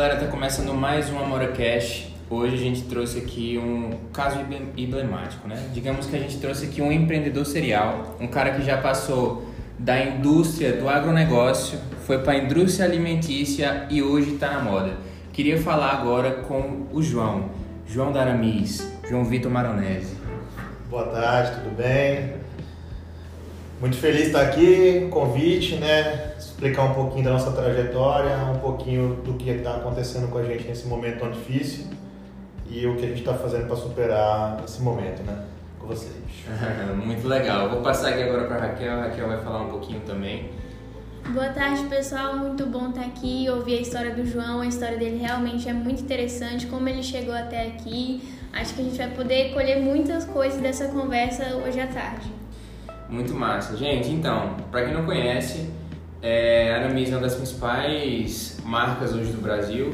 Galera, 0.00 0.18
tá 0.18 0.28
começando 0.28 0.72
mais 0.72 1.10
um 1.10 1.18
Amora 1.18 1.48
Cash. 1.48 2.06
Hoje 2.30 2.54
a 2.54 2.58
gente 2.58 2.84
trouxe 2.84 3.18
aqui 3.18 3.58
um 3.62 3.90
caso 4.14 4.38
emblemático, 4.74 5.46
né? 5.46 5.62
Digamos 5.74 6.06
que 6.06 6.16
a 6.16 6.18
gente 6.18 6.38
trouxe 6.38 6.64
aqui 6.64 6.80
um 6.80 6.90
empreendedor 6.90 7.44
serial, 7.44 8.16
um 8.18 8.26
cara 8.26 8.52
que 8.52 8.62
já 8.64 8.78
passou 8.78 9.44
da 9.78 10.02
indústria 10.02 10.72
do 10.72 10.88
agronegócio, 10.88 11.78
foi 12.06 12.16
para 12.20 12.32
a 12.32 12.38
indústria 12.38 12.86
alimentícia 12.86 13.86
e 13.90 14.02
hoje 14.02 14.36
está 14.36 14.52
na 14.52 14.60
moda. 14.60 14.96
Queria 15.34 15.60
falar 15.60 15.90
agora 15.90 16.30
com 16.30 16.86
o 16.90 17.02
João, 17.02 17.50
João 17.86 18.10
Daramis, 18.10 18.90
João 19.06 19.22
Vitor 19.26 19.52
Maronese. 19.52 20.16
Boa 20.88 21.08
tarde, 21.08 21.60
tudo 21.60 21.76
bem? 21.76 22.36
Muito 23.78 23.98
feliz 23.98 24.22
de 24.22 24.26
estar 24.28 24.40
aqui, 24.40 25.08
convite, 25.10 25.74
né? 25.74 26.29
Explicar 26.60 26.82
um 26.82 26.92
pouquinho 26.92 27.24
da 27.24 27.30
nossa 27.30 27.52
trajetória, 27.52 28.36
um 28.54 28.58
pouquinho 28.58 29.14
do 29.24 29.32
que 29.32 29.48
está 29.48 29.76
acontecendo 29.76 30.30
com 30.30 30.36
a 30.36 30.42
gente 30.42 30.68
nesse 30.68 30.86
momento 30.86 31.20
tão 31.20 31.30
difícil 31.30 31.86
e 32.70 32.86
o 32.86 32.96
que 32.98 33.06
a 33.06 33.08
gente 33.08 33.20
está 33.20 33.32
fazendo 33.32 33.66
para 33.66 33.76
superar 33.76 34.62
esse 34.62 34.82
momento, 34.82 35.22
né? 35.22 35.42
Com 35.78 35.86
vocês. 35.86 36.12
Muito 37.02 37.26
legal. 37.26 37.70
Vou 37.70 37.80
passar 37.80 38.10
aqui 38.10 38.24
agora 38.24 38.44
para 38.44 38.56
a 38.56 38.60
Raquel. 38.60 38.92
A 38.92 39.04
Raquel 39.04 39.28
vai 39.28 39.40
falar 39.40 39.62
um 39.62 39.70
pouquinho 39.70 40.00
também. 40.00 40.50
Boa 41.30 41.48
tarde, 41.48 41.84
pessoal. 41.84 42.36
Muito 42.36 42.66
bom 42.66 42.90
estar 42.90 43.06
aqui, 43.06 43.48
ouvir 43.48 43.78
a 43.78 43.80
história 43.80 44.14
do 44.14 44.26
João. 44.26 44.60
A 44.60 44.66
história 44.66 44.98
dele 44.98 45.16
realmente 45.16 45.66
é 45.66 45.72
muito 45.72 46.02
interessante, 46.02 46.66
como 46.66 46.86
ele 46.90 47.02
chegou 47.02 47.32
até 47.32 47.68
aqui. 47.68 48.20
Acho 48.52 48.74
que 48.74 48.82
a 48.82 48.84
gente 48.84 48.98
vai 48.98 49.08
poder 49.08 49.54
colher 49.54 49.80
muitas 49.80 50.26
coisas 50.26 50.60
dessa 50.60 50.88
conversa 50.88 51.56
hoje 51.56 51.80
à 51.80 51.86
tarde. 51.86 52.30
Muito 53.08 53.32
massa. 53.32 53.78
Gente, 53.78 54.10
então, 54.10 54.56
para 54.70 54.84
quem 54.84 54.92
não 54.92 55.06
conhece, 55.06 55.79
é, 56.22 56.72
a 56.72 56.76
Aramis 56.76 57.10
é 57.10 57.12
uma 57.12 57.22
das 57.22 57.34
principais 57.34 58.58
marcas 58.64 59.14
hoje 59.14 59.32
do 59.32 59.40
Brasil, 59.40 59.92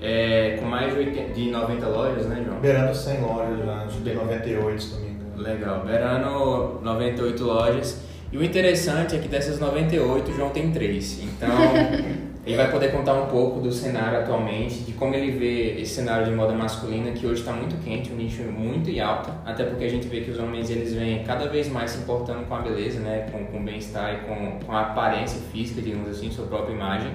é, 0.00 0.58
com 0.60 0.66
mais 0.66 0.92
de, 0.92 0.98
80, 0.98 1.32
de 1.32 1.50
90 1.50 1.86
lojas, 1.88 2.26
né, 2.26 2.42
João? 2.44 2.60
Beirando 2.60 2.94
100 2.94 3.20
lojas 3.22 3.64
já, 3.64 3.82
acho 3.84 3.98
que 3.98 4.12
98 4.12 4.82
se 4.82 4.94
não 4.94 5.00
me 5.00 5.10
engano. 5.10 5.42
Legal, 5.42 5.84
beirando 5.84 6.80
98 6.82 7.44
lojas. 7.44 8.00
E 8.32 8.36
o 8.36 8.42
interessante 8.42 9.16
é 9.16 9.18
que 9.18 9.28
dessas 9.28 9.58
98, 9.58 10.30
o 10.30 10.34
João 10.34 10.50
tem 10.50 10.70
3. 10.72 11.22
Então, 11.22 11.48
Ele 12.46 12.56
vai 12.56 12.70
poder 12.70 12.92
contar 12.92 13.14
um 13.14 13.26
pouco 13.26 13.58
do 13.58 13.72
cenário 13.72 14.20
atualmente, 14.20 14.76
de 14.84 14.92
como 14.92 15.12
ele 15.16 15.32
vê 15.32 15.80
esse 15.80 15.96
cenário 15.96 16.26
de 16.26 16.30
moda 16.30 16.52
masculina 16.52 17.10
que 17.10 17.26
hoje 17.26 17.40
está 17.40 17.52
muito 17.52 17.76
quente, 17.82 18.12
um 18.12 18.14
nicho 18.14 18.44
muito 18.44 18.88
e 18.88 19.00
alto, 19.00 19.32
até 19.44 19.64
porque 19.64 19.84
a 19.84 19.90
gente 19.90 20.06
vê 20.06 20.20
que 20.20 20.30
os 20.30 20.38
homens 20.38 20.70
eles 20.70 20.94
vêm 20.94 21.24
cada 21.24 21.48
vez 21.48 21.68
mais 21.68 21.90
se 21.90 21.98
importando 21.98 22.46
com 22.46 22.54
a 22.54 22.60
beleza, 22.60 23.00
né, 23.00 23.26
com, 23.32 23.44
com 23.46 23.58
o 23.58 23.64
bem-estar 23.64 24.14
e 24.14 24.18
com, 24.28 24.64
com 24.64 24.70
a 24.70 24.82
aparência 24.82 25.40
física, 25.52 25.82
digamos 25.82 26.08
assim, 26.08 26.30
sua 26.30 26.46
própria 26.46 26.72
imagem. 26.72 27.10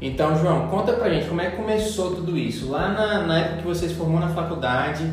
Então, 0.00 0.34
João, 0.34 0.66
conta 0.68 0.94
pra 0.94 1.10
gente 1.10 1.28
como 1.28 1.42
é 1.42 1.50
que 1.50 1.56
começou 1.56 2.14
tudo 2.14 2.36
isso. 2.36 2.70
Lá 2.70 2.88
na, 2.88 3.26
na 3.26 3.38
época 3.40 3.56
que 3.58 3.66
você 3.66 3.86
se 3.86 3.94
formou 3.94 4.18
na 4.18 4.28
faculdade, 4.28 5.04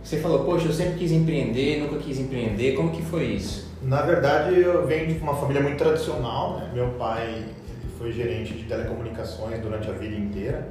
você 0.00 0.18
falou, 0.18 0.44
poxa, 0.44 0.68
eu 0.68 0.72
sempre 0.72 1.00
quis 1.00 1.10
empreender, 1.10 1.80
nunca 1.80 1.96
quis 1.96 2.20
empreender, 2.20 2.76
como 2.76 2.90
que 2.90 3.02
foi 3.02 3.24
isso? 3.24 3.72
Na 3.82 4.02
verdade, 4.02 4.60
eu 4.60 4.86
venho 4.86 5.08
de 5.08 5.20
uma 5.20 5.34
família 5.34 5.60
muito 5.60 5.76
tradicional, 5.76 6.58
né? 6.58 6.70
Meu 6.72 6.90
pai 6.90 7.46
foi 8.02 8.10
gerente 8.10 8.54
de 8.54 8.64
telecomunicações 8.64 9.60
durante 9.60 9.88
a 9.88 9.92
vida 9.92 10.16
inteira. 10.16 10.68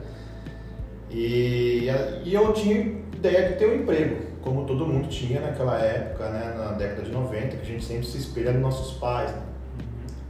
E, 1.10 1.88
e 2.26 2.34
eu 2.34 2.52
tinha 2.52 2.78
ideia 3.16 3.50
de 3.50 3.56
ter 3.56 3.70
um 3.70 3.76
emprego, 3.76 4.18
como 4.42 4.66
todo 4.66 4.86
mundo 4.86 5.08
tinha 5.08 5.40
naquela 5.40 5.80
época, 5.80 6.30
né, 6.30 6.54
na 6.58 6.74
década 6.74 7.04
de 7.04 7.12
90, 7.12 7.56
que 7.56 7.62
a 7.62 7.66
gente 7.66 7.86
sempre 7.86 8.06
se 8.06 8.18
espelha 8.18 8.52
nos 8.52 8.62
nossos 8.62 8.98
pais. 8.98 9.32
Né? 9.32 9.42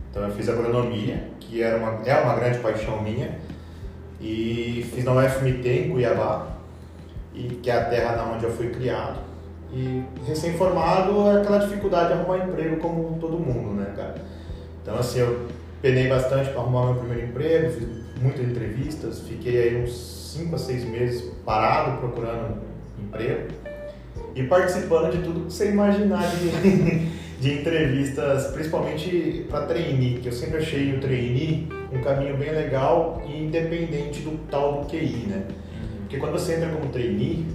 Então 0.10 0.24
eu 0.24 0.32
fiz 0.32 0.48
agronomia, 0.48 1.28
que 1.40 1.64
era 1.64 1.78
uma, 1.78 2.08
é 2.08 2.22
uma 2.22 2.36
grande 2.36 2.60
paixão 2.60 3.02
minha, 3.02 3.40
e 4.20 4.88
fiz 4.94 5.04
na 5.04 5.14
UFMT 5.14 5.68
em 5.68 5.90
Cuiabá, 5.90 6.48
e, 7.34 7.48
que 7.64 7.72
é 7.72 7.78
a 7.78 7.86
terra 7.86 8.32
onde 8.32 8.44
eu 8.44 8.52
fui 8.52 8.70
criado. 8.70 9.20
E 9.74 10.04
recém-formado 10.28 11.28
é 11.30 11.42
aquela 11.42 11.58
dificuldade 11.60 12.10
de 12.10 12.14
arrumar 12.14 12.46
emprego 12.46 12.78
como 12.78 13.18
todo 13.20 13.40
mundo, 13.40 13.74
né, 13.74 13.92
cara? 13.96 14.16
Então 14.84 14.98
assim, 14.98 15.20
eu 15.20 15.48
penei 15.82 16.08
bastante 16.08 16.50
para 16.50 16.62
arrumar 16.62 16.86
meu 16.86 16.96
primeiro 16.96 17.30
emprego, 17.30 17.72
fiz 17.72 17.88
muitas 18.22 18.46
entrevistas, 18.46 19.20
fiquei 19.22 19.62
aí 19.62 19.84
uns 19.84 20.34
5 20.38 20.56
a 20.56 20.58
6 20.58 20.86
meses 20.86 21.32
parado 21.46 21.98
procurando 22.00 22.58
emprego 23.00 23.48
e 24.36 24.44
participando 24.44 25.12
de 25.12 25.24
tudo 25.24 25.46
que 25.46 25.54
você 25.54 25.70
imaginar 25.70 26.24
de, 26.36 27.08
de 27.42 27.60
entrevistas, 27.60 28.48
principalmente 28.52 29.46
para 29.50 29.66
trainee, 29.66 30.20
que 30.20 30.28
eu 30.28 30.34
sempre 30.34 30.60
achei 30.60 30.96
o 30.96 31.00
trainee 31.00 31.68
um 31.92 32.02
caminho 32.02 32.38
bem 32.38 32.52
legal 32.52 33.22
e 33.28 33.44
independente 33.44 34.22
do 34.22 34.38
tal 34.50 34.82
do 34.82 34.90
QI, 34.90 35.26
né? 35.28 35.44
Porque 36.02 36.18
quando 36.18 36.34
você 36.34 36.56
entra 36.56 36.70
como 36.70 36.92
trainee, 36.92 37.46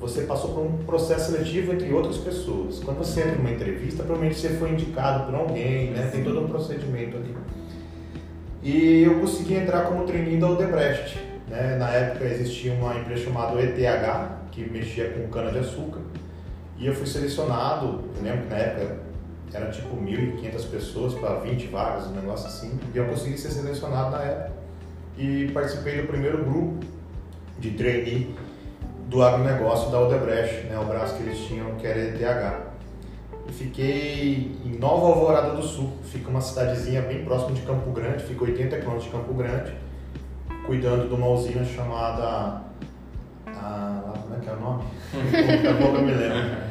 você 0.00 0.22
passou 0.22 0.54
por 0.54 0.60
um 0.60 0.78
processo 0.84 1.32
seletivo 1.32 1.72
entre 1.72 1.92
outras 1.92 2.16
pessoas. 2.16 2.80
Quando 2.80 2.98
você 2.98 3.20
entra 3.20 3.36
numa 3.36 3.50
entrevista, 3.50 4.02
provavelmente 4.02 4.40
você 4.40 4.50
foi 4.50 4.70
indicado 4.70 5.26
por 5.26 5.34
alguém, 5.34 5.90
né? 5.90 6.08
Tem 6.12 6.22
todo 6.22 6.40
um 6.40 6.48
procedimento 6.48 7.16
ali. 7.16 7.34
E 8.62 9.02
eu 9.04 9.20
consegui 9.20 9.54
entrar 9.54 9.84
como 9.84 10.04
trainee 10.04 10.38
da 10.38 10.50
Odebrecht. 10.50 11.18
Né? 11.48 11.76
Na 11.76 11.90
época 11.90 12.24
existia 12.26 12.72
uma 12.72 12.94
empresa 12.96 13.24
chamada 13.24 13.60
ETH, 13.60 14.30
que 14.50 14.68
mexia 14.70 15.10
com 15.10 15.28
cana-de-açúcar. 15.28 16.00
E 16.78 16.86
eu 16.86 16.94
fui 16.94 17.06
selecionado, 17.06 18.04
eu 18.16 18.22
lembro 18.22 18.42
que 18.42 18.48
na 18.48 18.56
época 18.56 18.96
era 19.52 19.70
tipo 19.70 19.96
1.500 19.96 20.70
pessoas 20.70 21.14
para 21.14 21.40
20 21.40 21.66
vagas, 21.68 22.06
um 22.06 22.12
negócio 22.12 22.46
assim. 22.46 22.78
E 22.94 22.98
eu 22.98 23.06
consegui 23.06 23.36
ser 23.38 23.50
selecionado 23.50 24.10
na 24.10 24.22
época. 24.22 24.52
E 25.18 25.50
participei 25.52 26.02
do 26.02 26.08
primeiro 26.08 26.44
grupo 26.44 26.84
de 27.58 27.70
trainee 27.72 28.34
do 29.08 29.22
agronegócio 29.22 29.90
da 29.90 30.00
Odebrecht, 30.00 30.66
né? 30.66 30.78
o 30.78 30.84
braço 30.84 31.16
que 31.16 31.24
eles 31.24 31.38
tinham, 31.40 31.74
que 31.74 31.86
era 31.86 31.98
ETH 31.98 32.69
fiquei 33.52 34.52
em 34.64 34.78
Nova 34.78 35.06
Alvorada 35.06 35.54
do 35.54 35.62
Sul. 35.62 35.92
Fica 36.04 36.28
uma 36.28 36.40
cidadezinha 36.40 37.02
bem 37.02 37.24
próximo 37.24 37.54
de 37.54 37.62
Campo 37.62 37.90
Grande, 37.92 38.24
fica 38.24 38.44
80 38.44 38.78
quilômetros 38.78 39.04
de 39.04 39.10
Campo 39.10 39.34
Grande, 39.34 39.72
cuidando 40.66 41.08
de 41.08 41.14
uma 41.14 41.28
usina 41.28 41.64
chamada. 41.64 42.62
Ah, 43.46 44.14
como 44.22 44.34
é 44.34 44.38
que 44.38 44.48
é 44.48 44.52
o 44.52 44.60
nome? 44.60 44.84
Daqui 45.32 45.66
a 45.66 45.74
pouco 45.74 45.96
eu 45.96 46.02
me 46.02 46.12
lembro. 46.12 46.70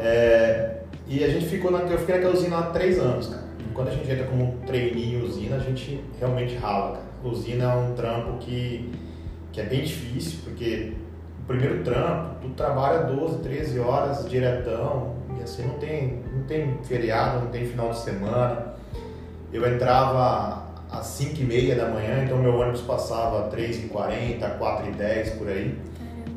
É, 0.00 0.82
e 1.08 1.24
a 1.24 1.28
gente 1.28 1.46
ficou 1.46 1.72
na, 1.72 1.80
eu 1.80 1.98
fiquei 1.98 2.14
naquela 2.14 2.32
usina 2.32 2.58
há 2.58 2.62
três 2.70 3.00
anos, 3.00 3.26
cara. 3.26 3.42
Quando 3.74 3.88
a 3.88 3.90
gente 3.90 4.08
entra 4.08 4.26
como 4.26 4.58
trainee 4.64 5.16
em 5.16 5.22
usina, 5.22 5.56
a 5.56 5.58
gente 5.58 6.04
realmente 6.20 6.54
rala, 6.54 6.92
cara. 6.92 7.04
Usina 7.24 7.64
é 7.64 7.76
um 7.76 7.94
trampo 7.94 8.38
que, 8.38 8.92
que 9.50 9.60
é 9.60 9.64
bem 9.64 9.82
difícil, 9.82 10.38
porque 10.44 10.92
o 11.42 11.46
primeiro 11.48 11.82
trampo, 11.82 12.36
tu 12.42 12.50
trabalha 12.50 13.04
12, 13.04 13.38
13 13.38 13.80
horas 13.80 14.28
diretão, 14.30 15.17
e 15.36 15.42
assim, 15.42 15.66
não 15.66 15.78
tem, 15.78 16.22
não 16.32 16.42
tem 16.44 16.78
feriado, 16.84 17.40
não 17.40 17.48
tem 17.48 17.66
final 17.66 17.90
de 17.90 17.98
semana. 17.98 18.74
Eu 19.52 19.66
entrava 19.66 20.66
às 20.90 21.06
5 21.06 21.40
e 21.40 21.44
meia 21.44 21.74
da 21.74 21.88
manhã, 21.88 22.24
então 22.24 22.38
meu 22.38 22.54
ônibus 22.54 22.80
passava 22.82 23.46
às 23.46 23.54
3h40, 23.54 24.58
4h10 24.58 25.38
por 25.38 25.48
aí. 25.48 25.78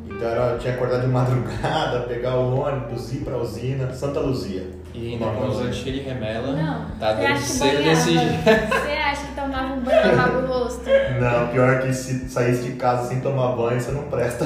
Então 0.09 0.27
era, 0.27 0.51
eu 0.51 0.59
tinha 0.59 0.73
que 0.73 0.79
acordar 0.79 1.01
de 1.01 1.07
madrugada, 1.07 2.01
pegar 2.07 2.35
o 2.35 2.59
ônibus, 2.59 3.13
ir 3.13 3.19
pra 3.19 3.37
usina, 3.37 3.91
Santa 3.93 4.19
Luzia. 4.19 4.81
E 4.93 5.13
ainda 5.13 5.25
com 5.25 5.47
os 5.47 5.75
cheio 5.75 5.95
de 5.95 6.01
remela, 6.01 6.51
Não. 6.51 6.85
tá 6.99 7.13
dando 7.13 7.37
cedo 7.39 7.81
desse 7.81 8.11
jeito. 8.11 8.43
Você 8.43 8.91
acha 8.91 9.25
que 9.27 9.35
tomava 9.35 9.73
um 9.73 9.79
banho 9.79 9.99
e 10.01 10.15
lavava 10.15 10.37
o 10.39 10.47
rosto? 10.47 10.83
Não, 11.19 11.47
pior 11.47 11.81
que 11.81 11.93
se 11.93 12.29
saísse 12.29 12.63
de 12.63 12.73
casa 12.73 13.07
sem 13.07 13.21
tomar 13.21 13.55
banho, 13.55 13.79
você 13.79 13.91
não 13.91 14.03
presta. 14.03 14.45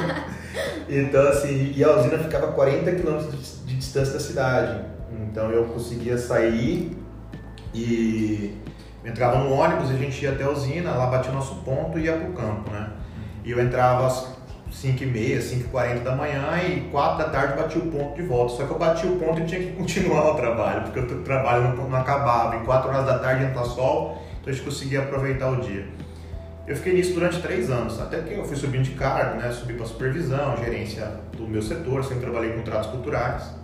então, 0.88 1.28
assim, 1.28 1.74
e 1.76 1.84
a 1.84 1.96
usina 1.96 2.18
ficava 2.18 2.48
a 2.48 2.52
40 2.52 2.92
quilômetros 2.92 3.30
de 3.30 3.57
distância 3.78 4.14
da 4.14 4.20
cidade. 4.20 4.84
Então 5.22 5.50
eu 5.50 5.64
conseguia 5.66 6.18
sair 6.18 6.96
e 7.74 8.54
entrava 9.04 9.38
no 9.38 9.52
ônibus, 9.52 9.90
a 9.90 9.94
gente 9.94 10.22
ia 10.22 10.32
até 10.32 10.44
a 10.44 10.50
usina, 10.50 10.90
lá 10.92 11.06
batia 11.06 11.30
o 11.30 11.34
nosso 11.34 11.56
ponto 11.56 11.98
e 11.98 12.04
ia 12.04 12.16
pro 12.16 12.32
campo, 12.32 12.70
né? 12.70 12.90
E 13.44 13.50
eu 13.50 13.60
entrava 13.60 14.06
às 14.06 14.36
5h30, 14.70 15.70
5h40 15.72 16.02
da 16.02 16.14
manhã 16.14 16.58
e 16.62 16.80
4 16.90 17.18
da 17.18 17.30
tarde 17.30 17.56
batia 17.56 17.80
o 17.80 17.86
ponto 17.86 18.14
de 18.16 18.22
volta. 18.22 18.54
Só 18.54 18.66
que 18.66 18.70
eu 18.70 18.78
bati 18.78 19.06
o 19.06 19.16
ponto 19.16 19.40
e 19.40 19.44
tinha 19.44 19.60
que 19.60 19.72
continuar 19.76 20.32
o 20.32 20.34
trabalho, 20.34 20.82
porque 20.82 21.00
o 21.00 21.22
trabalho 21.22 21.74
não, 21.74 21.88
não 21.88 21.98
acabava. 21.98 22.56
Em 22.56 22.64
4 22.64 22.90
horas 22.90 23.06
da 23.06 23.18
tarde 23.18 23.44
entra 23.44 23.64
sol, 23.64 24.22
então 24.40 24.52
a 24.52 24.52
gente 24.52 24.64
conseguia 24.64 25.00
aproveitar 25.00 25.50
o 25.50 25.60
dia. 25.60 25.86
Eu 26.66 26.76
fiquei 26.76 26.92
nisso 26.92 27.14
durante 27.14 27.40
três 27.40 27.70
anos, 27.70 27.98
até 27.98 28.20
que 28.20 28.34
eu 28.34 28.44
fui 28.44 28.54
subindo 28.54 28.82
de 28.82 28.90
cargo, 28.90 29.40
né? 29.40 29.50
Subi 29.50 29.72
para 29.72 29.86
supervisão, 29.86 30.54
gerência 30.58 31.14
do 31.34 31.48
meu 31.48 31.62
setor, 31.62 32.04
sempre 32.04 32.24
trabalhei 32.24 32.50
com 32.50 32.58
contratos 32.58 32.90
culturais. 32.90 33.57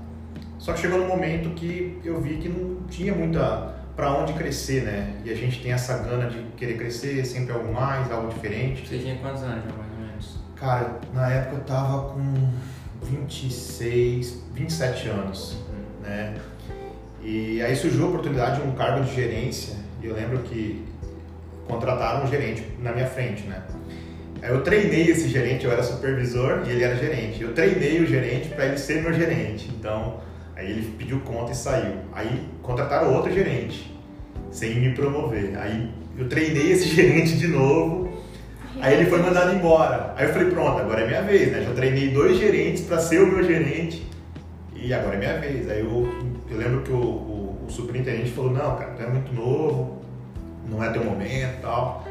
Só 0.64 0.72
que 0.72 0.81
chegou 0.81 0.99
no 0.99 1.06
momento 1.06 1.50
que 1.50 2.00
eu 2.02 2.19
vi 2.22 2.38
que 2.38 2.49
não 2.49 2.87
tinha 2.88 3.14
muita 3.14 3.75
para 3.94 4.11
onde 4.14 4.32
crescer, 4.32 4.82
né? 4.82 5.14
E 5.22 5.31
a 5.31 5.34
gente 5.34 5.62
tem 5.62 5.72
essa 5.72 5.99
gana 5.99 6.26
de 6.26 6.38
querer 6.56 6.78
crescer, 6.78 7.22
sempre 7.26 7.52
algo 7.52 7.70
mais, 7.70 8.11
algo 8.11 8.32
diferente. 8.32 8.88
Você 8.88 8.96
tinha 8.96 9.14
quantos 9.16 9.43
anos, 9.43 9.62
mais 9.62 9.93
ou 9.93 10.06
menos? 10.06 10.38
Cara, 10.56 11.00
na 11.12 11.31
época 11.31 11.56
eu 11.56 11.64
tava 11.64 12.14
com 12.14 12.50
26, 13.02 14.43
27 14.55 15.08
anos, 15.08 15.58
né? 16.02 16.34
E 17.22 17.61
aí 17.61 17.76
surgiu 17.76 18.06
a 18.06 18.08
oportunidade 18.08 18.62
de 18.62 18.66
um 18.66 18.72
cargo 18.72 19.05
de 19.05 19.14
gerência, 19.14 19.75
e 20.02 20.06
eu 20.06 20.14
lembro 20.14 20.38
que 20.38 20.82
contrataram 21.69 22.25
um 22.25 22.26
gerente 22.26 22.66
na 22.81 22.93
minha 22.93 23.06
frente, 23.06 23.43
né? 23.43 23.62
Aí 24.40 24.49
eu 24.49 24.62
treinei 24.62 25.11
esse 25.11 25.28
gerente, 25.28 25.66
eu 25.66 25.72
era 25.72 25.82
supervisor 25.82 26.62
e 26.66 26.70
ele 26.70 26.84
era 26.84 26.96
gerente. 26.96 27.43
Eu 27.43 27.52
treinei 27.52 28.00
o 28.00 28.06
gerente 28.06 28.49
para 28.49 28.64
ele 28.64 28.78
ser 28.78 29.02
meu 29.02 29.12
gerente. 29.12 29.70
Então, 29.78 30.25
aí 30.56 30.70
ele 30.70 30.94
pediu 30.98 31.20
conta 31.20 31.52
e 31.52 31.54
saiu. 31.54 31.96
Aí 32.12 32.42
contrataram 32.62 33.14
outro 33.14 33.32
gerente, 33.32 33.94
sem 34.50 34.80
me 34.80 34.94
promover. 34.94 35.56
Aí 35.58 35.90
eu 36.16 36.28
treinei 36.28 36.72
esse 36.72 36.88
gerente 36.94 37.36
de 37.36 37.48
novo. 37.48 38.12
Aí 38.80 38.94
ele 38.94 39.08
foi 39.08 39.20
mandado 39.22 39.54
embora. 39.54 40.14
Aí 40.16 40.26
eu 40.26 40.32
falei, 40.32 40.50
pronto, 40.50 40.78
agora 40.78 41.02
é 41.02 41.06
minha 41.06 41.22
vez, 41.22 41.52
né? 41.52 41.62
Já 41.62 41.72
treinei 41.72 42.10
dois 42.10 42.38
gerentes 42.38 42.82
para 42.82 42.98
ser 42.98 43.22
o 43.22 43.26
meu 43.26 43.42
gerente 43.42 44.06
e 44.74 44.92
agora 44.92 45.16
é 45.16 45.18
minha 45.18 45.38
vez. 45.38 45.70
Aí 45.70 45.80
eu, 45.80 46.08
eu 46.50 46.58
lembro 46.58 46.82
que 46.82 46.90
o, 46.90 46.96
o, 46.96 47.64
o 47.66 47.70
superintendente 47.70 48.30
falou, 48.30 48.50
não, 48.50 48.76
cara, 48.76 48.92
tu 48.92 49.02
é 49.02 49.06
muito 49.06 49.32
novo, 49.32 50.02
não 50.68 50.82
é 50.82 50.90
teu 50.90 51.04
momento 51.04 51.58
e 51.58 51.60
tal. 51.62 52.04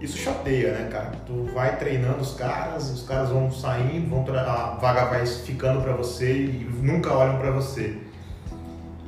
Isso 0.00 0.16
chateia, 0.16 0.72
né, 0.72 0.88
cara? 0.90 1.12
Tu 1.26 1.50
vai 1.52 1.76
treinando 1.76 2.20
os 2.20 2.34
caras, 2.34 2.90
os 2.90 3.02
caras 3.02 3.30
vão 3.30 3.50
saindo, 3.50 4.08
vão 4.08 4.24
a 4.38 4.76
vaga 4.80 5.06
vai 5.06 5.26
ficando 5.26 5.82
para 5.82 5.92
você 5.92 6.44
e 6.44 6.70
nunca 6.80 7.12
olham 7.12 7.38
para 7.38 7.50
você. 7.50 7.98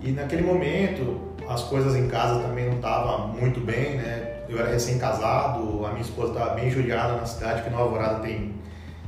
E 0.02 0.10
naquele 0.10 0.42
momento, 0.42 1.20
as 1.48 1.62
coisas 1.62 1.94
em 1.94 2.08
casa 2.08 2.40
também 2.40 2.66
não 2.66 2.76
estavam 2.76 3.28
muito 3.28 3.60
bem, 3.60 3.98
né? 3.98 4.40
Eu 4.48 4.58
era 4.58 4.70
recém-casado, 4.70 5.87
a 5.87 5.90
minha 5.90 6.02
esposa 6.02 6.32
estava 6.32 6.54
bem 6.54 6.70
judiada 6.70 7.14
na 7.14 7.26
cidade, 7.26 7.62
que 7.62 7.70
Nova 7.70 7.84
Alvorada 7.84 8.20
tem 8.20 8.54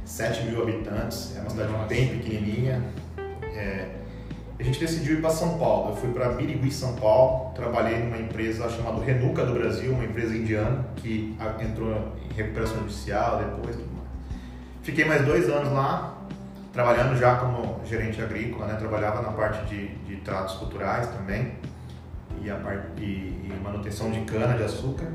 7 0.04 0.44
mil 0.44 0.62
habitantes, 0.62 1.36
é 1.36 1.40
uma 1.40 1.50
cidade 1.50 1.72
Nossa. 1.72 1.86
bem 1.86 2.08
pequenininha. 2.08 2.82
É, 3.54 3.88
a 4.58 4.62
gente 4.62 4.78
decidiu 4.78 5.14
ir 5.14 5.20
para 5.20 5.30
São 5.30 5.58
Paulo. 5.58 5.90
Eu 5.90 5.96
fui 5.96 6.10
para 6.10 6.30
Birigui, 6.30 6.70
São 6.70 6.94
Paulo. 6.96 7.52
Trabalhei 7.54 7.98
numa 7.98 8.18
empresa 8.18 8.68
chamada 8.68 9.02
Renuca 9.02 9.44
do 9.44 9.54
Brasil, 9.54 9.92
uma 9.92 10.04
empresa 10.04 10.36
indiana 10.36 10.86
que 10.96 11.36
entrou 11.60 11.90
em 11.90 12.34
recuperação 12.34 12.78
judicial 12.78 13.38
depois. 13.38 13.76
Tudo 13.76 13.92
mais. 13.92 14.08
Fiquei 14.82 15.04
mais 15.04 15.24
dois 15.24 15.48
anos 15.48 15.72
lá, 15.72 16.18
trabalhando 16.72 17.18
já 17.18 17.36
como 17.36 17.80
gerente 17.84 18.20
agrícola, 18.20 18.66
né? 18.66 18.74
Trabalhava 18.74 19.22
na 19.22 19.32
parte 19.32 19.66
de, 19.66 19.88
de 20.06 20.16
tratos 20.16 20.56
culturais 20.56 21.08
também 21.08 21.54
e, 22.42 22.50
a 22.50 22.56
parte, 22.56 22.86
e, 22.98 23.48
e 23.48 23.60
manutenção 23.62 24.10
de 24.10 24.20
cana 24.20 24.56
de 24.56 24.64
açúcar. 24.64 25.06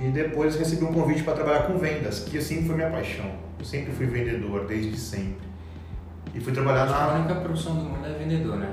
E 0.00 0.08
depois 0.10 0.56
recebi 0.56 0.84
um 0.84 0.92
convite 0.92 1.24
para 1.24 1.34
trabalhar 1.34 1.62
com 1.64 1.76
vendas, 1.76 2.20
que 2.20 2.38
assim 2.38 2.64
foi 2.64 2.76
minha 2.76 2.90
paixão. 2.90 3.30
Eu 3.58 3.64
sempre 3.64 3.92
fui 3.92 4.06
vendedor, 4.06 4.66
desde 4.66 4.96
sempre. 4.96 5.47
E 6.38 6.40
fui 6.40 6.52
trabalhar 6.52 6.86
na. 6.86 6.96
A 6.96 7.14
única 7.16 7.34
profissão 7.34 7.74
do 7.74 7.82
mundo 7.82 8.06
é 8.06 8.12
vendedor, 8.12 8.56
né? 8.56 8.68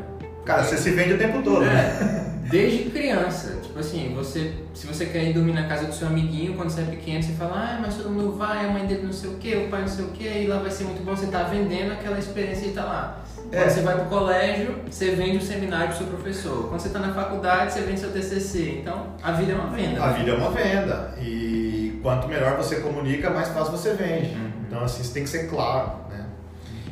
Cara, 0.46 0.64
você 0.64 0.78
se 0.78 0.92
vende 0.92 1.14
o 1.14 1.18
tempo 1.18 1.42
todo, 1.42 1.64
é. 1.64 1.74
né? 1.74 2.32
Desde 2.52 2.92
criança. 2.92 3.60
Tipo 3.64 3.80
assim, 3.80 4.14
você, 4.16 4.54
se 4.76 4.86
você 4.86 5.08
quer 5.08 5.24
ir 5.24 5.34
dormir 5.34 5.54
na 5.54 5.68
casa 5.68 5.88
do 5.88 5.94
seu 5.94 6.08
amiguinho, 6.08 6.54
quando 6.54 6.70
você 6.70 6.82
é 6.82 6.86
pequeno, 6.86 7.24
você 7.24 7.34
fala, 7.34 7.54
ah, 7.56 7.80
mas 7.82 7.96
todo 7.96 8.12
mundo 8.12 8.38
vai, 8.38 8.68
a 8.68 8.70
mãe 8.70 8.86
dele 8.86 9.02
não 9.04 9.12
sei 9.12 9.32
o 9.32 9.34
que, 9.38 9.56
o 9.56 9.68
pai 9.68 9.82
não 9.82 9.88
sei 9.88 10.06
o 10.06 10.10
que, 10.10 10.28
e 10.28 10.46
lá 10.46 10.60
vai 10.60 10.70
ser 10.70 10.84
muito 10.84 11.04
bom. 11.04 11.16
Você 11.16 11.26
tá 11.26 11.44
vendendo 11.44 11.92
aquela 11.92 12.20
experiência 12.20 12.68
e 12.68 12.72
tá 12.72 12.86
lá. 12.86 13.24
Quando 13.36 13.56
é. 13.56 13.68
você 13.68 13.82
vai 13.82 13.96
pro 13.96 14.06
colégio, 14.06 14.76
você 14.90 15.12
vende 15.16 15.38
o 15.38 15.42
seminário 15.42 15.88
pro 15.88 15.98
seu 15.98 16.08
professor. 16.08 16.70
Quando 16.70 16.80
você 16.80 16.90
tá 16.90 17.00
na 17.00 17.14
faculdade, 17.14 17.74
você 17.74 17.82
vende 17.82 18.00
seu 18.00 18.12
TCC. 18.12 18.78
Então, 18.82 19.08
a 19.24 19.32
vida 19.32 19.54
é 19.54 19.56
uma 19.56 19.76
venda. 19.76 20.04
A 20.04 20.12
né? 20.12 20.20
vida 20.20 20.32
é 20.32 20.36
uma 20.36 20.52
venda. 20.52 21.16
E 21.20 22.00
quanto 22.04 22.28
melhor 22.28 22.56
você 22.58 22.76
comunica, 22.76 23.32
mais 23.32 23.48
fácil 23.48 23.72
você 23.72 23.94
vende. 23.96 24.36
Uhum. 24.36 24.52
Então, 24.68 24.84
assim, 24.84 25.02
isso 25.02 25.14
tem 25.14 25.24
que 25.24 25.30
ser 25.30 25.50
claro. 25.50 26.05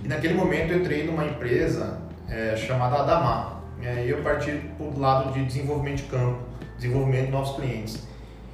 E 0.03 0.07
naquele 0.07 0.33
momento 0.33 0.71
eu 0.71 0.79
entrei 0.79 1.05
numa 1.05 1.25
empresa 1.25 1.99
é, 2.29 2.55
chamada 2.57 2.97
Adamar. 2.97 3.61
E 3.81 3.87
aí 3.87 4.09
eu 4.09 4.21
parti 4.21 4.51
para 4.77 4.85
o 4.85 4.99
lado 4.99 5.33
de 5.33 5.43
desenvolvimento 5.45 5.97
de 5.97 6.03
campo, 6.03 6.39
desenvolvimento 6.77 7.25
de 7.27 7.31
novos 7.31 7.55
clientes. 7.55 8.07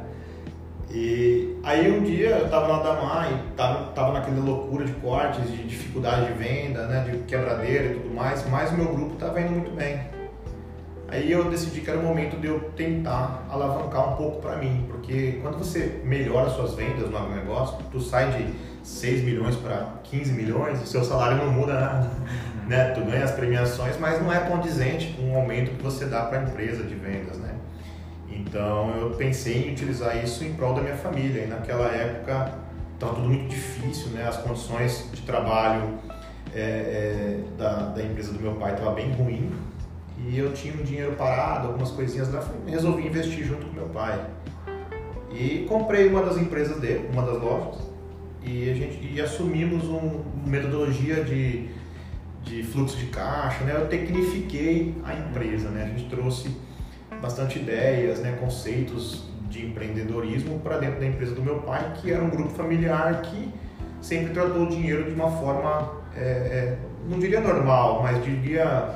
E 0.90 1.58
aí 1.64 1.90
um 1.90 2.02
dia 2.02 2.31
eu 2.31 2.44
estava 2.46 2.69
na 2.69 2.82
Damar 2.82 3.31
e 3.31 3.56
tava, 3.56 3.93
tava 3.93 4.12
naquela 4.12 4.40
loucura 4.40 4.84
de 4.84 4.93
cortes, 4.93 5.50
de 5.50 5.64
dificuldade 5.64 6.26
de 6.26 6.32
venda, 6.32 6.87
né, 6.87 7.05
de 7.10 7.19
quebradeira 7.25 7.87
e 7.87 7.94
tudo 7.94 8.14
mais, 8.14 8.49
mas 8.49 8.70
o 8.70 8.75
meu 8.75 8.87
grupo 8.87 9.14
estava 9.14 9.38
indo 9.40 9.50
muito 9.50 9.70
bem. 9.72 10.00
Aí 11.08 11.31
eu 11.31 11.50
decidi 11.50 11.81
que 11.81 11.90
era 11.90 11.99
o 11.99 12.02
momento 12.02 12.38
de 12.40 12.46
eu 12.46 12.70
tentar 12.76 13.46
alavancar 13.50 14.12
um 14.12 14.16
pouco 14.16 14.40
para 14.40 14.56
mim, 14.56 14.87
porque 14.88 15.38
quando 15.43 15.58
você 15.58 16.00
melhora 16.05 16.49
suas 16.50 16.75
vendas 16.75 17.10
no 17.10 17.28
negócio, 17.34 17.78
tu 17.90 18.00
sai 18.00 18.31
de 18.31 18.55
6 18.88 19.23
milhões 19.23 19.55
para 19.56 19.94
15 20.05 20.32
milhões, 20.32 20.82
o 20.82 20.87
seu 20.87 21.05
salário 21.05 21.37
não 21.37 21.52
muda 21.52 21.75
nada. 21.75 22.11
Né? 22.67 22.90
Tu 22.90 23.00
ganha 23.02 23.25
as 23.25 23.31
premiações, 23.31 23.99
mas 23.99 24.20
não 24.20 24.32
é 24.32 24.40
condizente 24.40 25.14
com 25.17 25.32
o 25.32 25.37
aumento 25.37 25.70
que 25.70 25.82
você 25.82 26.06
dá 26.06 26.23
para 26.25 26.40
a 26.40 26.43
empresa 26.43 26.82
de 26.82 26.94
vendas. 26.94 27.38
Né? 27.38 27.55
Então 28.31 28.94
eu 28.96 29.11
pensei 29.11 29.69
em 29.69 29.73
utilizar 29.73 30.23
isso 30.23 30.44
em 30.44 30.52
prol 30.52 30.75
da 30.75 30.82
minha 30.82 30.96
família. 30.96 31.44
E 31.44 31.46
naquela 31.46 31.87
época 31.87 32.58
estava 32.94 33.14
tudo 33.14 33.29
muito 33.29 33.49
difícil, 33.49 34.08
né? 34.08 34.26
as 34.26 34.38
condições 34.38 35.08
de 35.12 35.23
trabalho 35.23 35.99
é, 36.55 36.61
é, 36.61 37.41
da, 37.56 37.91
da 37.91 38.03
empresa 38.03 38.32
do 38.32 38.41
meu 38.41 38.55
pai 38.55 38.72
estavam 38.72 38.94
bem 38.94 39.12
ruim 39.12 39.51
e 40.27 40.39
eu 40.39 40.53
tinha 40.53 40.74
um 40.74 40.82
dinheiro 40.82 41.12
parado, 41.12 41.69
algumas 41.69 41.91
coisinhas 41.91 42.32
lá, 42.32 42.43
resolvi 42.67 43.06
investir 43.06 43.44
junto 43.44 43.67
com 43.67 43.72
meu 43.72 43.86
pai. 43.86 44.19
E 45.31 45.67
comprei 45.69 46.08
uma 46.08 46.22
das 46.22 46.36
empresas 46.36 46.79
dele, 46.81 47.08
uma 47.12 47.22
das 47.22 47.41
lojas, 47.41 47.87
e 48.48 48.70
a 48.70 48.74
gente 48.74 49.12
e 49.14 49.20
assumimos 49.20 49.84
uma 49.84 50.24
metodologia 50.46 51.22
de, 51.22 51.69
de 52.43 52.62
fluxo 52.62 52.96
de 52.96 53.06
caixa, 53.06 53.62
né? 53.64 53.74
Eu 53.76 53.86
tecnifiquei 53.88 54.94
a 55.05 55.14
empresa, 55.14 55.69
né? 55.69 55.84
A 55.84 55.86
gente 55.88 56.08
trouxe 56.08 56.56
bastante 57.20 57.58
ideias, 57.58 58.20
né? 58.20 58.36
conceitos 58.40 59.28
de 59.50 59.67
empreendedorismo 59.67 60.58
para 60.60 60.78
dentro 60.78 61.00
da 61.00 61.06
empresa 61.06 61.34
do 61.34 61.43
meu 61.43 61.58
pai, 61.60 61.94
que 62.00 62.10
era 62.10 62.22
um 62.22 62.31
grupo 62.31 62.50
familiar 62.50 63.22
que 63.22 63.52
sempre 64.00 64.32
tratou 64.32 64.64
o 64.64 64.69
dinheiro 64.69 65.05
de 65.05 65.14
uma 65.14 65.31
forma, 65.31 65.93
é, 66.14 66.20
é, 66.20 66.78
não 67.08 67.19
diria 67.19 67.40
normal, 67.40 68.02
mas 68.02 68.22
diria 68.24 68.94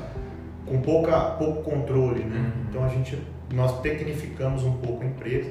com 0.66 0.80
pouca, 0.80 1.18
pouco 1.38 1.62
controle. 1.62 2.22
Né? 2.22 2.38
Uhum. 2.38 2.62
Então 2.68 2.84
a 2.84 2.88
gente, 2.88 3.18
nós 3.52 3.80
tecnificamos 3.80 4.62
um 4.62 4.74
pouco 4.74 5.02
a 5.02 5.06
empresa, 5.06 5.50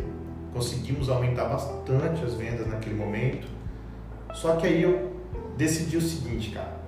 conseguimos 0.53 1.09
aumentar 1.09 1.45
bastante 1.45 2.23
as 2.23 2.35
vendas 2.35 2.67
naquele 2.67 2.95
momento 2.95 3.60
só 4.33 4.55
que 4.55 4.67
aí 4.67 4.81
eu 4.81 5.11
decidi 5.57 5.97
o 5.97 6.01
seguinte, 6.01 6.51
cara. 6.51 6.79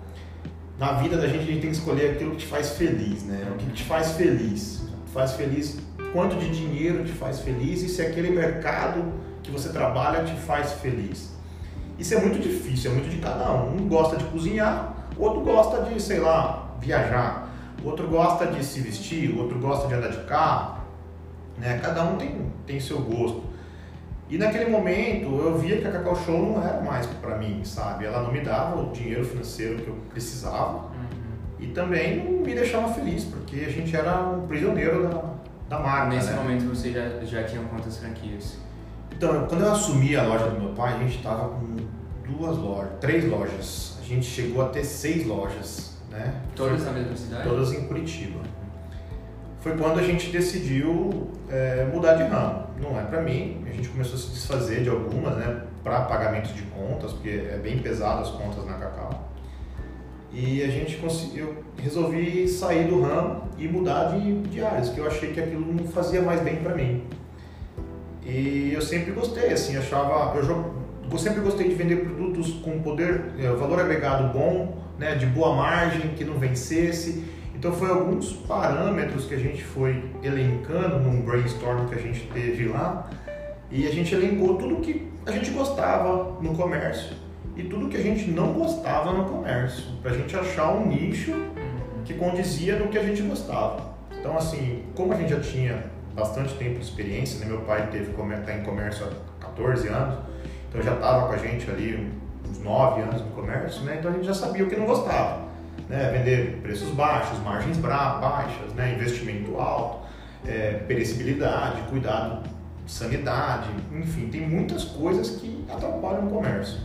Na 0.80 0.94
vida 0.94 1.18
da 1.18 1.28
gente, 1.28 1.44
a 1.44 1.46
gente 1.46 1.62
tem 1.62 1.70
que 1.70 1.78
escolher 1.78 2.12
aquilo 2.12 2.32
que 2.32 2.38
te 2.38 2.48
faz 2.48 2.72
feliz, 2.72 3.24
né? 3.24 3.48
O 3.54 3.58
que 3.58 3.72
te 3.72 3.84
faz 3.84 4.14
feliz. 4.14 4.84
Faz 5.14 5.34
feliz 5.34 5.80
quanto 6.12 6.36
de 6.36 6.50
dinheiro 6.50 7.04
te 7.04 7.12
faz 7.12 7.40
feliz 7.40 7.82
e 7.84 7.90
se 7.90 8.02
aquele 8.02 8.32
mercado 8.32 9.14
que 9.42 9.52
você 9.52 9.70
trabalha 9.70 10.24
te 10.24 10.34
faz 10.34 10.74
feliz. 10.74 11.34
Isso 12.00 12.16
é 12.16 12.20
muito 12.20 12.40
difícil, 12.42 12.92
é 12.92 12.94
muito 12.94 13.10
de 13.10 13.18
cada 13.18 13.52
um. 13.52 13.76
Um 13.76 13.88
gosta 13.88 14.18
de 14.18 14.24
cozinhar, 14.26 14.96
outro 15.18 15.42
gosta 15.42 15.84
de, 15.84 16.02
sei 16.02 16.20
lá, 16.20 16.76
viajar. 16.80 17.50
Outro 17.84 18.08
gosta 18.08 18.48
de 18.48 18.64
se 18.64 18.80
vestir, 18.80 19.38
outro 19.38 19.60
gosta 19.60 19.88
de 19.88 19.94
andar 19.94 20.10
de 20.10 20.24
carro. 20.24 20.82
Né? 21.58 21.80
Cada 21.84 22.04
um 22.04 22.16
tem, 22.16 22.52
tem 22.66 22.80
seu 22.80 23.00
gosto. 23.00 23.44
E 24.30 24.38
naquele 24.38 24.70
momento 24.70 25.26
eu 25.26 25.58
via 25.58 25.78
que 25.78 25.88
a 25.88 25.92
Cacau 25.92 26.16
Show 26.16 26.54
não 26.54 26.64
era 26.64 26.82
mais 26.82 27.06
para 27.06 27.38
mim, 27.38 27.62
sabe? 27.64 28.06
Ela 28.06 28.24
não 28.24 28.32
me 28.32 28.42
dava 28.42 28.82
o 28.82 28.92
dinheiro 28.92 29.24
financeiro 29.26 29.78
que 29.78 29.88
eu 29.88 29.96
precisava 30.10 30.78
uhum. 30.78 30.92
e 31.60 31.68
também 31.68 32.24
não 32.24 32.42
me 32.42 32.56
deixava 32.56 32.92
feliz, 32.94 33.26
porque 33.26 33.66
a 33.66 33.70
gente 33.70 33.96
era 33.96 34.22
um 34.22 34.48
prisioneiro 34.48 35.08
da, 35.08 35.24
da 35.70 35.80
marca. 35.80 36.16
Nesse 36.16 36.32
né? 36.32 36.42
momento 36.42 36.66
você 36.66 36.92
já, 36.92 37.24
já 37.24 37.44
tinha 37.44 37.62
quantas 37.64 37.98
franquias? 37.98 38.58
Então, 39.16 39.46
quando 39.48 39.64
eu 39.64 39.72
assumi 39.72 40.16
a 40.16 40.24
loja 40.24 40.50
do 40.50 40.60
meu 40.60 40.74
pai, 40.74 40.96
a 40.96 40.98
gente 41.00 41.18
estava 41.18 41.50
com 41.50 41.76
duas 42.28 42.58
lojas, 42.58 42.92
três 43.00 43.30
lojas. 43.30 44.00
A 44.02 44.06
gente 44.06 44.26
chegou 44.26 44.64
a 44.64 44.70
ter 44.70 44.84
seis 44.84 45.28
lojas 45.28 45.94
né? 46.14 46.42
Todas 46.56 46.86
na 46.86 46.92
mesma 46.92 47.18
cidade? 47.18 47.50
Todas 47.50 47.74
em 47.74 47.88
Curitiba. 47.88 48.40
Foi 49.64 49.78
quando 49.78 49.98
a 49.98 50.04
gente 50.04 50.30
decidiu 50.30 51.32
é, 51.50 51.86
mudar 51.86 52.16
de 52.16 52.24
ramo. 52.24 52.68
Não 52.82 53.00
é 53.00 53.04
para 53.04 53.22
mim, 53.22 53.64
a 53.66 53.74
gente 53.74 53.88
começou 53.88 54.16
a 54.16 54.18
se 54.18 54.32
desfazer 54.32 54.84
de 54.84 54.90
algumas, 54.90 55.38
né? 55.38 55.62
Para 55.82 56.02
pagamento 56.02 56.54
de 56.54 56.64
contas, 56.64 57.14
porque 57.14 57.30
é 57.30 57.58
bem 57.64 57.80
pesado 57.80 58.24
as 58.24 58.30
contas 58.32 58.66
na 58.66 58.74
Cacau. 58.74 59.32
E 60.34 60.62
a 60.62 60.68
gente 60.68 60.98
conseguiu, 60.98 61.64
resolvi 61.82 62.46
sair 62.46 62.90
do 62.90 63.02
ramo 63.04 63.44
e 63.58 63.66
mudar 63.70 64.10
de, 64.10 64.42
de 64.42 64.62
áreas, 64.62 64.90
que 64.90 64.98
eu 64.98 65.08
achei 65.08 65.32
que 65.32 65.40
aquilo 65.40 65.74
não 65.74 65.88
fazia 65.88 66.22
mais 66.22 66.42
bem 66.42 66.58
para 66.58 66.76
mim. 66.76 67.06
E 68.26 68.74
eu 68.74 68.82
sempre 68.82 69.12
gostei, 69.14 69.54
assim, 69.54 69.78
achava, 69.78 70.38
eu, 70.38 70.74
eu 71.10 71.18
sempre 71.18 71.40
gostei 71.40 71.70
de 71.70 71.76
vender 71.76 72.04
produtos 72.04 72.52
com 72.66 72.82
poder, 72.82 73.32
é, 73.40 73.48
valor 73.52 73.80
agregado 73.80 74.38
bom, 74.38 74.78
né, 75.00 75.16
de 75.16 75.26
boa 75.26 75.56
margem, 75.56 76.10
que 76.16 76.26
não 76.26 76.38
vencesse. 76.38 77.24
Então 77.64 77.72
foi 77.72 77.90
alguns 77.90 78.34
parâmetros 78.34 79.24
que 79.24 79.36
a 79.36 79.40
gente 79.40 79.64
foi 79.64 80.04
elencando 80.22 81.00
num 81.00 81.22
brainstorm 81.22 81.88
que 81.88 81.96
a 81.96 81.98
gente 81.98 82.28
teve 82.34 82.68
lá 82.68 83.10
e 83.72 83.88
a 83.88 83.90
gente 83.90 84.14
elencou 84.14 84.58
tudo 84.58 84.82
que 84.82 85.10
a 85.26 85.32
gente 85.32 85.50
gostava 85.52 86.42
no 86.42 86.54
comércio 86.58 87.16
e 87.56 87.64
tudo 87.64 87.88
que 87.88 87.96
a 87.96 88.02
gente 88.02 88.30
não 88.30 88.52
gostava 88.52 89.14
no 89.14 89.24
comércio, 89.30 89.82
para 90.02 90.12
a 90.12 90.14
gente 90.14 90.36
achar 90.36 90.74
um 90.74 90.88
nicho 90.88 91.32
que 92.04 92.14
condizia 92.16 92.78
no 92.78 92.90
que 92.90 92.98
a 92.98 93.04
gente 93.04 93.22
gostava. 93.22 93.96
Então 94.20 94.38
assim, 94.38 94.84
como 94.94 95.14
a 95.14 95.16
gente 95.16 95.30
já 95.30 95.40
tinha 95.40 95.86
bastante 96.14 96.56
tempo 96.56 96.80
de 96.80 96.84
experiência, 96.84 97.40
né? 97.40 97.46
meu 97.46 97.62
pai 97.62 97.88
teve 97.90 98.12
tá 98.46 98.54
em 98.58 98.64
comércio 98.64 99.06
há 99.06 99.46
14 99.46 99.88
anos, 99.88 100.20
então 100.68 100.82
já 100.82 100.96
estava 100.96 101.28
com 101.28 101.34
a 101.34 101.38
gente 101.38 101.72
ali 101.72 102.12
uns 102.46 102.60
9 102.60 103.02
anos 103.04 103.22
no 103.22 103.28
comércio, 103.28 103.84
né? 103.84 103.96
então 104.00 104.12
a 104.12 104.14
gente 104.16 104.26
já 104.26 104.34
sabia 104.34 104.66
o 104.66 104.68
que 104.68 104.76
não 104.76 104.86
gostava. 104.86 105.53
Né? 105.90 106.12
Vender 106.12 106.60
preços 106.62 106.90
baixos, 106.90 107.40
margens 107.40 107.78
baixas, 107.78 108.74
né? 108.76 108.94
investimento 108.94 109.60
alto, 109.60 110.08
é, 110.46 110.84
perecibilidade, 110.88 111.82
cuidado 111.90 112.44
de 112.86 112.92
sanidade, 112.92 113.70
enfim, 113.94 114.28
tem 114.28 114.42
muitas 114.42 114.84
coisas 114.84 115.38
que 115.38 115.64
atrapalham 115.70 116.28
o 116.28 116.30
comércio. 116.30 116.80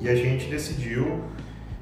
E 0.00 0.08
a 0.08 0.14
gente 0.14 0.48
decidiu 0.48 1.22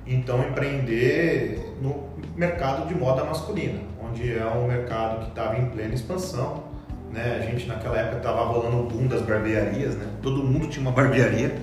então 0.06 0.40
empreender 0.48 1.76
no 1.82 2.08
mercado 2.34 2.88
de 2.88 2.94
moda 2.94 3.24
masculina, 3.24 3.80
onde 4.02 4.36
é 4.36 4.46
um 4.46 4.66
mercado 4.66 5.24
que 5.24 5.28
estava 5.28 5.58
em 5.58 5.66
plena 5.66 5.94
expansão. 5.94 6.64
Né? 7.12 7.38
A 7.40 7.50
gente 7.50 7.66
naquela 7.66 7.98
época 7.98 8.18
estava 8.18 8.44
rolando 8.44 8.78
o 8.78 8.82
boom 8.84 9.06
das 9.06 9.22
barbearias, 9.22 9.94
né? 9.94 10.06
todo 10.22 10.42
mundo 10.42 10.68
tinha 10.68 10.82
uma 10.82 10.92
barbearia. 10.92 11.56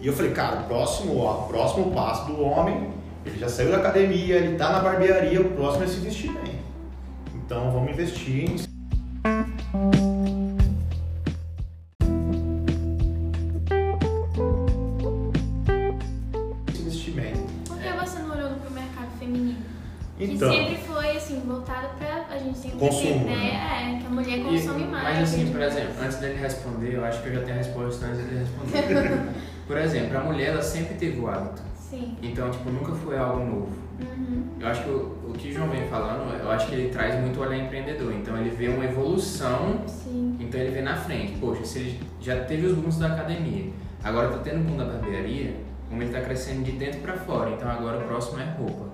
E 0.00 0.06
eu 0.06 0.12
falei, 0.12 0.32
cara, 0.32 0.60
o 0.60 0.64
próximo, 0.64 1.24
o 1.24 1.48
próximo 1.48 1.92
passo 1.92 2.26
do 2.26 2.40
homem, 2.40 2.88
ele 3.28 3.38
já 3.38 3.48
saiu 3.48 3.70
da 3.70 3.78
academia, 3.78 4.36
ele 4.36 4.52
está 4.52 4.72
na 4.72 4.80
barbearia, 4.80 5.40
o 5.40 5.50
próximo 5.50 5.84
é 5.84 5.86
se 5.86 6.00
vestir 6.00 6.32
bem. 6.32 6.58
Então 7.34 7.70
vamos 7.70 7.92
investir 7.92 8.50
em 8.50 8.68
Então, 20.20 20.50
que 20.50 20.56
sempre 20.56 20.76
foi 20.82 21.16
assim, 21.16 21.40
voltado 21.46 21.88
pra 21.96 22.26
a 22.28 22.38
gente 22.38 22.58
sempre 22.58 22.78
consumo, 22.78 23.24
né? 23.24 23.36
né? 23.36 23.94
É, 23.94 24.00
que 24.00 24.06
a 24.06 24.10
mulher 24.10 24.42
consome 24.42 24.82
e, 24.82 24.86
mais. 24.86 25.04
Mas 25.04 25.32
assim, 25.32 25.52
por 25.52 25.62
exemplo, 25.62 25.94
antes 26.02 26.16
dele 26.18 26.40
responder, 26.40 26.94
eu 26.94 27.04
acho 27.04 27.22
que 27.22 27.28
eu 27.28 27.34
já 27.34 27.40
tenho 27.42 27.54
a 27.54 27.58
resposta 27.58 28.06
antes 28.06 28.18
dele 28.24 28.40
responder. 28.40 29.20
por 29.66 29.78
exemplo, 29.78 30.18
a 30.18 30.20
mulher 30.24 30.48
ela 30.48 30.62
sempre 30.62 30.96
teve 30.96 31.20
o 31.20 31.28
hábito. 31.28 31.62
Sim. 31.88 32.16
Então, 32.22 32.50
tipo, 32.50 32.70
nunca 32.70 32.92
foi 32.92 33.16
algo 33.16 33.44
novo. 33.44 33.88
Uhum. 34.00 34.44
Eu 34.60 34.68
acho 34.68 34.82
que 34.84 34.90
o, 34.90 35.18
o 35.28 35.32
que 35.32 35.48
o 35.48 35.52
João 35.52 35.68
vem 35.68 35.88
falando, 35.88 36.34
eu 36.38 36.50
acho 36.50 36.68
que 36.68 36.74
ele 36.74 36.90
traz 36.90 37.18
muito 37.20 37.38
o 37.40 37.42
olhar 37.42 37.56
empreendedor. 37.56 38.12
Então 38.12 38.36
ele 38.36 38.50
vê 38.50 38.68
uma 38.68 38.84
evolução, 38.84 39.82
Sim. 39.86 40.36
então 40.38 40.60
ele 40.60 40.70
vê 40.70 40.82
na 40.82 40.96
frente. 40.96 41.38
Poxa, 41.38 41.64
se 41.64 41.78
ele 41.78 42.00
já 42.20 42.44
teve 42.44 42.66
os 42.66 42.74
booms 42.74 42.98
da 42.98 43.08
academia, 43.08 43.70
agora 44.04 44.28
tá 44.28 44.38
tendo 44.38 44.60
o 44.60 44.64
boom 44.64 44.76
da 44.76 44.84
barbearia, 44.84 45.54
como 45.88 46.02
ele 46.02 46.12
tá 46.12 46.20
crescendo 46.20 46.62
de 46.62 46.72
dentro 46.72 47.00
para 47.00 47.14
fora, 47.14 47.50
então 47.50 47.68
agora 47.70 47.98
o 47.98 48.06
próximo 48.06 48.40
é 48.40 48.44
roupa. 48.44 48.86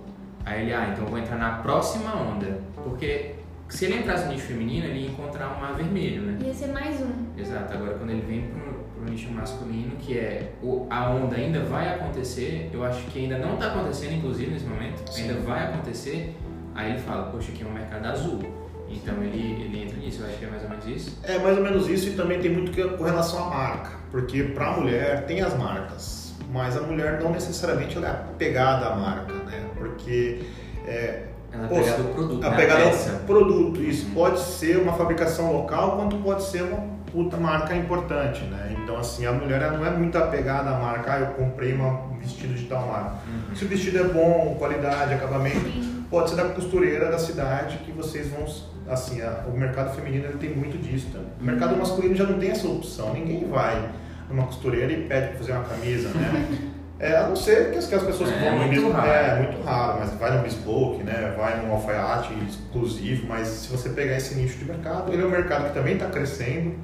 Aí 0.45 0.63
ele, 0.63 0.73
ah, 0.73 0.91
então 0.93 1.05
eu 1.05 1.11
vou 1.11 1.19
entrar 1.19 1.37
na 1.37 1.59
próxima 1.59 2.15
onda. 2.15 2.61
Porque 2.83 3.35
se 3.69 3.87
ele 3.87 3.99
entrasse 3.99 4.27
no 4.27 4.33
nicho 4.33 4.47
feminino, 4.47 4.87
ele 4.87 5.01
ia 5.01 5.09
encontrar 5.09 5.57
um 5.57 5.61
mar 5.61 5.75
vermelho, 5.75 6.23
né? 6.23 6.39
Ia 6.45 6.55
ser 6.55 6.69
mais 6.69 7.01
um. 7.01 7.11
Exato. 7.37 7.73
Agora, 7.73 7.95
quando 7.95 8.11
ele 8.11 8.21
vem 8.23 8.43
pro, 8.43 8.64
pro 9.05 9.13
nicho 9.13 9.31
masculino, 9.31 9.97
que 9.99 10.19
é 10.19 10.53
o, 10.63 10.87
a 10.91 11.11
onda 11.11 11.37
ainda 11.37 11.61
vai 11.61 11.95
acontecer, 11.95 12.71
eu 12.73 12.83
acho 12.83 13.03
que 13.07 13.21
ainda 13.21 13.39
não 13.39 13.55
está 13.55 13.69
acontecendo, 13.69 14.15
inclusive, 14.15 14.51
nesse 14.51 14.65
momento, 14.65 15.03
Sim. 15.13 15.23
ainda 15.23 15.41
vai 15.41 15.65
acontecer, 15.65 16.35
aí 16.75 16.93
ele 16.93 17.01
fala, 17.01 17.31
poxa, 17.31 17.53
aqui 17.53 17.63
é 17.63 17.67
um 17.67 17.73
mercado 17.73 18.07
azul. 18.07 18.41
Então 18.89 19.23
ele, 19.23 19.63
ele 19.63 19.83
entra 19.85 19.97
nisso, 19.97 20.23
eu 20.23 20.27
acho 20.27 20.39
que 20.39 20.45
é 20.45 20.49
mais 20.49 20.63
ou 20.63 20.69
menos 20.69 20.87
isso. 20.87 21.19
É 21.23 21.39
mais 21.39 21.57
ou 21.57 21.65
menos 21.65 21.89
isso 21.89 22.09
e 22.09 22.13
também 22.13 22.41
tem 22.41 22.51
muito 22.51 22.73
que 22.73 22.83
com 22.83 23.05
relação 23.05 23.45
à 23.45 23.51
marca, 23.51 23.91
porque 24.11 24.43
para 24.43 24.69
a 24.69 24.81
mulher 24.81 25.27
tem 25.27 25.41
as 25.41 25.57
marcas, 25.57 26.35
mas 26.53 26.77
a 26.77 26.81
mulher 26.83 27.21
não 27.21 27.31
necessariamente 27.33 27.97
ela 27.97 28.09
é 28.09 28.11
apegada 28.11 28.87
à 28.87 28.97
marca, 28.97 29.33
né? 29.33 29.65
Porque 29.77 30.43
é, 30.87 31.25
Ela 31.51 31.65
é 31.65 31.69
pegada 31.69 32.03
do 32.03 32.15
produto, 32.15 32.47
a 32.47 32.51
né? 32.51 32.57
pegada 32.57 32.85
peça. 32.85 33.13
ao 33.15 33.19
produto, 33.21 33.83
isso 33.83 34.07
pode 34.15 34.39
ser 34.39 34.77
uma 34.77 34.93
fabricação 34.93 35.53
local, 35.53 35.97
quanto 35.97 36.17
pode 36.19 36.45
ser 36.45 36.63
uma 36.63 36.94
puta 37.15 37.37
marca 37.37 37.75
importante, 37.77 38.43
né? 38.45 38.75
Então 38.83 38.99
assim 38.99 39.25
a 39.25 39.31
mulher 39.33 39.71
não 39.71 39.87
é 39.87 39.91
muito 39.91 40.19
apegada 40.19 40.71
à 40.71 40.79
marca, 40.79 41.13
ah, 41.15 41.21
eu 41.21 41.27
comprei 41.29 41.73
uma- 41.73 42.09
um 42.11 42.19
vestido 42.19 42.53
de 42.55 42.65
tal 42.65 42.89
marca. 42.89 43.13
Uhum. 43.29 43.55
Se 43.55 43.65
o 43.65 43.69
vestido 43.69 43.99
é 44.01 44.03
bom, 44.05 44.57
qualidade, 44.59 45.15
acabamento, 45.15 45.61
Sim. 45.61 46.05
pode 46.11 46.31
ser 46.31 46.37
da 46.37 46.45
costureira 46.47 47.11
da 47.13 47.19
cidade 47.19 47.79
que 47.79 47.93
vocês 47.93 48.29
vão 48.29 48.45
assim 48.93 49.23
a- 49.23 49.45
o 49.47 49.57
mercado 49.57 49.95
feminino 49.95 50.25
ele 50.27 50.39
tem 50.39 50.51
muito 50.55 50.77
disso 50.77 51.07
tá? 51.13 51.21
o 51.41 51.45
mercado 51.45 51.75
masculino 51.77 52.15
já 52.17 52.25
não 52.25 52.39
tem 52.39 52.51
essa 52.51 52.67
opção 52.69 53.15
ninguém 53.15 53.49
vai 53.49 53.89
numa 54.29 54.45
costureira 54.45 54.93
e 54.93 55.05
pede 55.09 55.29
para 55.29 55.37
fazer 55.39 55.53
uma 55.53 55.65
camisa 55.65 56.09
né 56.11 56.47
é, 57.01 57.17
a 57.17 57.27
não 57.29 57.35
ser 57.35 57.71
que 57.73 57.79
as, 57.79 57.87
que 57.87 57.95
as 57.95 58.03
pessoas 58.03 58.31
É, 58.31 58.39
vão 58.41 58.59
no 58.59 58.67
muito 58.67 58.83
bis- 58.83 58.93
raro. 58.93 59.09
é 59.11 59.37
muito 59.43 59.63
raro 59.65 60.01
mas 60.01 60.13
vai 60.21 60.37
no 60.37 60.43
bespoke 60.43 61.03
né 61.03 61.35
vai 61.35 61.63
num 61.65 61.73
alfaiate 61.73 62.35
exclusivo 62.47 63.27
mas 63.27 63.49
se 63.49 63.69
você 63.69 63.89
pegar 63.89 64.17
esse 64.19 64.35
nicho 64.35 64.59
de 64.59 64.67
mercado 64.67 65.11
ele 65.13 65.23
é 65.23 65.25
um 65.27 65.31
mercado 65.31 65.69
que 65.69 65.73
também 65.75 65.95
está 65.95 66.07
crescendo 66.11 66.75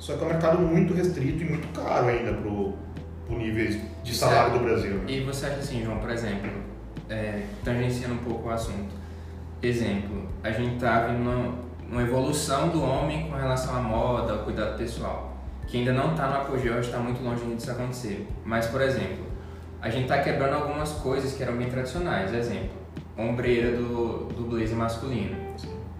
só 0.00 0.16
que 0.16 0.24
é 0.24 0.26
um 0.26 0.30
mercado 0.30 0.58
muito 0.58 0.94
restrito 0.94 1.44
e 1.44 1.48
muito 1.48 1.68
caro 1.78 2.08
ainda 2.08 2.32
pro, 2.32 2.72
pro 3.26 3.38
nível 3.38 3.80
de 4.02 4.14
salário 4.14 4.58
do 4.58 4.64
Brasil 4.64 4.94
né? 4.94 5.04
E 5.06 5.20
você 5.20 5.46
acha 5.46 5.56
assim, 5.56 5.84
João, 5.84 5.98
por 5.98 6.10
exemplo, 6.10 6.50
é, 7.08 7.42
tangenciando 7.62 8.14
um 8.14 8.18
pouco 8.18 8.48
o 8.48 8.50
assunto. 8.50 8.94
Exemplo, 9.62 10.26
a 10.42 10.50
gente 10.50 10.80
tá 10.80 11.06
vendo 11.06 11.20
uma, 11.20 11.54
uma 11.88 12.02
evolução 12.02 12.70
do 12.70 12.82
homem 12.82 13.28
com 13.28 13.36
relação 13.36 13.76
à 13.76 13.80
moda, 13.80 14.32
ao 14.32 14.38
cuidado 14.40 14.78
pessoal, 14.78 15.36
que 15.66 15.76
ainda 15.76 15.92
não 15.92 16.12
está 16.12 16.28
no 16.28 16.36
apogeu, 16.36 16.80
está 16.80 16.98
muito 16.98 17.22
longe 17.22 17.44
disso 17.44 17.70
acontecer. 17.70 18.26
Mas, 18.44 18.66
por 18.68 18.80
exemplo, 18.80 19.26
a 19.82 19.90
gente 19.90 20.04
está 20.04 20.18
quebrando 20.22 20.54
algumas 20.54 20.92
coisas 20.92 21.34
que 21.34 21.42
eram 21.42 21.56
bem 21.56 21.68
tradicionais. 21.68 22.32
Exemplo, 22.32 22.70
ombreira 23.18 23.76
do, 23.76 24.24
do 24.34 24.44
blazer 24.48 24.76
masculino. 24.76 25.49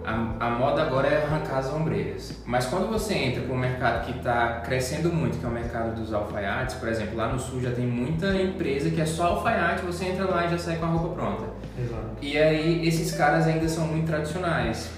A, 0.05 0.47
a 0.47 0.51
moda 0.51 0.83
agora 0.83 1.09
é 1.09 1.25
arrancar 1.25 1.59
as 1.59 1.73
ombreiras. 1.73 2.33
Mas 2.47 2.67
quando 2.67 2.89
você 2.89 3.15
entra 3.15 3.43
para 3.43 3.55
um 3.55 3.59
mercado 3.59 4.07
que 4.07 4.19
está 4.19 4.61
crescendo 4.65 5.13
muito, 5.13 5.39
que 5.39 5.45
é 5.45 5.49
o 5.49 5.53
mercado 5.53 5.95
dos 5.95 6.13
alfaiates, 6.13 6.77
por 6.77 6.89
exemplo, 6.89 7.17
lá 7.17 7.29
no 7.29 7.39
sul 7.39 7.61
já 7.61 7.71
tem 7.71 7.87
muita 7.87 8.35
empresa 8.41 8.91
que 8.91 9.01
é 9.01 9.07
só 9.07 9.25
alfaiate, 9.25 9.85
você 9.85 10.07
entra 10.07 10.25
lá 10.25 10.47
e 10.47 10.51
já 10.51 10.59
sai 10.59 10.77
com 10.77 10.87
a 10.87 10.89
roupa 10.89 11.15
pronta. 11.15 11.45
Exato. 11.79 12.05
E 12.21 12.39
aí 12.39 12.87
esses 12.87 13.13
caras 13.13 13.47
ainda 13.47 13.69
são 13.69 13.87
muito 13.87 14.07
tradicionais. 14.07 14.91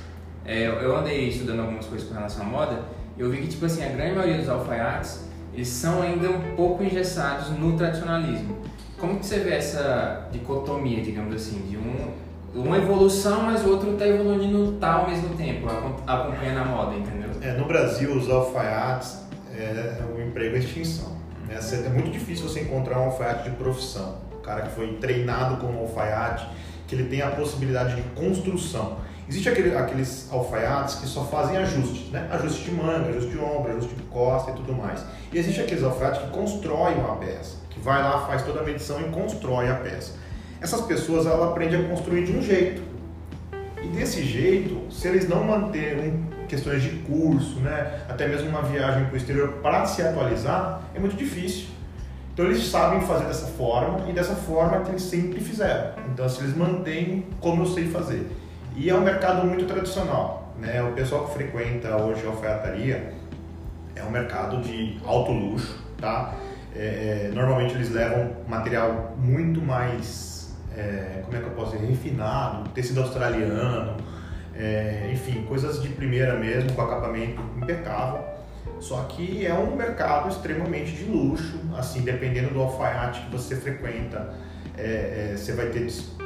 É, 0.45 0.67
eu 0.67 0.97
andei 0.97 1.29
estudando 1.29 1.61
algumas 1.61 1.87
coisas 1.87 2.09
com 2.09 2.15
relação 2.15 2.45
à 2.45 2.49
moda, 2.49 2.81
eu 3.17 3.31
vi 3.31 3.39
que 3.39 3.49
tipo 3.49 3.67
assim, 3.67 3.85
a 3.85 3.89
grande 3.89 4.17
maioria 4.17 4.39
dos 4.39 4.49
alfaiates, 4.49 5.29
eles 5.53 5.69
são 5.69 6.03
ainda 6.03 6.31
um 6.31 6.57
pouco 6.57 6.83
engessados 6.83 7.51
no 7.51 7.77
tradicionalismo. 7.77 8.59
Como 8.99 9.19
que 9.19 9.27
você 9.27 9.41
vê 9.41 9.55
essa 9.55 10.29
dicotomia, 10.33 11.03
digamos 11.03 11.35
assim, 11.35 11.61
de 11.69 11.77
um 11.77 12.13
uma 12.55 12.77
evolução, 12.77 13.43
mas 13.43 13.65
o 13.65 13.71
outro 13.71 13.93
está 13.93 14.07
evoluindo 14.07 14.73
tá 14.73 14.95
ao 14.95 15.09
mesmo 15.09 15.35
tempo, 15.37 15.67
acom- 15.67 15.97
acompanhando 16.07 16.59
a 16.59 16.65
moda, 16.65 16.95
entendeu? 16.97 17.31
É, 17.41 17.53
no 17.53 17.65
Brasil, 17.65 18.13
os 18.15 18.29
alfaiates 18.31 19.19
é 19.57 20.03
o 20.15 20.21
emprego 20.21 20.57
é 20.57 20.59
extinção. 20.59 21.17
né? 21.49 21.59
É 21.85 21.89
muito 21.89 22.11
difícil 22.11 22.49
você 22.49 22.61
encontrar 22.61 22.99
um 23.01 23.05
alfaiate 23.05 23.51
de 23.51 23.57
profissão. 23.57 24.19
Um 24.39 24.43
cara 24.43 24.63
que 24.63 24.71
foi 24.73 24.95
treinado 24.95 25.57
como 25.59 25.79
alfaiate, 25.81 26.47
que 26.89 26.95
ele 26.95 27.05
tem 27.09 27.23
a 27.23 27.31
possibilidade 27.31 27.95
de 27.97 28.03
construção. 28.11 28.97
Existe 29.29 29.49
aquele, 29.49 29.75
aqueles 29.77 30.29
alfaiates 30.33 30.97
que 30.97 31.07
só 31.07 31.25
fazem 31.25 31.57
ajustes, 31.57 32.11
né? 32.11 32.29
Ajuste 32.33 32.65
de 32.65 32.73
manga, 32.73 33.09
ajuste 33.09 33.31
de 33.31 33.39
ombro, 33.39 33.71
ajuste 33.73 33.95
de 33.95 34.03
costa 34.05 34.51
e 34.51 34.55
tudo 34.55 34.75
mais. 34.75 35.03
E 35.33 35.39
existe 35.39 35.61
aqueles 35.61 35.83
alfaiates 35.85 36.21
que 36.23 36.31
constroem 36.31 36.97
uma 36.97 37.17
peça, 37.17 37.57
que 37.71 37.79
vai 37.81 38.03
lá, 38.03 38.27
faz 38.27 38.43
toda 38.43 38.61
a 38.61 38.63
medição 38.63 39.01
e 39.01 39.05
constrói 39.05 39.71
a 39.71 39.77
peça. 39.77 40.15
Essas 40.63 40.81
pessoas, 40.83 41.27
ela 41.27 41.51
aprende 41.51 41.77
a 41.77 41.83
construir 41.89 42.25
de 42.25 42.33
um 42.33 42.41
jeito. 42.41 42.81
E 43.83 43.87
desse 43.89 44.23
jeito, 44.23 44.91
se 44.93 45.09
eles 45.09 45.29
não 45.29 45.43
manterem 45.43 46.25
questões 46.49 46.83
de 46.83 46.91
curso, 47.01 47.59
né, 47.61 48.05
até 48.09 48.29
mesmo 48.29 48.49
uma 48.49 48.63
viagem 48.63 49.05
para 49.07 49.15
o 49.15 49.17
exterior 49.17 49.49
para 49.63 49.85
se 49.87 50.03
atualizar, 50.03 50.83
é 50.95 51.01
muito 51.01 51.17
difícil. 51.17 51.67
Então 52.33 52.47
eles 52.47 52.65
sabem 52.65 53.01
fazer 53.03 53.25
dessa 53.25 53.47
forma 53.47 54.09
e 54.09 54.13
dessa 54.13 54.35
forma 54.35 54.81
que 54.81 54.91
eles 54.91 55.03
sempre 55.03 55.41
fizeram. 55.41 55.93
Então 56.13 56.25
assim, 56.25 56.45
eles 56.45 56.57
mantêm 56.57 57.27
como 57.41 57.63
eu 57.63 57.67
sei 57.67 57.89
fazer. 57.89 58.27
E 58.75 58.89
é 58.89 58.95
um 58.95 59.03
mercado 59.03 59.47
muito 59.47 59.67
tradicional. 59.67 60.55
Né? 60.59 60.83
O 60.83 60.93
pessoal 60.93 61.27
que 61.27 61.35
frequenta 61.35 61.97
hoje 61.97 62.25
a 62.25 62.31
alfaiataria 62.31 63.13
é 63.95 64.03
um 64.03 64.11
mercado 64.11 64.63
de 64.63 64.99
alto 65.05 65.33
luxo. 65.33 65.83
Tá? 66.01 66.35
É, 66.75 67.29
é 67.29 67.31
normalmente 67.35 67.75
eles 67.75 67.91
levam 67.91 68.31
material 68.49 69.15
muito 69.19 69.61
mais, 69.61 70.42
é, 70.77 71.23
como 71.25 71.37
é 71.37 71.41
que 71.41 71.47
eu 71.47 71.53
posso 71.53 71.73
dizer, 71.73 71.87
refinado, 71.87 72.69
tecido 72.71 73.01
australiano, 73.01 73.97
é, 74.55 75.11
enfim, 75.13 75.45
coisas 75.45 75.83
de 75.83 75.89
primeira 75.89 76.35
mesmo, 76.39 76.73
com 76.73 76.83
acabamento 76.83 77.41
impecável. 77.57 78.25
Só 78.79 79.05
que 79.05 79.47
é 79.47 79.55
um 79.55 79.77
mercado 79.77 80.29
extremamente 80.29 80.93
de 80.93 81.05
luxo, 81.05 81.59
assim, 81.77 82.03
dependendo 82.03 82.53
do 82.53 82.61
alfaiate 82.61 83.21
que 83.23 83.31
você 83.31 83.57
frequenta, 83.57 84.35
é, 84.77 85.33
é, 85.33 85.37
você 85.37 85.53
vai 85.53 85.67
ter 85.67 85.85
des 85.85 86.17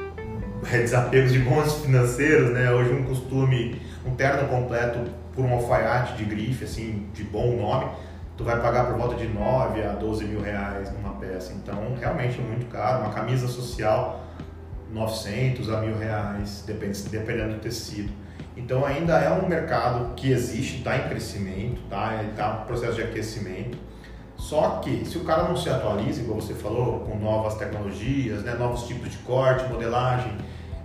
é, 0.73 0.79
desapegos 0.79 1.33
de 1.33 1.38
bons 1.41 1.75
financeiros, 1.85 2.53
né? 2.53 2.71
Hoje 2.73 2.93
um 2.93 3.05
costume, 3.05 3.81
um 4.07 4.15
terno 4.15 4.49
completo 4.49 4.99
por 5.35 5.45
um 5.45 5.53
alfaiate 5.53 6.15
de 6.15 6.25
grife, 6.25 6.65
assim, 6.65 7.09
de 7.12 7.25
bom 7.25 7.57
nome, 7.57 7.91
tu 8.37 8.45
vai 8.45 8.61
pagar 8.61 8.87
por 8.87 8.97
volta 8.97 9.17
de 9.17 9.29
9 9.29 9.83
a 9.83 9.93
12 9.93 10.25
mil 10.25 10.41
reais 10.41 10.91
numa 10.93 11.15
peça. 11.15 11.53
Então, 11.53 11.95
realmente 12.00 12.41
é 12.41 12.43
muito 12.43 12.67
caro. 12.67 13.05
Uma 13.05 13.12
camisa 13.12 13.47
social, 13.47 14.25
900 14.93 15.71
a 15.71 15.81
mil 15.81 15.97
reais, 15.97 16.64
dependendo 16.66 17.55
do 17.55 17.61
tecido. 17.61 18.12
Então 18.57 18.85
ainda 18.85 19.19
é 19.19 19.31
um 19.31 19.47
mercado 19.47 20.14
que 20.14 20.31
existe, 20.31 20.78
está 20.78 20.97
em 20.97 21.09
crescimento, 21.09 21.81
tá? 21.90 22.23
está 22.23 22.62
em 22.62 22.66
processo 22.66 22.95
de 22.95 23.02
aquecimento. 23.02 23.76
Só 24.37 24.81
que 24.81 25.05
se 25.05 25.19
o 25.19 25.25
cara 25.25 25.45
não 25.45 25.57
se 25.57 25.69
atualiza, 25.69 26.21
igual 26.21 26.40
você 26.40 26.55
falou, 26.55 27.00
com 27.00 27.19
novas 27.19 27.55
tecnologias, 27.55 28.43
né? 28.43 28.55
novos 28.55 28.87
tipos 28.87 29.11
de 29.11 29.19
corte, 29.19 29.71
modelagem, 29.71 30.33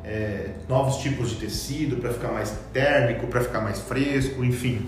é, 0.03 0.51
novos 0.67 0.97
tipos 0.97 1.29
de 1.29 1.35
tecido 1.35 1.97
para 1.97 2.11
ficar 2.11 2.29
mais 2.29 2.57
térmico, 2.73 3.27
para 3.27 3.41
ficar 3.41 3.61
mais 3.61 3.79
fresco, 3.79 4.43
enfim, 4.43 4.85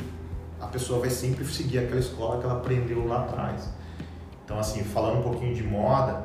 a 0.59 0.67
pessoa 0.67 0.99
vai 0.99 1.09
sempre 1.09 1.45
seguir 1.45 1.79
aquela 1.79 1.99
escola 1.99 2.39
que 2.39 2.45
ela 2.45 2.55
aprendeu 2.55 3.05
lá 3.05 3.21
atrás. 3.21 3.69
Então, 4.43 4.59
assim, 4.59 4.83
falando 4.83 5.19
um 5.19 5.23
pouquinho 5.23 5.53
de 5.53 5.63
moda, 5.63 6.23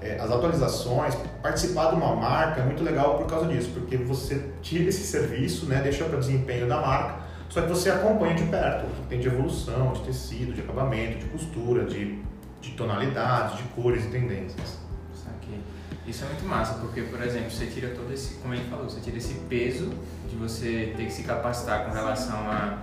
é, 0.00 0.18
as 0.20 0.30
atualizações, 0.30 1.14
participar 1.42 1.90
de 1.90 1.96
uma 1.96 2.14
marca 2.14 2.60
é 2.60 2.64
muito 2.64 2.82
legal 2.82 3.18
por 3.18 3.26
causa 3.26 3.46
disso, 3.46 3.70
porque 3.74 3.96
você 3.96 4.50
tira 4.62 4.88
esse 4.88 5.02
serviço, 5.02 5.66
né, 5.66 5.80
deixa 5.82 6.04
para 6.04 6.18
desempenho 6.18 6.68
da 6.68 6.80
marca, 6.80 7.20
só 7.48 7.62
que 7.62 7.68
você 7.68 7.90
acompanha 7.90 8.34
de 8.34 8.44
perto 8.44 8.86
o 8.86 8.90
que 8.90 9.08
tem 9.08 9.20
de 9.20 9.26
evolução, 9.26 9.92
de 9.92 10.02
tecido, 10.02 10.52
de 10.52 10.60
acabamento, 10.60 11.18
de 11.18 11.26
costura, 11.26 11.84
de, 11.84 12.18
de 12.60 12.70
tonalidades, 12.72 13.56
de 13.56 13.62
cores 13.74 14.04
e 14.04 14.08
tendências. 14.08 14.78
Isso 16.08 16.24
é 16.24 16.26
muito 16.28 16.46
massa, 16.46 16.72
porque, 16.80 17.02
por 17.02 17.22
exemplo, 17.22 17.50
você 17.50 17.66
tira 17.66 17.90
todo 17.90 18.10
esse, 18.10 18.36
como 18.36 18.54
ele 18.54 18.64
falou, 18.70 18.88
você 18.88 18.98
tira 18.98 19.18
esse 19.18 19.34
peso 19.46 19.92
de 20.26 20.36
você 20.36 20.94
ter 20.96 21.04
que 21.04 21.12
se 21.12 21.22
capacitar 21.22 21.84
com 21.84 21.92
relação 21.92 22.38
a 22.50 22.78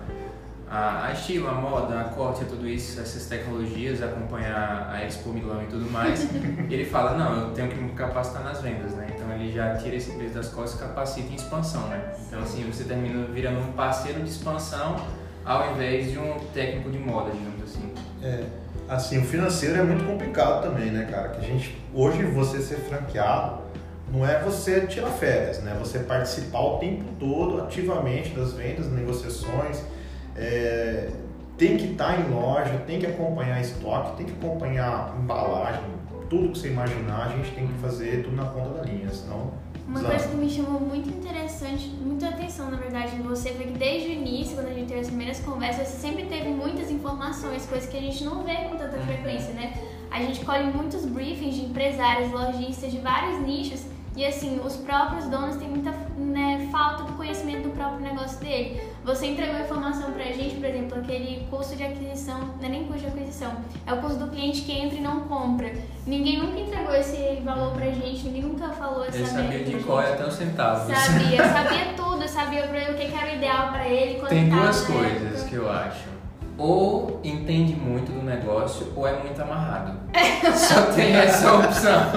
a, 0.76 1.06
a 1.06 1.14
estilo, 1.14 1.48
a 1.48 1.54
moda, 1.54 2.02
a 2.02 2.04
corte, 2.04 2.44
a 2.44 2.46
tudo 2.46 2.68
isso, 2.68 3.00
essas 3.00 3.26
tecnologias, 3.28 4.04
acompanhar 4.04 4.90
a 4.92 5.06
Expo 5.06 5.30
Milão 5.30 5.64
e 5.64 5.68
tudo 5.68 5.90
mais, 5.90 6.28
ele 6.70 6.84
fala, 6.84 7.18
não, 7.18 7.48
eu 7.48 7.54
tenho 7.54 7.70
que 7.70 7.76
me 7.76 7.94
capacitar 7.94 8.44
nas 8.44 8.62
vendas, 8.62 8.92
né? 8.92 9.08
Então 9.16 9.32
ele 9.34 9.54
já 9.54 9.78
tira 9.78 9.96
esse 9.96 10.12
peso 10.12 10.34
das 10.34 10.50
costas 10.50 10.82
e 10.82 10.84
capacita 10.84 11.32
em 11.32 11.36
expansão, 11.36 11.88
né? 11.88 12.14
Então 12.28 12.42
assim, 12.42 12.70
você 12.70 12.84
termina 12.84 13.26
virando 13.28 13.60
um 13.60 13.72
parceiro 13.72 14.22
de 14.22 14.30
expansão 14.30 14.98
ao 15.46 15.72
invés 15.72 16.12
de 16.12 16.20
um 16.20 16.40
técnico 16.54 16.92
de 16.92 17.00
moda, 17.00 17.32
digamos 17.32 17.64
assim. 17.64 17.94
É, 18.22 18.44
assim, 18.90 19.20
o 19.20 19.24
financeiro 19.24 19.80
é 19.80 19.84
muito 19.84 20.04
complicado 20.04 20.62
também, 20.62 20.92
né, 20.92 21.08
cara? 21.10 21.30
Que 21.30 21.38
a 21.38 21.48
gente, 21.48 21.82
hoje 21.94 22.24
você 22.24 22.60
ser 22.60 22.78
franqueado, 22.78 23.64
não 24.12 24.28
é 24.28 24.42
você 24.44 24.82
tirar 24.88 25.12
férias, 25.12 25.60
né? 25.60 25.78
Você 25.80 26.00
participar 26.00 26.60
o 26.60 26.78
tempo 26.80 27.06
todo 27.18 27.62
ativamente 27.62 28.32
das 28.32 28.54
vendas, 28.54 28.92
negociações, 28.92 29.82
é, 30.36 31.10
tem 31.58 31.78
que 31.78 31.92
estar 31.92 32.16
tá 32.16 32.20
em 32.20 32.30
loja, 32.30 32.84
tem 32.86 33.00
que 33.00 33.06
acompanhar 33.06 33.62
estoque, 33.62 34.18
tem 34.18 34.26
que 34.26 34.34
acompanhar 34.34 35.16
embalagem, 35.18 35.84
tudo 36.30 36.50
que 36.50 36.60
você 36.60 36.70
imaginar, 36.70 37.28
a 37.28 37.30
gente 37.30 37.52
tem 37.52 37.68
que 37.68 37.74
fazer 37.74 38.24
tudo 38.24 38.36
na 38.36 38.46
ponta 38.46 38.70
da 38.70 38.84
linha, 38.84 39.10
senão. 39.10 39.54
Uma 39.88 40.02
coisa 40.02 40.28
que 40.28 40.36
me 40.36 40.50
chamou 40.50 40.82
muito 40.82 41.08
interessante, 41.10 41.88
muita 42.02 42.30
atenção 42.30 42.72
na 42.72 42.78
verdade 42.78 43.16
em 43.16 43.22
você 43.22 43.52
foi 43.52 43.68
que 43.68 43.78
desde 43.78 44.10
o 44.10 44.12
início, 44.12 44.56
quando 44.56 44.68
a 44.68 44.74
gente 44.74 44.88
teve 44.88 45.02
as 45.02 45.08
primeiras 45.08 45.40
conversas, 45.42 45.88
você 45.88 45.98
sempre 45.98 46.26
teve 46.26 46.50
muitas 46.50 46.90
informações, 46.90 47.68
coisas 47.68 47.88
que 47.88 47.96
a 47.96 48.02
gente 48.02 48.24
não 48.24 48.44
vê 48.44 48.56
com 48.68 48.78
tanta 48.78 48.98
frequência, 48.98 49.54
né? 49.54 49.76
A 50.10 50.20
gente 50.20 50.44
colhe 50.44 50.64
muitos 50.72 51.06
briefings 51.06 51.56
de 51.56 51.66
empresários, 51.66 52.32
lojistas 52.32 52.92
de 52.92 52.98
vários 52.98 53.40
nichos 53.42 53.86
e 54.16 54.26
assim, 54.26 54.60
os 54.66 54.78
próprios 54.78 55.26
donos 55.26 55.58
têm 55.58 55.70
muita 55.70 55.92
né, 56.18 56.68
falta 56.72 57.04
do 57.04 57.14
conhecimento 57.14 57.68
do 57.68 57.76
próprio 57.76 58.00
negócio 58.00 58.40
dele. 58.40 58.82
Você 59.06 59.28
entregou 59.28 59.60
informação 59.60 60.12
pra 60.14 60.24
gente, 60.24 60.56
por 60.56 60.66
exemplo, 60.66 60.98
aquele 60.98 61.46
custo 61.52 61.76
de 61.76 61.84
aquisição, 61.84 62.40
não 62.60 62.66
é 62.66 62.70
nem 62.70 62.86
custo 62.86 63.02
de 63.02 63.08
aquisição, 63.08 63.52
é 63.86 63.94
o 63.94 63.98
custo 63.98 64.18
do 64.18 64.32
cliente 64.32 64.62
que 64.62 64.72
entra 64.72 64.98
e 64.98 65.02
não 65.02 65.22
compra. 65.22 65.72
Ninguém 66.08 66.40
nunca 66.40 66.60
entregou 66.60 66.92
esse 66.96 67.40
valor 67.46 67.74
pra 67.74 67.86
gente, 67.86 68.24
ninguém 68.24 68.42
nunca 68.42 68.70
falou 68.70 69.06
essa 69.06 69.18
Ele 69.18 69.28
sabia 69.28 69.64
de 69.64 69.84
qual 69.84 70.02
é 70.02 70.14
até 70.14 70.26
um 70.26 70.32
centavo. 70.32 70.92
Sabia, 70.92 71.38
sabia 71.54 71.94
tudo, 71.96 72.28
sabia 72.28 72.64
pra 72.64 72.82
ele 72.82 72.92
o 72.94 72.96
que 72.96 73.16
era 73.16 73.32
o 73.32 73.36
ideal 73.36 73.68
pra 73.72 73.88
ele. 73.88 74.28
Tem 74.28 74.50
duas 74.50 74.82
coisas 74.82 75.44
que 75.44 75.54
eu 75.54 75.72
acho 75.72 76.16
ou 76.58 77.20
entende 77.24 77.76
muito 77.76 78.12
do 78.12 78.24
negócio 78.24 78.92
ou 78.96 79.08
é 79.08 79.14
muito 79.14 79.40
amarrado. 79.40 80.00
Só 80.56 80.82
tem 80.94 81.16
essa 81.16 81.54
opção. 81.54 82.12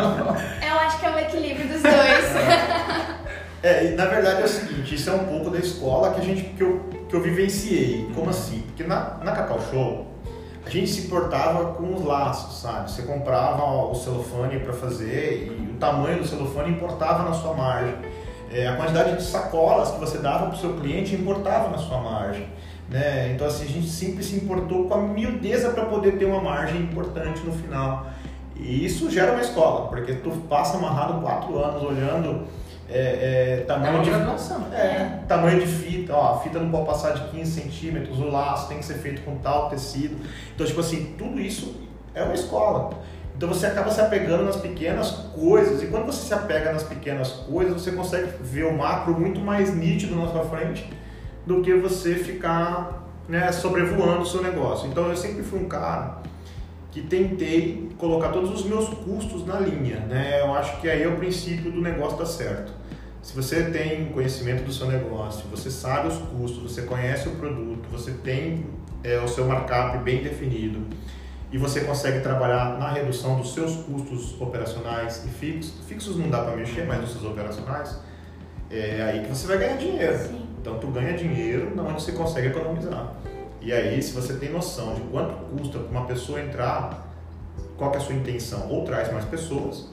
Eu 0.66 0.78
acho 0.78 1.00
que 1.00 1.06
é 1.06 1.10
o 1.10 1.18
equilíbrio 1.18 1.68
dos 1.68 1.82
dois. 1.82 3.07
É, 3.62 3.90
na 3.90 4.04
verdade 4.04 4.42
é 4.42 4.44
o 4.44 4.48
seguinte, 4.48 4.94
isso 4.94 5.10
é 5.10 5.12
um 5.12 5.24
pouco 5.24 5.50
da 5.50 5.58
escola 5.58 6.14
que 6.14 6.20
a 6.20 6.24
gente 6.24 6.44
que 6.44 6.62
eu, 6.62 6.80
que 7.08 7.14
eu 7.14 7.20
vivenciei. 7.20 8.08
Como 8.14 8.30
assim? 8.30 8.60
Porque 8.60 8.84
na, 8.84 9.18
na 9.24 9.32
Cacau 9.32 9.60
Show 9.70 10.06
a 10.64 10.70
gente 10.70 10.88
se 10.90 11.08
portava 11.08 11.72
com 11.72 11.94
os 11.94 12.04
laços, 12.04 12.60
sabe? 12.60 12.90
Você 12.90 13.02
comprava 13.02 13.64
o 13.64 13.94
celofane 13.94 14.60
para 14.60 14.72
fazer 14.72 15.48
e 15.48 15.72
o 15.72 15.78
tamanho 15.78 16.18
do 16.18 16.28
celofane 16.28 16.70
importava 16.70 17.24
na 17.24 17.32
sua 17.32 17.54
margem. 17.54 17.96
É, 18.52 18.68
a 18.68 18.76
quantidade 18.76 19.16
de 19.16 19.22
sacolas 19.22 19.90
que 19.90 19.98
você 19.98 20.18
dava 20.18 20.46
para 20.46 20.54
o 20.54 20.58
seu 20.58 20.74
cliente 20.74 21.14
importava 21.14 21.68
na 21.68 21.78
sua 21.78 21.98
margem. 21.98 22.46
Né? 22.88 23.32
Então 23.34 23.46
assim, 23.46 23.64
a 23.64 23.68
gente 23.68 23.88
sempre 23.88 24.22
se 24.22 24.36
importou 24.36 24.88
com 24.88 24.94
a 24.94 24.98
miudeza 24.98 25.70
para 25.70 25.84
poder 25.86 26.18
ter 26.18 26.26
uma 26.26 26.40
margem 26.40 26.80
importante 26.82 27.40
no 27.40 27.52
final. 27.52 28.06
E 28.54 28.84
isso 28.84 29.10
gera 29.10 29.32
uma 29.32 29.40
escola, 29.40 29.88
porque 29.88 30.14
tu 30.14 30.30
passa 30.48 30.76
amarrado 30.76 31.20
quatro 31.20 31.58
anos 31.58 31.82
olhando 31.82 32.46
é, 32.90 33.60
é, 33.60 33.64
tamanho, 33.66 33.98
é 33.98 34.02
de, 34.02 34.10
é, 34.74 35.20
tamanho 35.28 35.60
de 35.60 35.66
fita, 35.66 36.14
ó, 36.14 36.36
a 36.36 36.40
fita 36.40 36.58
não 36.58 36.70
pode 36.70 36.86
passar 36.86 37.12
de 37.12 37.28
15 37.30 37.60
centímetros, 37.60 38.18
o 38.18 38.28
laço 38.28 38.68
tem 38.68 38.78
que 38.78 38.84
ser 38.84 38.94
feito 38.94 39.22
com 39.22 39.36
tal 39.36 39.68
tecido. 39.68 40.16
Então, 40.54 40.66
tipo 40.66 40.80
assim, 40.80 41.14
tudo 41.18 41.38
isso 41.38 41.76
é 42.14 42.22
uma 42.22 42.34
escola. 42.34 42.90
Então 43.36 43.48
você 43.48 43.66
acaba 43.66 43.90
se 43.90 44.00
apegando 44.00 44.44
nas 44.44 44.56
pequenas 44.56 45.10
coisas, 45.10 45.82
e 45.82 45.86
quando 45.86 46.06
você 46.06 46.26
se 46.26 46.34
apega 46.34 46.72
nas 46.72 46.82
pequenas 46.82 47.30
coisas, 47.30 47.80
você 47.80 47.92
consegue 47.92 48.32
ver 48.40 48.64
o 48.64 48.76
macro 48.76 49.18
muito 49.18 49.38
mais 49.38 49.72
nítido 49.72 50.16
na 50.16 50.26
sua 50.28 50.44
frente 50.46 50.90
do 51.46 51.60
que 51.62 51.72
você 51.74 52.16
ficar 52.16 53.06
né, 53.28 53.52
sobrevoando 53.52 54.22
o 54.22 54.26
seu 54.26 54.42
negócio. 54.42 54.88
Então 54.88 55.08
eu 55.08 55.16
sempre 55.16 55.44
fui 55.44 55.60
um 55.60 55.68
cara 55.68 56.18
que 56.90 57.02
tentei 57.02 57.87
colocar 57.98 58.28
todos 58.28 58.50
os 58.50 58.64
meus 58.64 58.88
custos 58.88 59.44
na 59.44 59.58
linha. 59.60 60.00
Né? 60.00 60.40
Eu 60.40 60.54
acho 60.54 60.80
que 60.80 60.88
aí 60.88 61.02
é 61.02 61.08
o 61.08 61.16
princípio 61.16 61.70
do 61.70 61.80
negócio 61.80 62.16
dar 62.16 62.26
certo. 62.26 62.72
Se 63.20 63.34
você 63.34 63.64
tem 63.64 64.06
conhecimento 64.06 64.64
do 64.64 64.72
seu 64.72 64.86
negócio, 64.86 65.44
você 65.50 65.70
sabe 65.70 66.08
os 66.08 66.16
custos, 66.16 66.72
você 66.72 66.82
conhece 66.82 67.28
o 67.28 67.32
produto, 67.32 67.88
você 67.90 68.12
tem 68.12 68.64
é, 69.02 69.18
o 69.18 69.28
seu 69.28 69.46
markup 69.46 69.98
bem 69.98 70.22
definido 70.22 70.86
e 71.50 71.58
você 71.58 71.80
consegue 71.80 72.20
trabalhar 72.20 72.78
na 72.78 72.90
redução 72.90 73.36
dos 73.36 73.52
seus 73.52 73.76
custos 73.76 74.40
operacionais 74.40 75.24
e 75.24 75.28
fixos, 75.28 75.74
fixos 75.86 76.16
não 76.16 76.30
dá 76.30 76.42
para 76.42 76.56
mexer, 76.56 76.86
mas 76.86 77.02
os 77.04 77.12
seus 77.12 77.24
operacionais, 77.24 77.98
é 78.70 79.02
aí 79.02 79.22
que 79.22 79.28
você 79.28 79.46
vai 79.46 79.58
ganhar 79.58 79.76
dinheiro. 79.76 80.18
Sim. 80.18 80.46
Então 80.60 80.78
tu 80.78 80.88
ganha 80.88 81.14
dinheiro 81.14 81.72
onde 81.78 82.02
você 82.02 82.12
consegue 82.12 82.48
economizar. 82.48 83.14
E 83.60 83.72
aí, 83.72 84.00
se 84.00 84.12
você 84.12 84.34
tem 84.34 84.50
noção 84.50 84.94
de 84.94 85.00
quanto 85.02 85.34
custa 85.46 85.78
para 85.78 85.90
uma 85.90 86.06
pessoa 86.06 86.40
entrar, 86.40 87.07
qual 87.78 87.94
é 87.94 87.96
a 87.96 88.00
sua 88.00 88.14
intenção? 88.14 88.68
Ou 88.68 88.84
traz 88.84 89.10
mais 89.10 89.24
pessoas, 89.24 89.88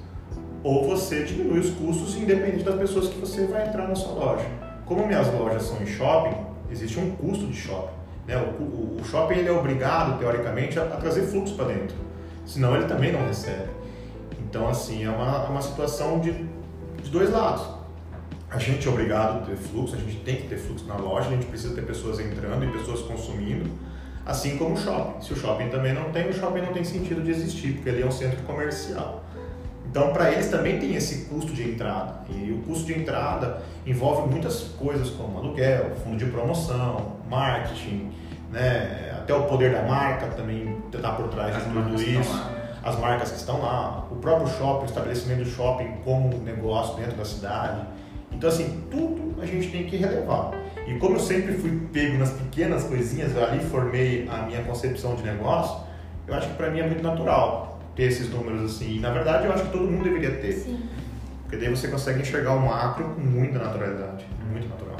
ou 0.62 0.86
você 0.90 1.24
diminui 1.24 1.60
os 1.60 1.70
custos 1.70 2.18
independente 2.18 2.66
das 2.66 2.76
pessoas 2.76 3.08
que 3.08 3.18
você 3.18 3.46
vai 3.46 3.68
entrar 3.68 3.88
na 3.88 3.96
sua 3.96 4.14
loja. 4.14 4.46
Como 4.86 5.08
minhas 5.08 5.32
lojas 5.34 5.64
são 5.64 5.82
em 5.82 5.86
shopping, 5.86 6.36
existe 6.70 7.00
um 7.00 7.12
custo 7.12 7.48
de 7.48 7.56
shopping. 7.56 7.96
Né? 8.28 8.36
O, 8.60 9.00
o, 9.00 9.02
shopping 9.06 9.36
ele 9.36 9.48
é 9.48 9.52
obrigado, 9.52 10.20
teoricamente, 10.20 10.78
a, 10.78 10.84
a 10.84 10.98
trazer 10.98 11.22
fluxo 11.22 11.56
para 11.56 11.66
dentro. 11.66 11.96
Senão 12.46 12.76
ele 12.76 12.86
também 12.86 13.14
não 13.14 13.26
recebe. 13.26 13.70
Então, 14.40 14.68
assim, 14.68 15.06
é 15.06 15.10
uma, 15.10 15.46
é 15.46 15.50
uma 15.50 15.62
situação 15.62 16.20
de, 16.20 16.32
de 16.32 17.10
dois 17.10 17.32
lados 17.32 17.76
a 18.56 18.60
gente 18.60 18.88
é 18.88 18.90
obrigado 18.90 19.42
a 19.42 19.46
ter 19.46 19.58
fluxo, 19.58 19.96
a 19.96 20.00
gente 20.00 20.18
tem 20.18 20.38
que 20.38 20.48
ter 20.48 20.58
fluxo 20.58 20.86
na 20.86 20.96
loja, 20.96 21.28
a 21.28 21.32
gente 21.32 21.46
precisa 21.46 21.76
ter 21.76 21.82
pessoas 21.82 22.20
entrando 22.20 22.64
e 22.64 22.72
pessoas 22.72 23.02
consumindo. 23.02 23.70
Assim 24.26 24.58
como 24.58 24.74
o 24.74 24.78
shopping. 24.78 25.22
Se 25.22 25.34
o 25.34 25.36
shopping 25.36 25.70
também 25.70 25.94
não 25.94 26.12
tem, 26.12 26.28
o 26.28 26.34
shopping 26.34 26.62
não 26.62 26.74
tem 26.74 26.84
sentido 26.84 27.22
de 27.24 27.32
existir, 27.32 27.74
porque 27.74 27.90
ele 27.90 28.02
é 28.02 28.06
um 28.06 28.12
centro 28.12 28.42
comercial. 28.44 29.24
Então, 29.88 30.12
para 30.12 30.32
eles 30.32 30.50
também 30.50 30.80
tem 30.80 30.96
esse 30.96 31.26
custo 31.26 31.54
de 31.54 31.64
entrada. 31.64 32.16
E 32.30 32.52
o 32.52 32.58
custo 32.64 32.86
de 32.86 33.00
entrada 33.00 33.62
envolve 33.86 34.30
muitas 34.30 34.64
coisas 34.78 35.10
como 35.12 35.38
aluguel, 35.38 35.92
fundo 36.04 36.18
de 36.18 36.26
promoção, 36.26 37.18
marketing, 37.30 38.12
né? 38.52 39.16
até 39.26 39.34
o 39.34 39.44
poder 39.44 39.72
da 39.72 39.82
marca 39.84 40.28
também 40.28 40.78
está 40.94 41.12
por 41.14 41.28
trás 41.30 41.56
As 41.56 41.64
de 41.64 41.70
tudo 41.70 42.02
isso. 42.02 42.34
né? 42.34 42.78
As 42.84 43.00
marcas 43.00 43.32
que 43.32 43.38
estão 43.38 43.62
lá, 43.62 44.06
o 44.12 44.16
próprio 44.18 44.48
shopping, 44.48 44.84
o 44.84 44.86
estabelecimento 44.86 45.44
do 45.44 45.50
shopping 45.50 45.88
como 46.04 46.36
um 46.36 46.44
negócio 46.44 46.96
dentro 46.96 47.16
da 47.16 47.26
cidade. 47.26 47.82
Então, 48.32 48.50
assim, 48.50 48.84
tudo 48.92 49.42
a 49.42 49.46
gente 49.46 49.70
tem 49.72 49.86
que 49.86 49.98
relevar. 49.98 50.52
E 50.86 50.94
como 51.00 51.16
eu 51.16 51.20
sempre 51.20 51.54
fui 51.54 51.80
pego 51.92 52.18
nas 52.18 52.32
pequenas 52.32 52.84
coisinhas, 52.84 53.36
eu 53.36 53.44
ali 53.44 53.60
formei 53.60 54.28
a 54.30 54.44
minha 54.44 54.64
concepção 54.64 55.16
de 55.16 55.24
negócio, 55.24 55.84
eu 56.28 56.34
acho 56.34 56.48
que 56.50 56.54
para 56.56 56.70
mim 56.70 56.80
é 56.80 56.88
muito 56.88 57.04
natural 57.04 57.80
ter 57.96 58.04
esses 58.04 58.30
números 58.30 58.64
assim. 58.64 58.98
E 58.98 59.00
na 59.00 59.12
verdade 59.12 59.46
eu 59.46 59.54
acho 59.54 59.64
que 59.66 59.72
todo 59.72 59.90
mundo 59.90 60.04
deveria 60.04 60.32
ter. 60.40 60.52
Sim. 60.52 60.80
Porque 61.44 61.58
daí 61.58 61.70
você 61.70 61.88
consegue 61.88 62.22
enxergar 62.22 62.54
o 62.54 62.66
macro 62.66 63.06
com 63.10 63.22
muita 63.22 63.60
naturalidade. 63.60 64.26
Muito 64.52 64.68
natural. 64.68 64.98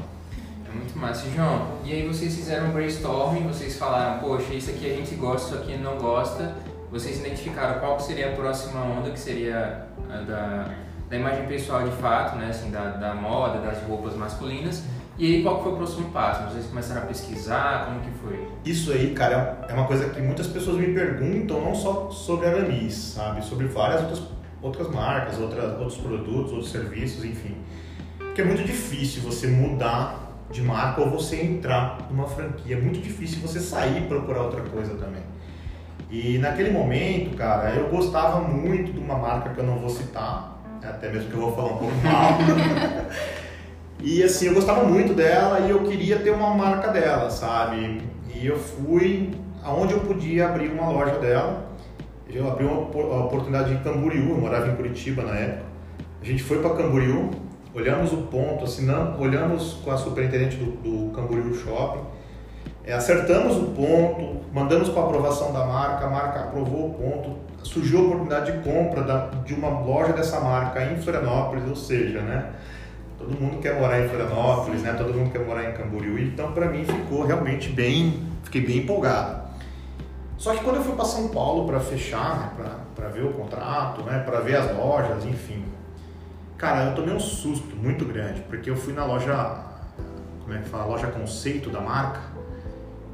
É 0.68 0.74
muito 0.74 0.98
massa. 0.98 1.28
João, 1.34 1.78
e 1.84 1.92
aí 1.92 2.06
vocês 2.06 2.34
fizeram 2.34 2.68
um 2.68 2.72
brainstorming, 2.72 3.46
vocês 3.46 3.76
falaram, 3.76 4.20
poxa, 4.20 4.54
isso 4.54 4.70
aqui 4.70 4.90
a 4.90 4.94
gente 4.94 5.14
gosta, 5.16 5.54
isso 5.54 5.62
aqui 5.62 5.76
não 5.76 5.98
gosta. 5.98 6.54
Vocês 6.90 7.18
identificaram 7.18 7.80
qual 7.80 7.96
que 7.96 8.04
seria 8.04 8.32
a 8.32 8.36
próxima 8.36 8.80
onda, 8.80 9.10
que 9.10 9.18
seria 9.18 9.86
a 10.08 10.16
da, 10.18 10.68
da 11.10 11.16
imagem 11.16 11.46
pessoal 11.46 11.82
de 11.82 11.90
fato, 11.96 12.36
né? 12.36 12.48
Assim, 12.48 12.70
da, 12.70 12.90
da 12.90 13.14
moda, 13.14 13.58
das 13.58 13.82
roupas 13.82 14.14
masculinas. 14.14 14.84
E 15.18 15.36
aí 15.36 15.42
qual 15.42 15.56
que 15.56 15.62
foi 15.62 15.72
o 15.72 15.76
próximo 15.76 16.10
passo? 16.10 16.52
Vocês 16.52 16.66
começaram 16.66 17.02
a 17.02 17.06
pesquisar, 17.06 17.86
como 17.86 18.00
que 18.00 18.10
foi? 18.18 18.48
Isso 18.64 18.92
aí, 18.92 19.14
cara, 19.14 19.64
é 19.66 19.72
uma 19.72 19.86
coisa 19.86 20.10
que 20.10 20.20
muitas 20.20 20.46
pessoas 20.46 20.76
me 20.76 20.92
perguntam, 20.92 21.60
não 21.62 21.74
só 21.74 22.10
sobre 22.10 22.46
a 22.46 22.50
Aramis, 22.50 22.94
sabe? 22.94 23.42
Sobre 23.42 23.66
várias 23.66 24.02
outras, 24.02 24.22
outras 24.60 24.90
marcas, 24.90 25.38
outras, 25.38 25.80
outros 25.80 25.96
produtos, 25.96 26.52
outros 26.52 26.70
serviços, 26.70 27.24
enfim. 27.24 27.56
Porque 28.18 28.42
é 28.42 28.44
muito 28.44 28.62
difícil 28.62 29.22
você 29.22 29.46
mudar 29.46 30.26
de 30.50 30.60
marca 30.60 31.00
ou 31.00 31.10
você 31.10 31.42
entrar 31.42 32.06
numa 32.10 32.26
franquia. 32.26 32.76
É 32.76 32.80
muito 32.80 33.00
difícil 33.00 33.40
você 33.40 33.58
sair 33.58 34.02
e 34.02 34.06
procurar 34.06 34.42
outra 34.42 34.60
coisa 34.60 34.96
também. 34.96 35.22
E 36.10 36.36
naquele 36.38 36.70
momento, 36.70 37.34
cara, 37.36 37.70
eu 37.70 37.88
gostava 37.88 38.40
muito 38.40 38.92
de 38.92 38.98
uma 38.98 39.16
marca 39.16 39.48
que 39.48 39.58
eu 39.58 39.64
não 39.64 39.78
vou 39.78 39.88
citar, 39.88 40.62
até 40.82 41.10
mesmo 41.10 41.30
que 41.30 41.36
eu 41.36 41.40
vou 41.40 41.56
falar 41.56 41.72
um 41.72 41.78
pouco 41.78 41.94
mal. 42.04 42.36
E 44.02 44.22
assim, 44.22 44.46
eu 44.46 44.54
gostava 44.54 44.84
muito 44.84 45.14
dela 45.14 45.60
e 45.60 45.70
eu 45.70 45.82
queria 45.84 46.18
ter 46.18 46.30
uma 46.30 46.50
marca 46.54 46.88
dela, 46.88 47.30
sabe? 47.30 48.02
E 48.34 48.46
eu 48.46 48.58
fui 48.58 49.30
aonde 49.64 49.94
eu 49.94 50.00
podia 50.00 50.46
abrir 50.46 50.68
uma 50.70 50.90
loja 50.90 51.18
dela. 51.18 51.66
Eu 52.28 52.48
abri 52.50 52.64
uma 52.64 52.80
oportunidade 53.24 53.72
em 53.72 53.78
Camboriú, 53.78 54.30
eu 54.30 54.36
morava 54.40 54.68
em 54.68 54.74
Curitiba 54.76 55.22
na 55.22 55.34
época. 55.34 55.66
A 56.20 56.24
gente 56.24 56.42
foi 56.42 56.58
para 56.60 56.74
Camboriú, 56.74 57.30
olhamos 57.74 58.12
o 58.12 58.18
ponto, 58.22 58.64
assinamos, 58.64 59.18
olhamos 59.20 59.74
com 59.84 59.90
a 59.90 59.96
superintendente 59.96 60.56
do, 60.56 60.72
do 60.72 61.12
Camboriú 61.12 61.54
Shopping, 61.54 62.00
é, 62.84 62.92
acertamos 62.92 63.56
o 63.56 63.66
ponto, 63.66 64.40
mandamos 64.52 64.88
para 64.88 65.02
aprovação 65.04 65.52
da 65.52 65.64
marca, 65.64 66.06
a 66.06 66.10
marca 66.10 66.40
aprovou 66.40 66.90
o 66.90 66.94
ponto, 66.94 67.36
surgiu 67.62 68.00
a 68.00 68.02
oportunidade 68.02 68.52
de 68.52 68.58
compra 68.58 69.02
da- 69.02 69.26
de 69.44 69.54
uma 69.54 69.68
loja 69.68 70.12
dessa 70.12 70.40
marca 70.40 70.84
em 70.84 70.96
Florianópolis, 70.96 71.68
ou 71.68 71.76
seja, 71.76 72.20
né? 72.20 72.50
Todo 73.18 73.40
mundo 73.40 73.60
quer 73.60 73.80
morar 73.80 74.04
em 74.04 74.08
Florianópolis, 74.08 74.82
né? 74.82 74.92
Todo 74.92 75.14
mundo 75.14 75.30
quer 75.30 75.44
morar 75.44 75.70
em 75.70 75.72
Camboriú. 75.72 76.18
Então, 76.18 76.52
para 76.52 76.68
mim, 76.68 76.84
ficou 76.84 77.24
realmente 77.24 77.70
bem, 77.70 78.22
fiquei 78.44 78.60
bem 78.60 78.78
empolgado. 78.78 79.46
Só 80.36 80.54
que 80.54 80.62
quando 80.62 80.76
eu 80.76 80.84
fui 80.84 80.94
para 80.94 81.04
São 81.06 81.28
Paulo 81.28 81.66
para 81.66 81.80
fechar, 81.80 82.54
né? 82.58 82.70
para 82.94 83.08
ver 83.08 83.24
o 83.24 83.32
contrato, 83.32 84.02
né? 84.02 84.18
Para 84.20 84.40
ver 84.40 84.56
as 84.56 84.76
lojas, 84.76 85.24
enfim, 85.24 85.64
cara, 86.56 86.90
eu 86.90 86.94
tomei 86.94 87.14
um 87.14 87.20
susto 87.20 87.76
muito 87.76 88.04
grande 88.04 88.40
porque 88.42 88.70
eu 88.70 88.76
fui 88.76 88.92
na 88.92 89.04
loja, 89.04 89.64
como 90.42 90.54
é 90.54 90.58
que 90.58 90.68
fala, 90.68 90.86
loja 90.86 91.06
conceito 91.08 91.70
da 91.70 91.80
marca 91.80 92.20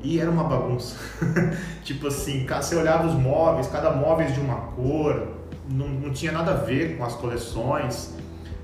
e 0.03 0.21
era 0.21 0.31
uma 0.31 0.45
bagunça. 0.45 0.97
tipo 1.83 2.09
assim, 2.09 2.47
você 2.47 2.75
olhava 2.75 3.07
os 3.07 3.15
móveis, 3.15 3.67
cada 3.69 3.91
móvel 3.91 4.31
de 4.31 4.41
uma 4.41 4.57
cor, 4.57 5.29
não, 5.69 5.89
não 5.89 6.13
tinha 6.13 6.33
nada 6.33 6.53
a 6.53 6.57
ver 6.57 6.97
com 6.97 7.05
as 7.05 7.15
coleções. 7.15 8.15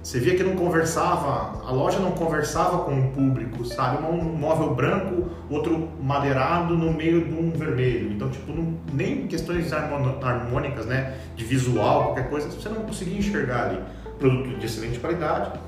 Você 0.09 0.21
via 0.21 0.35
que 0.35 0.43
não 0.43 0.57
conversava, 0.57 1.61
a 1.69 1.71
loja 1.71 1.99
não 1.99 2.13
conversava 2.13 2.79
com 2.79 2.99
o 2.99 3.11
público, 3.11 3.63
sabe? 3.67 4.03
Um 4.03 4.23
móvel 4.23 4.75
branco, 4.75 5.29
outro 5.51 5.87
madeirado 6.01 6.75
no 6.75 6.95
meio 6.95 7.27
de 7.27 7.35
um 7.35 7.51
vermelho. 7.51 8.13
Então, 8.13 8.31
tipo, 8.31 8.51
não, 8.51 8.73
nem 8.91 9.27
questões 9.27 9.71
harmônicas, 9.71 10.87
né? 10.87 11.19
De 11.37 11.45
visual, 11.45 12.05
qualquer 12.05 12.31
coisa, 12.31 12.49
você 12.49 12.71
não 12.71 12.85
conseguia 12.85 13.19
enxergar 13.19 13.65
ali. 13.67 13.83
Produto 14.19 14.59
de 14.59 14.65
excelente 14.65 14.99
qualidade, 14.99 15.61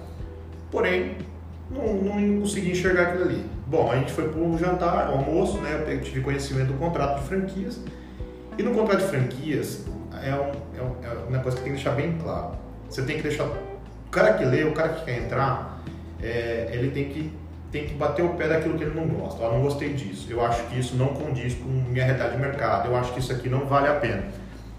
porém, 0.70 1.18
não, 1.70 1.92
não 1.96 2.40
conseguia 2.40 2.72
enxergar 2.72 3.09
aquilo 3.09 3.24
ali. 3.24 3.44
Bom, 3.66 3.92
a 3.92 3.96
gente 3.96 4.11
foi 4.11 4.26
para 4.26 4.40
o 4.40 4.57
jantar, 4.57 5.09
almoço, 5.09 5.59
né? 5.59 5.85
Eu 5.87 6.00
tive 6.00 6.22
conhecimento 6.22 6.68
do 6.68 6.79
contrato 6.79 7.20
de 7.20 7.29
franquias. 7.29 7.79
E 8.57 8.62
no 8.62 8.70
contrato 8.70 9.00
de 9.00 9.07
franquias, 9.09 9.85
é, 10.14 10.35
um, 10.35 10.79
é, 10.79 10.83
um, 10.83 10.94
é 11.05 11.29
uma 11.29 11.40
coisa 11.40 11.59
que 11.59 11.62
tem 11.62 11.72
que 11.72 11.76
deixar 11.76 11.94
bem 11.94 12.16
claro. 12.16 12.53
Você 12.88 13.03
tem 13.03 13.18
que 13.18 13.22
deixar 13.22 13.46
o 14.11 14.12
cara 14.12 14.33
que 14.33 14.44
lê, 14.44 14.64
o 14.64 14.73
cara 14.73 14.88
que 14.88 15.05
quer 15.05 15.18
entrar, 15.18 15.81
é, 16.20 16.68
ele 16.73 16.90
tem 16.90 17.05
que, 17.11 17.33
tem 17.70 17.87
que 17.87 17.94
bater 17.94 18.25
o 18.25 18.31
pé 18.31 18.49
daquilo 18.49 18.77
que 18.77 18.83
ele 18.83 18.92
não 18.92 19.07
gosta. 19.07 19.40
Eu 19.40 19.53
não 19.53 19.62
gostei 19.62 19.92
disso. 19.92 20.27
Eu 20.29 20.44
acho 20.44 20.64
que 20.64 20.81
isso 20.81 20.96
não 20.96 21.14
condiz 21.14 21.55
com 21.55 21.68
minha 21.68 22.05
realidade 22.05 22.33
de 22.33 22.38
mercado. 22.38 22.88
Eu 22.88 22.96
acho 22.96 23.12
que 23.12 23.20
isso 23.20 23.31
aqui 23.31 23.49
não 23.49 23.66
vale 23.66 23.87
a 23.87 23.94
pena. 23.94 24.25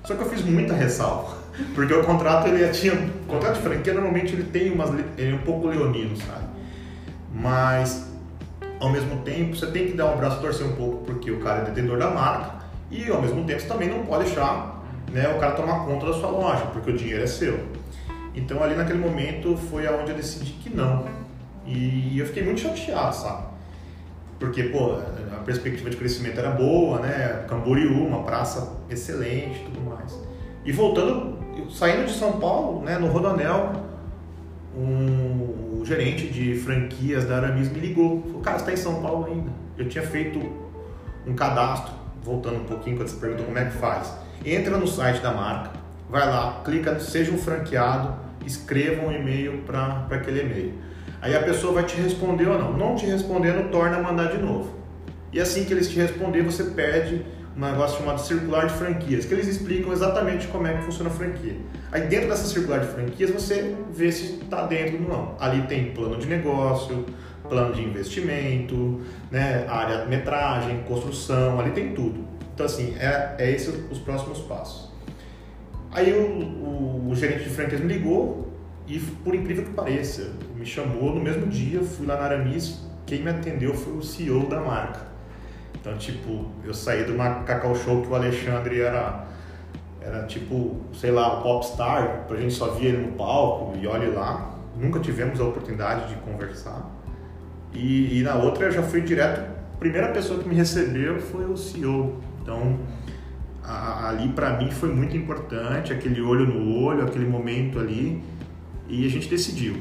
Só 0.03 0.15
que 0.15 0.21
eu 0.21 0.29
fiz 0.29 0.43
muita 0.43 0.73
ressalva. 0.73 1.37
Porque 1.73 1.93
o 1.93 2.03
contrato, 2.03 2.49
ele 2.49 2.67
tinha... 2.71 2.93
O 2.93 3.25
contrato 3.25 3.55
de 3.55 3.61
franquia, 3.61 3.93
normalmente, 3.93 4.33
ele 4.33 4.43
tem 4.43 4.69
umas... 4.69 4.89
Ele 5.17 5.31
é 5.31 5.33
um 5.33 5.43
pouco 5.45 5.67
leonino, 5.67 6.17
sabe? 6.17 6.43
Mas, 7.33 8.11
ao 8.81 8.89
mesmo 8.89 9.21
tempo, 9.21 9.55
você 9.55 9.67
tem 9.67 9.87
que 9.87 9.93
dar 9.93 10.07
um 10.07 10.17
braço 10.17 10.41
torcer 10.41 10.67
um 10.67 10.75
pouco, 10.75 11.05
porque 11.05 11.31
o 11.31 11.39
cara 11.39 11.61
é 11.61 11.71
detentor 11.71 11.97
da 11.97 12.09
marca. 12.09 12.65
E, 12.91 13.09
ao 13.09 13.21
mesmo 13.21 13.45
tempo, 13.45 13.61
você 13.61 13.67
também 13.67 13.87
não 13.87 14.05
pode 14.05 14.25
deixar 14.25 14.83
né, 15.09 15.29
o 15.29 15.39
cara 15.39 15.53
tomar 15.53 15.85
conta 15.85 16.07
da 16.07 16.13
sua 16.15 16.29
loja, 16.29 16.65
porque 16.73 16.91
o 16.91 16.97
dinheiro 16.97 17.23
é 17.23 17.27
seu. 17.27 17.80
Então 18.33 18.63
ali 18.63 18.75
naquele 18.75 18.99
momento 18.99 19.57
foi 19.57 19.87
aonde 19.87 20.11
eu 20.11 20.17
decidi 20.17 20.53
que 20.53 20.69
não. 20.69 21.05
E 21.65 22.17
eu 22.17 22.25
fiquei 22.25 22.43
muito 22.43 22.61
chateado, 22.61 23.15
sabe? 23.15 23.51
Porque, 24.39 24.63
pô, 24.63 24.95
a 25.31 25.43
perspectiva 25.43 25.89
de 25.89 25.97
crescimento 25.97 26.39
era 26.39 26.49
boa, 26.49 26.99
né? 26.99 27.45
Camboriú, 27.47 28.07
uma 28.07 28.23
praça 28.23 28.75
excelente 28.89 29.63
tudo 29.65 29.81
mais. 29.81 30.17
E 30.65 30.71
voltando, 30.71 31.37
saindo 31.69 32.05
de 32.05 32.13
São 32.13 32.39
Paulo, 32.39 32.81
né, 32.83 32.97
no 32.97 33.07
Rodanel, 33.07 33.71
um, 34.75 35.79
o 35.79 35.85
gerente 35.85 36.27
de 36.27 36.55
franquias 36.55 37.25
da 37.25 37.37
Aramis 37.37 37.71
me 37.71 37.79
ligou. 37.79 38.21
Falou, 38.23 38.41
cara, 38.41 38.57
você 38.57 38.63
está 38.63 38.73
em 38.73 38.77
São 38.77 39.01
Paulo 39.01 39.25
ainda? 39.25 39.51
Eu 39.77 39.87
tinha 39.87 40.03
feito 40.05 40.39
um 41.27 41.35
cadastro, 41.35 41.93
voltando 42.23 42.57
um 42.57 42.65
pouquinho 42.65 42.97
quando 42.97 43.09
você 43.09 43.19
perguntou 43.19 43.45
como 43.45 43.57
é 43.57 43.65
que 43.65 43.77
faz. 43.77 44.13
Entra 44.45 44.77
no 44.77 44.87
site 44.87 45.21
da 45.21 45.31
marca, 45.31 45.71
vai 46.11 46.27
lá, 46.27 46.61
clica, 46.65 46.99
seja 46.99 47.31
um 47.31 47.37
franqueado, 47.37 48.13
escreva 48.45 49.07
um 49.07 49.11
e-mail 49.11 49.63
para 49.65 50.05
aquele 50.11 50.41
e-mail. 50.41 50.73
Aí 51.21 51.35
a 51.35 51.41
pessoa 51.41 51.73
vai 51.73 51.85
te 51.85 51.95
responder 51.95 52.47
ou 52.47 52.59
não. 52.59 52.77
Não 52.77 52.95
te 52.95 53.05
respondendo, 53.05 53.71
torna 53.71 53.97
a 53.97 54.01
mandar 54.01 54.31
de 54.31 54.37
novo. 54.37 54.75
E 55.31 55.39
assim 55.39 55.63
que 55.63 55.73
eles 55.73 55.89
te 55.89 55.97
responder, 55.97 56.41
você 56.41 56.65
pede 56.65 57.25
um 57.55 57.59
negócio 57.61 57.99
chamado 57.99 58.19
circular 58.19 58.65
de 58.67 58.73
franquias, 58.73 59.25
que 59.25 59.33
eles 59.33 59.47
explicam 59.47 59.93
exatamente 59.93 60.47
como 60.47 60.67
é 60.67 60.73
que 60.73 60.83
funciona 60.83 61.09
a 61.09 61.13
franquia. 61.13 61.55
Aí 61.91 62.01
dentro 62.07 62.29
dessa 62.29 62.47
circular 62.47 62.79
de 62.79 62.87
franquias, 62.87 63.29
você 63.29 63.75
vê 63.93 64.11
se 64.11 64.39
está 64.41 64.65
dentro 64.65 65.03
ou 65.03 65.09
não. 65.09 65.35
Ali 65.39 65.61
tem 65.63 65.91
plano 65.91 66.17
de 66.17 66.27
negócio, 66.27 67.05
plano 67.47 67.73
de 67.73 67.83
investimento, 67.83 69.01
né, 69.29 69.65
área 69.69 70.05
metragem, 70.05 70.83
construção, 70.87 71.59
ali 71.59 71.71
tem 71.71 71.93
tudo. 71.93 72.25
Então 72.53 72.65
assim, 72.65 72.95
é, 72.99 73.35
é 73.37 73.51
esses 73.51 73.73
os 73.89 73.99
próximos 73.99 74.39
passos. 74.39 74.90
Aí 75.91 76.13
o, 76.13 76.25
o, 76.25 77.09
o, 77.09 77.15
gerente 77.15 77.43
de 77.43 77.49
franquias 77.49 77.81
me 77.81 77.93
ligou 77.93 78.47
e, 78.87 78.97
por 78.99 79.35
incrível 79.35 79.65
que 79.65 79.71
pareça, 79.71 80.31
me 80.55 80.65
chamou 80.65 81.13
no 81.13 81.21
mesmo 81.21 81.47
dia, 81.47 81.83
fui 81.83 82.05
lá 82.05 82.15
na 82.15 82.23
Aramis, 82.23 82.79
quem 83.05 83.21
me 83.21 83.29
atendeu 83.29 83.73
foi 83.73 83.93
o 83.97 84.01
CEO 84.01 84.47
da 84.47 84.61
marca. 84.61 85.11
Então, 85.79 85.97
tipo, 85.97 86.45
eu 86.63 86.73
saí 86.73 87.03
de 87.03 87.11
uma 87.11 87.43
Cacau 87.43 87.75
Show 87.75 88.03
que 88.03 88.07
o 88.07 88.15
Alexandre 88.15 88.81
era, 88.81 89.25
era 89.99 90.23
tipo, 90.27 90.77
sei 90.93 91.11
lá, 91.11 91.39
o 91.39 91.43
popstar, 91.43 92.25
a 92.29 92.35
gente 92.35 92.53
só 92.53 92.67
via 92.71 92.89
ele 92.89 93.05
no 93.07 93.11
palco 93.13 93.77
e 93.77 93.85
olhe 93.85 94.11
lá. 94.11 94.55
Nunca 94.77 94.99
tivemos 94.99 95.41
a 95.41 95.45
oportunidade 95.45 96.13
de 96.13 96.15
conversar. 96.21 96.89
E, 97.73 98.19
e 98.19 98.23
na 98.23 98.35
outra 98.35 98.65
eu 98.65 98.71
já 98.71 98.83
fui 98.83 99.01
direto, 99.01 99.41
a 99.73 99.77
primeira 99.77 100.09
pessoa 100.09 100.39
que 100.41 100.47
me 100.47 100.55
recebeu 100.55 101.19
foi 101.19 101.45
o 101.45 101.57
CEO. 101.57 102.21
Então, 102.41 102.79
a, 103.63 104.09
ali 104.09 104.29
para 104.29 104.57
mim 104.57 104.71
foi 104.71 104.93
muito 104.93 105.15
importante, 105.15 105.93
aquele 105.93 106.21
olho 106.21 106.45
no 106.45 106.83
olho, 106.83 107.03
aquele 107.03 107.25
momento 107.25 107.79
ali. 107.79 108.21
E 108.87 109.05
a 109.05 109.09
gente 109.09 109.29
decidiu, 109.29 109.77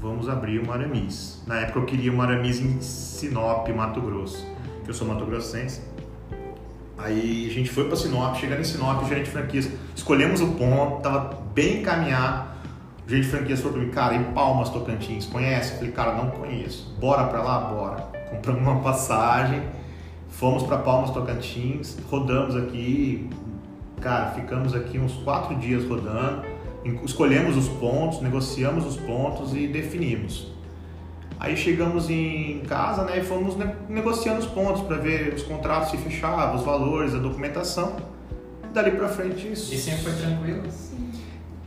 vamos 0.00 0.28
abrir 0.28 0.58
uma 0.58 0.74
Aramis. 0.74 1.42
Na 1.46 1.56
época 1.56 1.80
eu 1.80 1.84
queria 1.84 2.12
uma 2.12 2.24
Aramis 2.24 2.60
em 2.60 2.80
Sinop, 2.80 3.68
Mato 3.68 4.00
Grosso, 4.00 4.46
que 4.84 4.90
eu 4.90 4.94
sou 4.94 5.06
mato 5.06 5.26
grossense. 5.26 5.82
Aí 6.96 7.46
a 7.48 7.52
gente 7.52 7.70
foi 7.70 7.84
para 7.84 7.96
Sinop, 7.96 8.36
chegando 8.36 8.60
em 8.60 8.64
Sinop, 8.64 9.06
gerente 9.06 9.26
de 9.26 9.30
franquias, 9.30 9.68
escolhemos 9.94 10.40
o 10.40 10.48
ponto, 10.48 11.00
tava 11.00 11.42
bem 11.54 11.80
encaminhado. 11.80 12.48
O 13.06 13.08
gerente 13.08 13.26
de 13.26 13.30
franquias 13.30 13.60
falou 13.60 13.74
para 13.74 13.86
mim, 13.86 13.90
cara, 13.90 14.14
em 14.16 14.24
Palmas, 14.32 14.68
Tocantins, 14.70 15.26
conhece? 15.26 15.72
Eu 15.72 15.78
falei, 15.78 15.92
cara, 15.92 16.14
não 16.14 16.30
conheço. 16.30 16.94
Bora 16.98 17.24
para 17.24 17.40
lá? 17.40 17.60
Bora. 17.60 17.96
Compramos 18.30 18.62
uma 18.62 18.80
passagem, 18.80 19.62
fomos 20.28 20.62
para 20.62 20.78
Palmas, 20.78 21.10
Tocantins, 21.10 21.96
rodamos 22.10 22.54
aqui, 22.56 23.28
cara, 24.00 24.30
ficamos 24.30 24.74
aqui 24.74 24.98
uns 24.98 25.14
quatro 25.14 25.54
dias 25.56 25.84
rodando, 25.84 26.42
escolhemos 27.04 27.56
os 27.56 27.68
pontos, 27.68 28.20
negociamos 28.20 28.86
os 28.86 28.96
pontos 28.96 29.54
e 29.54 29.66
definimos. 29.66 30.52
Aí 31.40 31.56
chegamos 31.56 32.10
em 32.10 32.60
casa 32.68 33.04
né, 33.04 33.18
e 33.18 33.22
fomos 33.22 33.56
negociando 33.88 34.40
os 34.40 34.46
pontos 34.46 34.82
para 34.82 34.96
ver 34.96 35.34
os 35.34 35.42
contratos 35.42 35.90
se 35.90 35.96
fechavam, 35.96 36.56
os 36.56 36.62
valores, 36.62 37.14
a 37.14 37.18
documentação. 37.18 37.96
Dali 38.72 38.90
para 38.90 39.08
frente 39.08 39.52
isso. 39.52 39.72
E 39.72 39.78
sempre 39.78 40.02
foi 40.02 40.12
tranquilo? 40.14 40.62
Sim. 40.70 41.10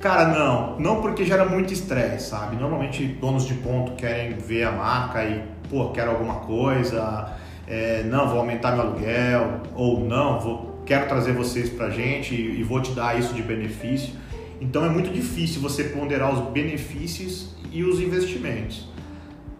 Cara, 0.01 0.27
não. 0.27 0.79
Não 0.79 1.01
porque 1.01 1.23
gera 1.23 1.45
muito 1.45 1.71
estresse, 1.71 2.31
sabe? 2.31 2.57
Normalmente 2.57 3.05
donos 3.05 3.45
de 3.45 3.53
ponto 3.55 3.93
querem 3.93 4.33
ver 4.33 4.63
a 4.63 4.71
marca 4.71 5.23
e, 5.23 5.43
pô, 5.69 5.89
quero 5.91 6.11
alguma 6.11 6.35
coisa, 6.35 7.31
é, 7.71 8.03
não, 8.03 8.27
vou 8.27 8.37
aumentar 8.37 8.73
meu 8.73 8.81
aluguel, 8.81 9.61
ou 9.73 10.01
não, 10.01 10.41
vou, 10.41 10.83
quero 10.85 11.07
trazer 11.07 11.31
vocês 11.31 11.69
pra 11.69 11.89
gente 11.89 12.35
e, 12.35 12.59
e 12.59 12.63
vou 12.63 12.81
te 12.81 12.91
dar 12.91 13.17
isso 13.17 13.33
de 13.33 13.41
benefício. 13.41 14.13
Então 14.59 14.83
é 14.83 14.89
muito 14.89 15.09
difícil 15.09 15.61
você 15.61 15.85
ponderar 15.85 16.33
os 16.33 16.51
benefícios 16.51 17.55
e 17.71 17.81
os 17.81 18.01
investimentos. 18.01 18.89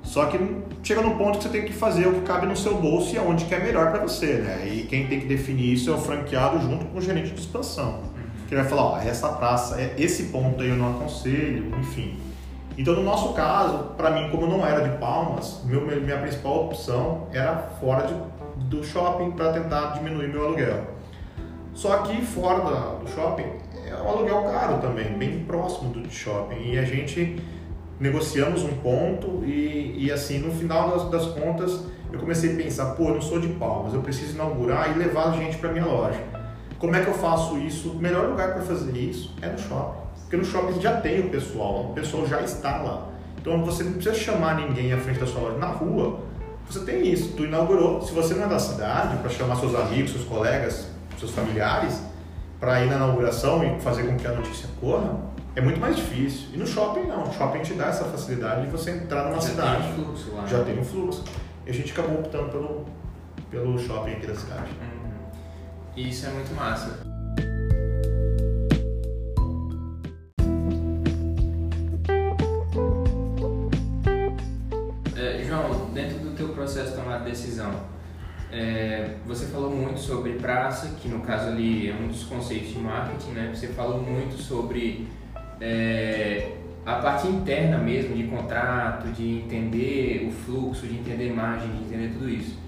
Só 0.03 0.25
que 0.25 0.37
chega 0.83 1.01
no 1.01 1.15
ponto 1.15 1.37
que 1.37 1.45
você 1.45 1.49
tem 1.49 1.63
que 1.63 1.71
fazer 1.71 2.05
o 2.05 2.15
que 2.15 2.21
cabe 2.21 2.47
no 2.47 2.57
seu 2.57 2.75
bolso 2.75 3.15
e 3.15 3.17
aonde 3.17 3.45
que 3.45 3.55
é 3.55 3.59
melhor 3.63 3.91
para 3.91 4.01
você, 4.01 4.33
né? 4.39 4.67
E 4.67 4.83
quem 4.87 5.07
tem 5.07 5.21
que 5.21 5.27
definir 5.27 5.71
isso 5.71 5.89
é 5.89 5.93
o 5.93 5.97
franqueado 5.97 6.59
junto 6.59 6.83
com 6.87 6.97
o 6.97 7.01
gerente 7.01 7.31
de 7.31 7.39
expansão. 7.39 8.01
Que 8.49 8.55
vai 8.55 8.65
falar, 8.65 8.83
ó, 8.83 8.97
essa 8.99 9.29
praça, 9.29 9.79
é 9.79 9.95
esse 9.97 10.23
ponto 10.23 10.61
aí 10.61 10.67
eu 10.67 10.75
não 10.75 10.97
aconselho, 10.97 11.71
enfim. 11.79 12.17
Então, 12.77 12.95
no 12.95 13.03
nosso 13.03 13.33
caso, 13.33 13.95
para 13.97 14.11
mim, 14.11 14.29
como 14.29 14.47
não 14.47 14.65
era 14.65 14.87
de 14.87 14.97
Palmas, 14.97 15.61
meu, 15.65 15.81
minha 15.81 16.17
principal 16.17 16.65
opção 16.65 17.27
era 17.33 17.57
fora 17.79 18.07
de, 18.07 18.13
do 18.65 18.83
shopping 18.83 19.31
para 19.31 19.53
tentar 19.53 19.93
diminuir 19.93 20.29
meu 20.29 20.45
aluguel. 20.45 20.85
Só 21.73 21.97
que 21.99 22.21
fora 22.21 22.59
da, 22.59 22.79
do 22.95 23.09
shopping 23.09 23.45
é 23.87 23.95
um 23.95 24.07
aluguel 24.07 24.43
caro 24.43 24.79
também, 24.79 25.13
bem 25.17 25.43
próximo 25.43 25.91
do 25.91 26.09
shopping. 26.09 26.71
E 26.71 26.77
a 26.77 26.83
gente 26.83 27.41
negociamos 27.99 28.63
um 28.63 28.75
ponto 28.77 29.43
e, 29.45 30.05
e 30.05 30.11
assim, 30.11 30.39
no 30.39 30.51
final 30.51 30.89
das, 30.89 31.09
das, 31.09 31.25
contas, 31.27 31.85
eu 32.11 32.19
comecei 32.19 32.53
a 32.53 32.55
pensar, 32.55 32.95
pô, 32.95 33.09
eu 33.09 33.13
não 33.15 33.21
sou 33.21 33.39
de 33.39 33.47
Palmas, 33.49 33.93
eu 33.93 34.01
preciso 34.01 34.33
inaugurar 34.33 34.95
e 34.95 34.97
levar 34.97 35.37
gente 35.37 35.57
para 35.57 35.71
minha 35.71 35.85
loja. 35.85 36.19
Como 36.79 36.95
é 36.95 37.01
que 37.01 37.07
eu 37.07 37.13
faço 37.13 37.59
isso? 37.59 37.91
O 37.91 37.99
melhor 37.99 38.27
lugar 38.27 38.53
para 38.53 38.63
fazer 38.63 38.97
isso 38.97 39.35
é 39.41 39.47
no 39.47 39.59
shopping. 39.59 40.01
Porque 40.31 40.37
no 40.37 40.45
shopping 40.45 40.79
já 40.79 41.01
tem 41.01 41.19
o 41.19 41.29
pessoal, 41.29 41.87
o 41.89 41.93
pessoal 41.93 42.25
já 42.25 42.39
está 42.39 42.77
lá. 42.77 43.09
Então 43.37 43.65
você 43.65 43.83
não 43.83 43.91
precisa 43.91 44.15
chamar 44.15 44.55
ninguém 44.55 44.93
à 44.93 44.97
frente 44.97 45.19
da 45.19 45.27
sua 45.27 45.41
loja. 45.41 45.57
Na 45.57 45.67
rua, 45.67 46.21
você 46.65 46.85
tem 46.85 47.05
isso. 47.05 47.33
Tu 47.35 47.43
inaugurou. 47.43 48.01
Se 48.01 48.13
você 48.13 48.33
não 48.35 48.45
é 48.45 48.47
da 48.47 48.57
cidade, 48.57 49.17
para 49.17 49.29
chamar 49.29 49.57
seus 49.57 49.75
amigos, 49.75 50.11
seus 50.11 50.23
colegas, 50.23 50.87
seus 51.19 51.31
familiares, 51.31 52.01
para 52.61 52.81
ir 52.81 52.89
na 52.89 52.95
inauguração 52.95 53.61
e 53.61 53.81
fazer 53.81 54.03
com 54.03 54.15
que 54.15 54.25
a 54.25 54.31
notícia 54.31 54.69
corra, 54.79 55.19
é 55.53 55.59
muito 55.59 55.81
mais 55.81 55.97
difícil. 55.97 56.47
E 56.53 56.57
no 56.57 56.65
shopping 56.65 57.07
não. 57.07 57.23
O 57.23 57.33
shopping 57.33 57.59
te 57.59 57.73
dá 57.73 57.87
essa 57.87 58.05
facilidade 58.05 58.67
de 58.67 58.71
você 58.71 58.91
entrar 58.91 59.25
numa 59.25 59.35
já 59.35 59.41
cidade. 59.41 59.83
Tem 59.83 59.91
um 59.91 60.05
fluxo 60.05 60.31
lá. 60.33 60.47
Já 60.47 60.63
tem 60.63 60.79
um 60.79 60.85
fluxo. 60.85 61.23
E 61.67 61.71
a 61.71 61.73
gente 61.73 61.91
acabou 61.91 62.19
optando 62.19 62.47
pelo, 62.47 62.85
pelo 63.49 63.77
shopping 63.77 64.11
aqui 64.11 64.27
da 64.27 64.35
cidade. 64.35 64.71
E 65.93 66.07
isso 66.07 66.25
é 66.25 66.29
muito 66.29 66.55
massa. 66.55 67.10
É, 78.51 79.11
você 79.25 79.45
falou 79.45 79.71
muito 79.71 79.99
sobre 79.99 80.33
praça, 80.33 80.95
que 81.01 81.07
no 81.07 81.21
caso 81.21 81.47
ali 81.47 81.89
é 81.89 81.93
um 81.93 82.07
dos 82.07 82.23
conceitos 82.23 82.69
de 82.69 82.79
marketing, 82.79 83.31
né? 83.31 83.51
Você 83.53 83.67
falou 83.67 84.01
muito 84.01 84.35
sobre 84.41 85.07
é, 85.59 86.51
a 86.85 86.95
parte 86.95 87.27
interna 87.27 87.77
mesmo 87.77 88.15
de 88.15 88.23
contrato, 88.23 89.07
de 89.09 89.39
entender 89.39 90.27
o 90.27 90.31
fluxo, 90.31 90.85
de 90.85 90.95
entender 90.95 91.31
margem, 91.31 91.69
de 91.71 91.83
entender 91.83 92.09
tudo 92.13 92.29
isso. 92.29 92.59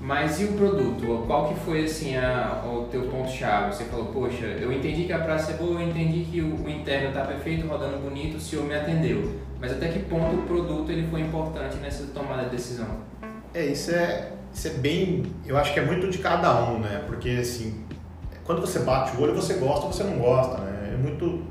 Mas 0.00 0.40
e 0.40 0.44
o 0.44 0.52
produto? 0.52 1.24
Qual 1.26 1.48
que 1.48 1.60
foi 1.60 1.84
assim 1.84 2.16
a, 2.16 2.62
o 2.64 2.86
teu 2.90 3.02
ponto 3.02 3.30
chave? 3.30 3.74
Você 3.74 3.84
falou, 3.84 4.06
poxa, 4.06 4.44
eu 4.44 4.72
entendi 4.72 5.04
que 5.04 5.12
a 5.12 5.18
praça 5.18 5.52
é 5.52 5.56
boa, 5.56 5.80
eu 5.80 5.88
entendi 5.88 6.24
que 6.30 6.40
o, 6.40 6.64
o 6.64 6.70
interno 6.70 7.08
está 7.08 7.22
perfeito, 7.22 7.66
rodando 7.66 7.98
bonito, 7.98 8.36
o 8.36 8.40
senhor 8.40 8.64
me 8.64 8.74
atendeu. 8.74 9.34
Mas 9.60 9.72
até 9.72 9.88
que 9.88 9.98
ponto 10.00 10.36
o 10.36 10.42
produto 10.42 10.90
ele 10.90 11.08
foi 11.08 11.22
importante 11.22 11.76
nessa 11.78 12.06
tomada 12.06 12.44
de 12.44 12.50
decisão? 12.50 12.86
É, 13.52 13.66
isso 13.66 13.90
é, 13.90 14.32
isso 14.56 14.68
é 14.68 14.70
bem, 14.70 15.22
eu 15.44 15.54
acho 15.58 15.74
que 15.74 15.78
é 15.78 15.84
muito 15.84 16.08
de 16.08 16.16
cada 16.16 16.62
um, 16.62 16.78
né? 16.78 17.02
Porque 17.06 17.28
assim, 17.28 17.84
quando 18.42 18.62
você 18.62 18.78
bate 18.78 19.14
o 19.14 19.20
olho, 19.20 19.34
você 19.34 19.54
gosta 19.54 19.84
ou 19.84 19.92
você 19.92 20.02
não 20.02 20.18
gosta, 20.18 20.62
né? 20.62 20.94
É 20.94 20.96
muito 20.96 21.44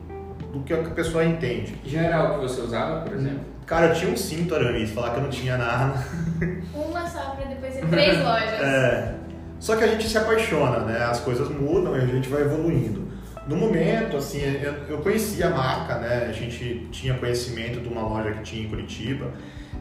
do 0.51 0.61
que 0.61 0.73
a 0.73 0.77
pessoa 0.89 1.23
entende. 1.23 1.79
Já 1.85 2.01
era 2.01 2.23
o 2.23 2.33
que 2.33 2.47
você 2.47 2.61
usava, 2.61 3.01
por 3.01 3.13
exemplo? 3.13 3.41
Cara, 3.67 3.87
eu 3.87 3.93
tinha 3.93 4.11
um 4.11 4.17
cinto 4.17 4.55
Aramis, 4.55 4.89
falar 4.89 5.11
que 5.11 5.17
eu 5.17 5.23
não 5.23 5.29
tinha 5.29 5.55
nada. 5.55 6.03
Uma 6.73 7.07
só 7.07 7.35
pra 7.35 7.45
depois 7.45 7.75
ser 7.75 7.85
três 7.87 8.17
lojas. 8.17 8.61
É. 8.61 9.15
Só 9.59 9.75
que 9.75 9.83
a 9.83 9.87
gente 9.87 10.09
se 10.09 10.17
apaixona, 10.17 10.79
né? 10.79 11.03
As 11.03 11.19
coisas 11.19 11.47
mudam 11.49 11.95
e 11.95 12.01
a 12.01 12.07
gente 12.07 12.27
vai 12.27 12.41
evoluindo. 12.41 13.07
No 13.47 13.55
momento, 13.55 14.17
assim, 14.17 14.41
eu, 14.41 14.73
eu 14.89 14.97
conhecia 14.97 15.47
a 15.47 15.49
marca, 15.51 15.99
né? 15.99 16.25
A 16.27 16.31
gente 16.31 16.87
tinha 16.91 17.13
conhecimento 17.13 17.79
de 17.79 17.87
uma 17.87 18.01
loja 18.01 18.31
que 18.31 18.41
tinha 18.41 18.65
em 18.65 18.69
Curitiba. 18.69 19.31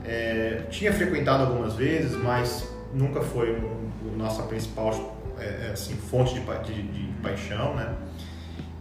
É, 0.04 0.64
tinha 0.68 0.92
frequentado 0.92 1.44
algumas 1.44 1.74
vezes, 1.74 2.14
mas 2.16 2.73
nunca 2.94 3.20
foi 3.20 3.52
o, 3.52 4.16
nossa 4.16 4.44
principal 4.44 5.16
é, 5.38 5.70
assim, 5.72 5.94
fonte 5.94 6.34
de, 6.34 6.40
de, 6.40 6.82
de 6.82 7.12
paixão, 7.22 7.74
né? 7.74 7.94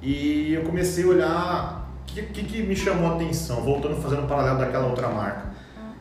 E 0.02 0.54
eu 0.54 0.64
comecei 0.64 1.04
a 1.04 1.08
olhar 1.08 1.94
que, 2.06 2.22
que, 2.24 2.44
que 2.44 2.64
me 2.64 2.76
chamou 2.76 3.12
a 3.12 3.16
atenção, 3.16 3.62
voltando 3.62 4.02
fazendo 4.02 4.24
um 4.24 4.28
paralelo 4.28 4.60
daquela 4.60 4.88
outra 4.88 5.10
marca. 5.10 5.54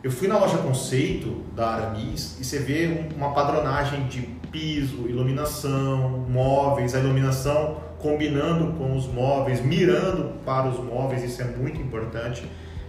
Eu 0.02 0.10
fui 0.10 0.26
na 0.26 0.36
loja 0.36 0.58
Conceito 0.58 1.44
da 1.54 1.68
Aramis 1.68 2.38
e 2.40 2.44
você 2.44 2.58
vê 2.58 3.06
uma 3.16 3.32
padronagem 3.32 4.08
de 4.08 4.22
piso, 4.50 5.08
iluminação, 5.08 6.26
móveis, 6.28 6.94
a 6.94 6.98
iluminação 6.98 7.80
combinando 7.98 8.72
com 8.72 8.96
os 8.96 9.06
móveis, 9.06 9.64
mirando 9.64 10.40
para 10.44 10.68
os 10.68 10.78
móveis, 10.84 11.22
isso 11.22 11.40
é 11.40 11.44
muito 11.44 11.80
importante. 11.80 12.44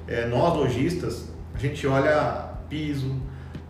É, 0.07 0.25
nós 0.25 0.57
lojistas, 0.57 1.29
a 1.53 1.59
gente 1.59 1.85
olha 1.85 2.49
piso, 2.67 3.15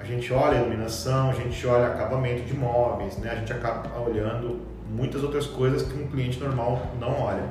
a 0.03 0.05
gente 0.05 0.33
olha 0.33 0.57
iluminação, 0.57 1.29
a 1.29 1.33
gente 1.33 1.65
olha 1.65 1.87
acabamento 1.87 2.43
de 2.43 2.53
móveis, 2.53 3.17
né? 3.17 3.31
a 3.31 3.35
gente 3.35 3.53
acaba 3.53 3.97
olhando 4.01 4.59
muitas 4.89 5.23
outras 5.23 5.47
coisas 5.47 5.81
que 5.83 5.97
um 5.97 6.07
cliente 6.07 6.39
normal 6.41 6.91
não 6.99 7.21
olha. 7.21 7.43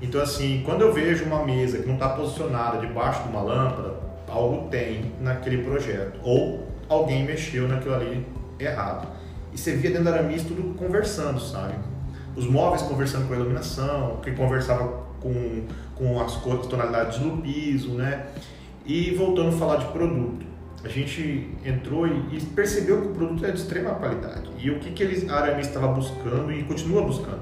Então, 0.00 0.20
assim, 0.20 0.62
quando 0.66 0.82
eu 0.82 0.92
vejo 0.92 1.24
uma 1.24 1.44
mesa 1.44 1.78
que 1.78 1.86
não 1.86 1.94
está 1.94 2.10
posicionada 2.10 2.78
debaixo 2.78 3.22
de 3.22 3.30
uma 3.30 3.40
lâmpada, 3.40 3.94
algo 4.28 4.68
tem 4.68 5.12
naquele 5.20 5.64
projeto. 5.64 6.20
Ou 6.22 6.68
alguém 6.88 7.24
mexeu 7.24 7.66
naquilo 7.66 7.94
ali 7.94 8.26
errado. 8.60 9.08
E 9.52 9.58
você 9.58 9.74
via 9.74 9.90
dentro 9.90 10.04
da 10.04 10.12
Aramis 10.12 10.42
tudo 10.42 10.74
conversando, 10.74 11.40
sabe? 11.40 11.74
Os 12.36 12.46
móveis 12.46 12.82
conversando 12.82 13.26
com 13.26 13.32
a 13.32 13.36
iluminação, 13.36 14.18
que 14.22 14.30
conversava 14.32 14.84
com, 15.20 15.64
com 15.94 16.20
as 16.20 16.34
cores, 16.34 16.66
tonalidades 16.66 17.18
do 17.18 17.42
piso, 17.42 17.94
né? 17.94 18.26
E 18.84 19.14
voltando 19.14 19.48
a 19.48 19.58
falar 19.58 19.76
de 19.76 19.86
produto. 19.86 20.47
A 20.84 20.88
gente 20.88 21.48
entrou 21.64 22.06
e, 22.06 22.40
percebeu 22.54 23.02
que 23.02 23.08
o 23.08 23.10
produto 23.10 23.44
é 23.44 23.50
de 23.50 23.58
extrema 23.58 23.94
qualidade. 23.96 24.48
E 24.58 24.70
o 24.70 24.78
que, 24.78 24.92
que 24.92 25.02
eles, 25.02 25.28
a 25.28 25.36
Aramis 25.36 25.66
estava 25.66 25.88
buscando 25.88 26.52
e 26.52 26.62
continua 26.64 27.02
buscando? 27.02 27.40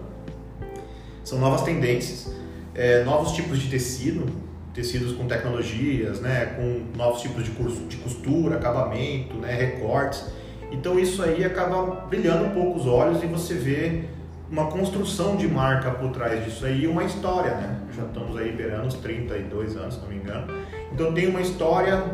São 1.23 1.39
novas 1.39 1.63
tendências 1.63 2.35
é, 2.77 3.03
novos 3.05 3.33
tipos 3.33 3.59
de 3.59 3.71
tecido, 3.71 4.27
tecidos 4.75 5.13
com 5.13 5.27
tecnologias, 5.27 6.21
né, 6.21 6.55
com 6.57 6.97
novos 6.97 7.23
tipos 7.23 7.43
de, 7.43 7.51
curso, 7.53 7.81
de 7.87 7.97
costura, 7.97 8.57
acabamento, 8.57 9.35
né, 9.37 9.55
recortes. 9.55 10.25
Então 10.71 10.99
isso 10.99 11.23
aí 11.23 11.43
acaba 11.45 12.07
brilhando 12.07 12.45
um 12.45 12.51
pouco 12.51 12.79
os 12.79 12.87
olhos 12.87 13.23
e 13.23 13.27
você 13.27 13.55
vê 13.55 14.05
uma 14.51 14.67
construção 14.67 15.37
de 15.37 15.49
marca 15.49 15.91
por 15.91 16.11
trás 16.11 16.45
disso 16.45 16.67
aí, 16.67 16.87
uma 16.87 17.03
história, 17.03 17.53
né? 17.53 17.81
Já 17.97 18.05
estamos 18.05 18.37
aí 18.37 18.53
beirando 18.53 18.87
os 18.87 18.95
32 18.95 19.77
anos, 19.77 19.95
se 19.95 20.01
não 20.01 20.09
me 20.09 20.17
engano. 20.17 20.47
Então 20.93 21.13
tem 21.13 21.27
uma 21.29 21.41
história, 21.41 22.05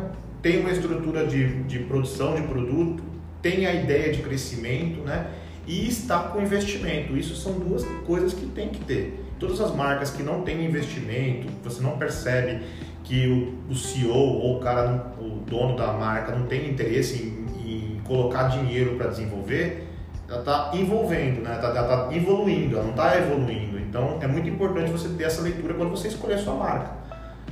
tem 0.43 0.59
uma 0.59 0.69
estrutura 0.69 1.25
de, 1.25 1.63
de 1.63 1.79
produção 1.79 2.35
de 2.35 2.43
produto, 2.43 3.01
tem 3.41 3.65
a 3.65 3.73
ideia 3.73 4.13
de 4.13 4.21
crescimento, 4.21 5.01
né? 5.01 5.31
E 5.65 5.87
está 5.87 6.19
com 6.19 6.41
investimento. 6.41 7.17
Isso 7.17 7.35
são 7.35 7.53
duas 7.53 7.83
coisas 8.05 8.33
que 8.33 8.45
tem 8.47 8.69
que 8.69 8.83
ter 8.83 9.23
todas 9.43 9.59
as 9.59 9.75
marcas 9.75 10.09
que 10.09 10.23
não 10.23 10.41
têm 10.41 10.65
investimento, 10.65 11.47
você 11.63 11.81
não 11.81 11.97
percebe 11.97 12.61
que 13.03 13.27
o, 13.27 13.71
o 13.71 13.75
CEO 13.75 14.13
ou 14.13 14.57
o 14.57 14.59
cara, 14.61 15.13
o 15.19 15.39
dono 15.49 15.75
da 15.75 15.91
marca 15.91 16.33
não 16.33 16.45
tem 16.45 16.69
interesse 16.69 17.21
em, 17.61 17.95
em 17.95 18.01
colocar 18.05 18.47
dinheiro 18.47 18.95
para 18.95 19.07
desenvolver, 19.07 19.87
ela 20.29 20.39
está 20.39 20.71
envolvendo, 20.73 21.41
né? 21.41 21.57
ela 21.59 21.67
está 21.67 21.83
tá 21.83 22.15
evoluindo, 22.15 22.75
ela 22.75 22.85
não 22.85 22.91
está 22.91 23.17
evoluindo. 23.17 23.77
Então 23.79 24.17
é 24.21 24.27
muito 24.27 24.47
importante 24.47 24.89
você 24.89 25.09
ter 25.09 25.25
essa 25.25 25.41
leitura 25.41 25.73
quando 25.73 25.89
você 25.89 26.07
escolher 26.07 26.35
a 26.35 26.37
sua 26.37 26.55
marca. 26.55 26.91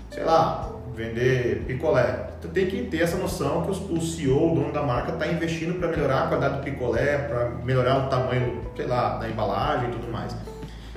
Sei 0.10 0.24
lá, 0.24 0.72
vender 1.02 1.64
picolé. 1.68 2.30
Você 2.40 2.48
tem 2.50 2.68
que 2.68 2.84
ter 2.84 3.02
essa 3.02 3.18
noção 3.18 3.64
que 3.64 3.72
o 3.72 4.02
CEO, 4.02 4.52
o 4.52 4.56
dono 4.56 4.72
da 4.72 4.84
marca, 4.84 5.14
está 5.14 5.28
investindo 5.28 5.80
para 5.80 5.90
melhorar 5.90 6.24
a 6.24 6.28
qualidade 6.28 6.58
do 6.58 6.64
picolé, 6.64 7.18
para 7.18 7.50
melhorar 7.64 8.06
o 8.06 8.10
tamanho, 8.10 8.62
sei 8.76 8.86
lá, 8.88 9.18
da 9.18 9.30
embalagem 9.30 9.90
e 9.90 9.92
tudo 9.92 10.12
mais. 10.12 10.36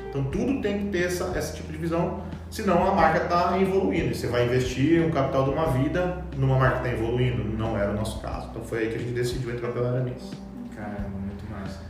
Então 0.08 0.24
tudo 0.24 0.60
tem 0.60 0.78
que 0.78 0.90
ter 0.90 1.06
essa, 1.06 1.36
esse 1.36 1.56
tipo 1.56 1.72
de 1.72 1.78
visão, 1.78 2.22
senão 2.50 2.86
a 2.86 2.94
marca 2.94 3.24
está 3.24 3.58
evoluindo. 3.60 4.14
Você 4.14 4.28
vai 4.28 4.44
investir 4.44 5.04
um 5.04 5.10
capital 5.10 5.44
de 5.44 5.50
uma 5.50 5.66
vida 5.66 6.24
numa 6.36 6.58
marca 6.58 6.80
que 6.80 6.88
está 6.88 6.98
evoluindo. 6.98 7.44
Não 7.44 7.76
era 7.76 7.90
o 7.90 7.94
nosso 7.94 8.20
caso. 8.20 8.48
Então 8.50 8.62
foi 8.62 8.80
aí 8.80 8.88
que 8.90 8.96
a 8.96 8.98
gente 8.98 9.12
decidiu 9.12 9.52
entrar 9.52 9.72
pela 9.72 9.90
Aramis. 9.90 10.30
Caramba, 10.76 11.18
muito 11.18 11.44
massa. 11.50 11.80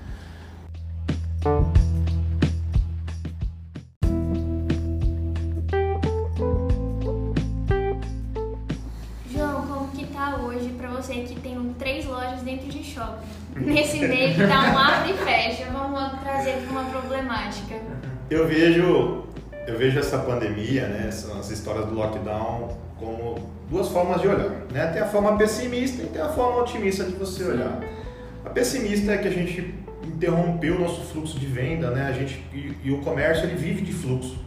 Shopping? 12.95 13.27
Nesse 13.57 13.99
meio 13.99 14.35
que 14.35 14.47
tá 14.47 14.73
um 14.73 14.79
abre 14.79 15.13
e 15.13 15.17
fecha, 15.17 15.67
vamos 15.73 16.21
trazer 16.21 16.57
uma 16.71 16.85
problemática. 16.85 17.75
Eu 18.31 18.47
vejo, 18.49 19.25
eu 19.67 19.79
vejo 19.79 19.99
essa 19.99 20.19
pandemia, 20.19 20.87
né, 20.89 21.07
essas 21.09 21.51
histórias 21.51 21.87
do 21.87 21.95
lockdown 21.95 22.77
como 22.99 23.53
duas 23.69 23.89
formas 23.89 24.21
de 24.21 24.29
olhar, 24.29 24.51
né? 24.73 24.87
Tem 24.93 25.03
a 25.03 25.07
forma 25.07 25.37
pessimista 25.37 26.03
e 26.03 26.07
tem 26.07 26.23
a 26.23 26.29
forma 26.29 26.63
otimista 26.63 27.05
de 27.05 27.13
você 27.13 27.45
olhar. 27.45 27.81
A 28.45 28.51
pessimista 28.51 29.13
é 29.13 29.19
que 29.19 29.29
a 29.29 29.31
gente 29.31 29.75
interrompeu 30.05 30.77
o 30.77 30.81
nosso 30.81 31.03
fluxo 31.03 31.39
de 31.39 31.47
venda, 31.47 31.91
né? 31.91 32.07
A 32.09 32.13
gente 32.13 32.43
e, 32.53 32.73
e 32.85 32.93
o 32.93 32.99
comércio 32.99 33.45
ele 33.45 33.57
vive 33.57 33.83
de 33.83 33.93
fluxo. 33.93 34.43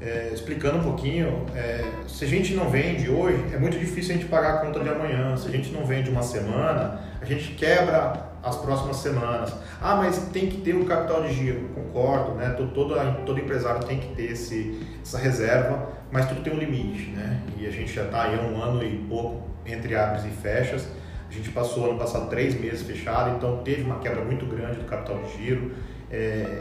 É, 0.00 0.30
explicando 0.34 0.78
um 0.78 0.82
pouquinho, 0.82 1.46
é, 1.54 1.84
se 2.08 2.24
a 2.24 2.28
gente 2.28 2.54
não 2.54 2.68
vende 2.68 3.08
hoje, 3.08 3.40
é 3.54 3.58
muito 3.58 3.78
difícil 3.78 4.14
a 4.14 4.18
gente 4.18 4.28
pagar 4.28 4.54
a 4.54 4.56
conta 4.58 4.80
de 4.80 4.88
amanhã. 4.88 5.36
Se 5.36 5.46
a 5.46 5.50
gente 5.50 5.70
não 5.70 5.86
vende 5.86 6.10
uma 6.10 6.22
semana, 6.22 7.00
a 7.22 7.24
gente 7.24 7.54
quebra 7.54 8.32
as 8.42 8.56
próximas 8.56 8.96
semanas. 8.96 9.54
Ah, 9.80 9.96
mas 9.96 10.18
tem 10.32 10.48
que 10.48 10.60
ter 10.60 10.74
um 10.74 10.84
capital 10.84 11.22
de 11.22 11.32
giro. 11.32 11.68
Concordo, 11.74 12.32
né? 12.34 12.50
Todo, 12.50 12.94
todo 13.24 13.38
empresário 13.38 13.84
tem 13.84 13.98
que 13.98 14.14
ter 14.14 14.32
esse, 14.32 14.80
essa 15.00 15.18
reserva, 15.18 15.88
mas 16.10 16.28
tudo 16.28 16.42
tem 16.42 16.52
um 16.52 16.58
limite, 16.58 17.10
né? 17.10 17.40
E 17.56 17.66
a 17.66 17.70
gente 17.70 17.92
já 17.92 18.04
está 18.04 18.24
aí 18.24 18.38
há 18.38 18.42
um 18.42 18.60
ano 18.60 18.82
e 18.82 18.96
pouco 19.08 19.48
entre 19.64 19.94
abres 19.94 20.24
e 20.24 20.30
fechas. 20.30 20.88
A 21.30 21.32
gente 21.32 21.50
passou 21.50 21.90
ano 21.90 21.98
passado 21.98 22.28
três 22.28 22.60
meses 22.60 22.82
fechado, 22.82 23.36
então 23.36 23.62
teve 23.62 23.82
uma 23.82 23.98
quebra 24.00 24.24
muito 24.24 24.44
grande 24.44 24.78
do 24.80 24.84
capital 24.84 25.22
de 25.22 25.36
giro. 25.36 25.72
É, 26.10 26.16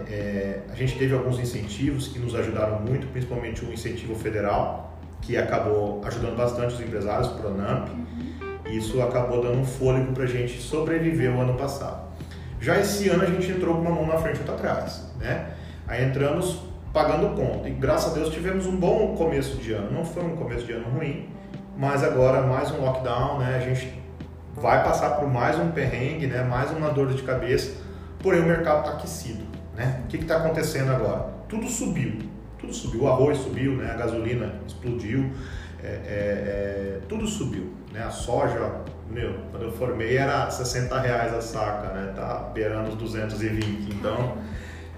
é, 0.09 0.59
a 0.71 0.75
gente 0.75 0.97
teve 0.97 1.13
alguns 1.13 1.39
incentivos 1.39 2.07
que 2.07 2.19
nos 2.19 2.33
ajudaram 2.35 2.79
muito, 2.79 3.07
principalmente 3.07 3.65
o 3.65 3.73
incentivo 3.73 4.15
federal, 4.15 4.97
que 5.21 5.35
acabou 5.35 6.01
ajudando 6.05 6.37
bastante 6.37 6.73
os 6.73 6.79
empresários, 6.79 7.27
o 7.27 7.35
Pronamp. 7.35 7.89
Isso 8.71 9.01
acabou 9.01 9.41
dando 9.41 9.59
um 9.59 9.65
fôlego 9.65 10.13
para 10.13 10.23
a 10.23 10.27
gente 10.27 10.61
sobreviver 10.61 11.35
o 11.35 11.41
ano 11.41 11.55
passado. 11.55 12.09
Já 12.59 12.79
esse 12.79 13.09
ano 13.09 13.23
a 13.23 13.25
gente 13.25 13.51
entrou 13.51 13.75
com 13.75 13.81
uma 13.81 13.91
mão 13.91 14.07
na 14.07 14.17
frente 14.17 14.37
e 14.37 14.39
outra 14.39 14.53
atrás, 14.53 15.11
né? 15.19 15.49
Aí 15.87 16.05
entramos 16.05 16.61
pagando 16.93 17.35
conta 17.35 17.67
e 17.67 17.71
graças 17.71 18.11
a 18.11 18.15
Deus 18.15 18.33
tivemos 18.33 18.65
um 18.65 18.75
bom 18.75 19.15
começo 19.15 19.57
de 19.57 19.73
ano. 19.73 19.91
Não 19.91 20.05
foi 20.05 20.23
um 20.23 20.35
começo 20.35 20.65
de 20.65 20.73
ano 20.73 20.87
ruim, 20.89 21.27
mas 21.75 22.03
agora 22.03 22.43
mais 22.43 22.71
um 22.71 22.79
lockdown, 22.81 23.39
né? 23.39 23.57
A 23.57 23.67
gente 23.67 23.99
vai 24.55 24.83
passar 24.83 25.17
por 25.17 25.27
mais 25.27 25.57
um 25.57 25.71
perrengue, 25.71 26.27
né? 26.27 26.43
Mais 26.43 26.71
uma 26.71 26.89
dor 26.89 27.11
de 27.13 27.21
cabeça. 27.23 27.81
Porém 28.19 28.41
o 28.41 28.45
mercado 28.45 28.81
está 28.81 28.91
aquecido, 28.91 29.43
né? 29.75 30.01
O 30.05 30.07
que 30.07 30.17
está 30.17 30.37
acontecendo 30.37 30.91
agora? 30.91 31.29
Tudo 31.49 31.67
subiu, 31.67 32.19
tudo 32.59 32.73
subiu. 32.73 33.03
O 33.03 33.07
arroz 33.07 33.39
subiu, 33.39 33.73
né? 33.73 33.91
A 33.91 33.95
gasolina 33.95 34.53
explodiu, 34.67 35.31
é, 35.83 35.87
é, 35.87 35.89
é, 35.89 36.99
tudo 37.09 37.25
subiu. 37.25 37.80
Né? 37.91 38.03
A 38.03 38.09
soja, 38.09 38.81
meu, 39.09 39.35
quando 39.51 39.63
eu 39.63 39.71
formei 39.71 40.17
era 40.17 40.49
60 40.49 40.99
reais 40.99 41.33
a 41.33 41.41
saca, 41.41 41.93
né? 41.93 42.13
Tá 42.15 42.49
beirando 42.53 42.89
os 42.89 42.95
220. 42.95 43.93
Então, 43.93 44.37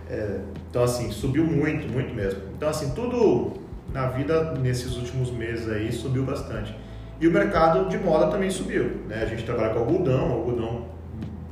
é, 0.10 0.40
então 0.70 0.84
assim, 0.84 1.12
subiu 1.12 1.44
muito, 1.44 1.92
muito 1.92 2.14
mesmo. 2.14 2.42
Então 2.56 2.70
assim, 2.70 2.92
tudo 2.92 3.54
na 3.92 4.08
vida 4.08 4.54
nesses 4.54 4.96
últimos 4.96 5.32
meses 5.32 5.70
aí 5.70 5.92
subiu 5.92 6.24
bastante. 6.24 6.76
E 7.20 7.28
o 7.28 7.32
mercado 7.32 7.88
de 7.90 7.98
moda 7.98 8.28
também 8.28 8.50
subiu. 8.50 9.02
Né? 9.08 9.22
A 9.22 9.26
gente 9.26 9.44
trabalha 9.44 9.74
com 9.74 9.80
algodão, 9.80 10.30
o 10.30 10.34
algodão 10.34 10.88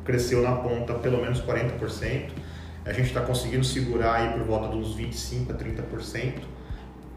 cresceu 0.03 0.41
na 0.41 0.53
ponta 0.53 0.93
pelo 0.95 1.21
menos 1.21 1.39
40%. 1.41 2.31
A 2.83 2.91
gente 2.91 3.07
está 3.07 3.21
conseguindo 3.21 3.63
segurar 3.63 4.15
aí 4.15 4.33
por 4.33 4.43
volta 4.43 4.67
dos 4.69 4.97
25% 4.97 5.51
a 5.51 5.53
30%, 5.53 6.39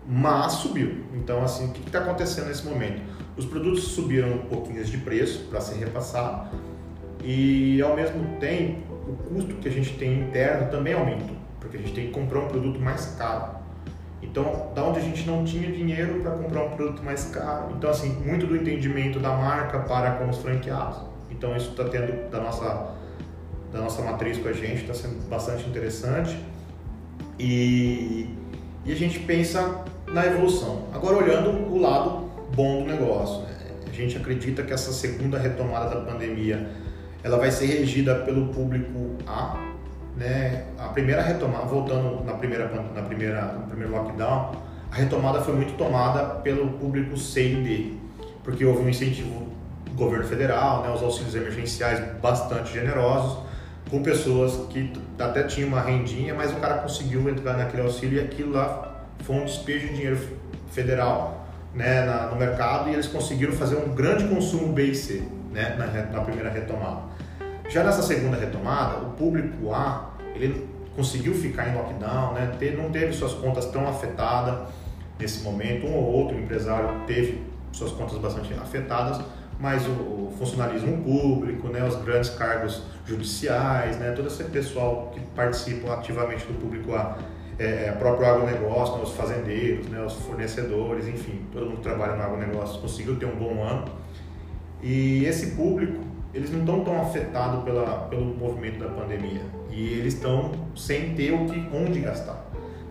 mas 0.06 0.52
subiu. 0.52 1.04
Então, 1.14 1.42
assim, 1.42 1.68
o 1.68 1.72
que 1.72 1.87
está 1.87 2.00
acontecendo 2.00 2.48
nesse 2.48 2.66
momento? 2.66 3.00
Os 3.37 3.44
produtos 3.44 3.85
subiram 3.85 4.33
um 4.33 4.38
pouquinho 4.47 4.85
de 4.85 4.99
preço 4.99 5.47
para 5.51 5.61
ser 5.61 5.77
repassado 5.77 6.57
e, 7.23 7.83
ao 7.83 7.97
mesmo 7.97 8.38
tempo, 8.38 8.94
o 9.09 9.16
custo 9.16 9.55
que 9.57 9.68
a 9.68 9.70
gente 9.70 9.94
tem 9.97 10.20
interno 10.20 10.70
também 10.70 10.94
aumentou, 10.94 11.37
porque 11.59 11.77
a 11.77 11.81
gente 11.81 11.92
tem 11.92 12.07
que 12.07 12.12
comprar 12.12 12.40
um 12.40 12.49
produto 12.49 12.79
mais 12.81 13.14
caro. 13.18 13.55
Então, 14.23 14.70
da 14.75 14.85
onde 14.85 15.01
a 15.01 15.03
gente 15.03 15.27
não 15.27 15.44
tinha 15.44 15.70
dinheiro 15.70 16.20
para 16.20 16.31
comprar 16.33 16.64
um 16.64 16.70
produto 16.70 17.03
mais 17.03 17.25
caro. 17.27 17.75
Então, 17.77 17.90
assim, 17.90 18.11
muito 18.25 18.47
do 18.47 18.57
entendimento 18.57 19.18
da 19.18 19.31
marca 19.31 19.81
para 19.81 20.12
com 20.12 20.31
os 20.31 20.38
franqueados. 20.38 20.99
Então, 21.31 21.57
isso 21.57 21.70
está 21.70 21.85
tendo 21.85 22.31
da 22.31 22.40
nossa 22.40 22.94
da 23.73 23.81
nossa 23.81 24.03
matriz 24.03 24.38
com 24.38 24.49
a 24.49 24.53
gente, 24.53 24.83
está 24.83 24.94
sendo 24.94 25.29
bastante 25.29 25.68
interessante. 25.68 26.38
E, 27.38 28.29
e 28.85 28.92
a 28.92 28.94
gente 28.94 29.18
pensa 29.18 29.85
na 30.07 30.25
evolução. 30.25 30.85
Agora, 30.94 31.16
olhando 31.16 31.51
o 31.73 31.79
lado 31.81 32.23
bom 32.54 32.82
do 32.82 32.86
negócio, 32.86 33.42
né? 33.42 33.54
a 33.88 33.92
gente 33.92 34.16
acredita 34.16 34.62
que 34.62 34.72
essa 34.72 34.92
segunda 34.92 35.38
retomada 35.38 35.94
da 35.94 36.00
pandemia 36.00 36.68
ela 37.22 37.38
vai 37.38 37.50
ser 37.50 37.66
regida 37.66 38.16
pelo 38.16 38.48
público 38.48 39.16
A, 39.26 39.56
né? 40.16 40.64
A 40.78 40.88
primeira 40.88 41.22
retomada, 41.22 41.64
voltando 41.64 42.22
na 42.24 42.34
primeira 42.34 42.68
na 42.68 43.02
primeira 43.02 43.42
no 43.52 43.66
primeiro 43.66 43.92
lockdown, 43.92 44.52
a 44.90 44.96
retomada 44.96 45.40
foi 45.40 45.54
muito 45.54 45.76
tomada 45.76 46.40
pelo 46.40 46.68
público 46.72 47.16
C 47.16 47.52
e 47.52 47.62
D, 47.62 47.92
porque 48.42 48.64
houve 48.64 48.82
um 48.82 48.88
incentivo 48.88 49.48
do 49.86 49.96
governo 49.96 50.26
federal, 50.26 50.82
né? 50.82 50.90
Os 50.90 51.02
auxílios 51.02 51.34
emergenciais 51.34 52.00
bastante 52.20 52.72
generosos 52.72 53.38
com 53.90 54.02
pessoas 54.02 54.66
que 54.70 54.92
até 55.18 55.44
tinham 55.44 55.68
uma 55.68 55.80
rendinha, 55.80 56.34
mas 56.34 56.52
o 56.52 56.56
cara 56.56 56.78
conseguiu 56.78 57.28
entrar 57.28 57.56
naquele 57.56 57.82
auxílio 57.82 58.20
e 58.20 58.24
aquilo 58.24 58.52
lá 58.52 59.04
foi 59.20 59.36
um 59.36 59.44
despejo 59.44 59.88
de 59.88 59.94
dinheiro 59.94 60.18
federal 60.72 61.43
né, 61.74 62.04
na, 62.04 62.26
no 62.26 62.37
mercado 62.37 62.88
e 62.88 62.92
eles 62.92 63.06
conseguiram 63.06 63.52
fazer 63.52 63.76
um 63.76 63.94
grande 63.94 64.24
consumo 64.28 64.72
B 64.72 64.84
e 64.84 64.94
C 64.94 65.22
né, 65.50 65.74
na, 65.76 65.87
na 65.87 66.20
primeira 66.24 66.50
retomada. 66.50 67.02
Já 67.68 67.82
nessa 67.82 68.02
segunda 68.02 68.37
retomada, 68.37 68.98
o 68.98 69.10
público 69.10 69.72
A 69.72 70.10
ele 70.34 70.68
conseguiu 70.94 71.34
ficar 71.34 71.68
em 71.68 71.74
lockdown, 71.74 72.34
né, 72.34 72.52
ter, 72.58 72.76
não 72.76 72.90
teve 72.90 73.12
suas 73.12 73.32
contas 73.34 73.66
tão 73.66 73.88
afetadas 73.88 74.68
nesse 75.18 75.42
momento. 75.42 75.87
Um 75.87 75.94
ou 75.94 76.04
outro 76.04 76.38
empresário 76.38 76.88
teve 77.06 77.42
suas 77.72 77.90
contas 77.92 78.18
bastante 78.18 78.54
afetadas, 78.54 79.20
mas 79.58 79.87
o, 79.87 79.90
o, 79.90 80.34
funcionalismo 80.38 81.02
público, 81.02 81.68
né, 81.68 81.84
os 81.84 81.96
grandes 81.96 82.30
cargos 82.30 82.82
judiciais, 83.06 83.96
né, 83.98 84.12
todo 84.12 84.28
esse 84.28 84.44
pessoal 84.44 85.10
que 85.12 85.20
participa 85.20 85.94
ativamente 85.94 86.44
do 86.46 86.54
público 86.54 86.94
A, 86.94 87.18
é, 87.58 87.86
é 87.86 87.92
próprio 87.92 88.26
agronegócio, 88.26 88.96
né, 88.96 89.02
os 89.02 89.12
fazendeiros, 89.12 89.86
né, 89.88 90.02
os 90.04 90.14
fornecedores, 90.14 91.06
enfim, 91.06 91.40
todo 91.52 91.66
mundo 91.66 91.76
que 91.76 91.82
trabalha 91.82 92.16
no 92.16 92.22
agronegócio 92.22 92.80
conseguiu 92.80 93.16
ter 93.16 93.26
um 93.26 93.36
bom 93.36 93.62
ano. 93.62 93.84
E 94.82 95.24
esse 95.24 95.52
público, 95.52 96.02
eles 96.32 96.50
não 96.50 96.60
estão 96.60 96.84
tão 96.84 97.00
afetados 97.00 97.62
pela, 97.64 98.06
pelo 98.08 98.24
movimento 98.24 98.78
da 98.78 98.88
pandemia 98.88 99.42
e 99.70 99.94
eles 99.94 100.14
estão 100.14 100.52
sem 100.76 101.14
ter 101.14 101.32
o 101.32 101.46
que, 101.46 101.68
onde 101.72 102.00
gastar. 102.00 102.44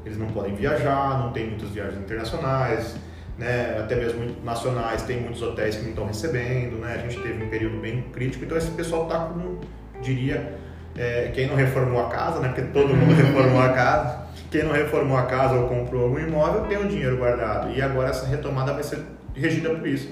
Eles 0.05 0.17
não 0.17 0.27
podem 0.27 0.55
viajar, 0.55 1.19
não 1.19 1.31
tem 1.31 1.49
muitas 1.49 1.69
viagens 1.69 2.01
internacionais, 2.01 2.95
né, 3.37 3.79
até 3.79 3.95
mesmo 3.95 4.35
nacionais, 4.43 5.01
tem 5.03 5.21
muitos 5.21 5.41
hotéis 5.41 5.75
que 5.75 5.83
não 5.83 5.89
estão 5.89 6.05
recebendo, 6.05 6.77
né, 6.79 6.95
a 6.95 6.97
gente 7.07 7.21
teve 7.21 7.43
um 7.43 7.49
período 7.49 7.79
bem 7.79 8.01
crítico, 8.13 8.45
então 8.45 8.57
esse 8.57 8.71
pessoal 8.71 9.03
está 9.03 9.25
como, 9.25 9.59
diria, 10.01 10.57
é, 10.97 11.31
quem 11.33 11.47
não 11.47 11.55
reformou 11.55 12.05
a 12.05 12.09
casa, 12.09 12.39
né, 12.39 12.49
porque 12.49 12.61
todo 12.63 12.95
mundo 12.95 13.13
reformou 13.15 13.61
a 13.61 13.69
casa, 13.69 14.23
quem 14.51 14.63
não 14.63 14.71
reformou 14.71 15.17
a 15.17 15.23
casa 15.23 15.55
ou 15.55 15.67
comprou 15.67 16.03
algum 16.03 16.19
imóvel 16.19 16.61
tem 16.65 16.77
o 16.77 16.87
dinheiro 16.87 17.17
guardado, 17.17 17.71
e 17.71 17.81
agora 17.81 18.09
essa 18.09 18.25
retomada 18.25 18.73
vai 18.73 18.83
ser 18.83 18.99
regida 19.33 19.69
por 19.69 19.87
isso. 19.87 20.07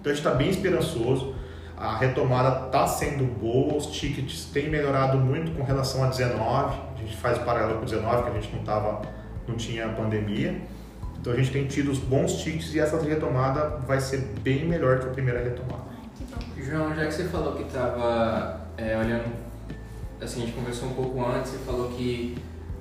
Então 0.00 0.12
a 0.12 0.14
gente 0.14 0.26
está 0.26 0.30
bem 0.30 0.50
esperançoso, 0.50 1.34
a 1.76 1.96
retomada 1.96 2.66
está 2.66 2.86
sendo 2.86 3.24
boa, 3.24 3.76
os 3.76 3.86
tickets 3.86 4.46
têm 4.46 4.68
melhorado 4.68 5.18
muito 5.18 5.52
com 5.52 5.62
relação 5.62 6.02
a 6.04 6.08
19, 6.08 6.78
a 6.96 7.00
gente 7.00 7.16
faz 7.16 7.38
paralelo 7.38 7.78
com 7.78 7.84
19, 7.84 8.22
que 8.22 8.28
a 8.28 8.40
gente 8.40 8.54
não, 8.54 8.62
tava, 8.64 9.02
não 9.46 9.54
tinha 9.56 9.88
pandemia, 9.88 10.60
então 11.20 11.32
a 11.32 11.36
gente 11.36 11.50
tem 11.50 11.66
tido 11.66 11.90
os 11.90 11.98
bons 11.98 12.42
tickets 12.42 12.74
e 12.74 12.80
essa 12.80 13.00
retomada 13.00 13.78
vai 13.86 14.00
ser 14.00 14.18
bem 14.40 14.66
melhor 14.66 15.00
que 15.00 15.06
a 15.06 15.10
primeira 15.10 15.42
retomada. 15.42 15.94
João, 16.58 16.94
já 16.94 17.06
que 17.06 17.14
você 17.14 17.24
falou 17.24 17.54
que 17.54 17.62
estava 17.62 18.60
é, 18.76 18.96
olhando 18.96 19.43
assim, 20.24 20.42
a 20.42 20.46
gente 20.46 20.54
conversou 20.54 20.88
um 20.88 20.94
pouco 20.94 21.24
antes, 21.24 21.52
você 21.52 21.58
falou 21.58 21.90
que 21.90 22.36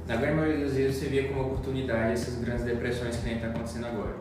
na 0.07 0.15
grande 0.15 0.35
maioria 0.35 0.65
dos 0.65 0.73
vezes 0.73 0.97
você 0.97 1.05
via 1.07 1.27
como 1.27 1.41
oportunidade 1.41 2.13
essas 2.13 2.35
grandes 2.43 2.65
depressões 2.65 3.17
que 3.17 3.25
nem 3.25 3.35
está 3.35 3.47
acontecendo 3.47 3.85
agora. 3.85 4.15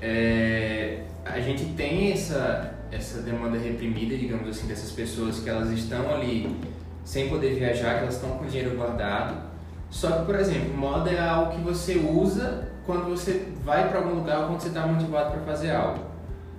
É, 0.00 1.04
a 1.24 1.40
gente 1.40 1.64
tem 1.74 2.12
essa, 2.12 2.74
essa 2.90 3.22
demanda 3.22 3.58
reprimida, 3.58 4.16
digamos 4.16 4.48
assim, 4.48 4.66
dessas 4.66 4.90
pessoas 4.92 5.40
que 5.40 5.48
elas 5.48 5.70
estão 5.70 6.12
ali 6.14 6.56
sem 7.04 7.28
poder 7.28 7.54
viajar, 7.54 7.96
que 7.96 8.02
elas 8.02 8.14
estão 8.14 8.30
com 8.30 8.46
dinheiro 8.46 8.76
guardado. 8.76 9.50
Só 9.90 10.10
que, 10.12 10.26
por 10.26 10.36
exemplo, 10.36 10.72
moda 10.74 11.10
é 11.10 11.18
algo 11.18 11.52
que 11.52 11.60
você 11.60 11.96
usa 11.96 12.68
quando 12.86 13.08
você 13.08 13.48
vai 13.64 13.88
para 13.88 13.98
algum 13.98 14.14
lugar 14.14 14.40
ou 14.40 14.46
quando 14.46 14.60
você 14.60 14.68
está 14.68 14.86
motivado 14.86 15.32
para 15.32 15.40
fazer 15.40 15.72
algo. 15.72 16.04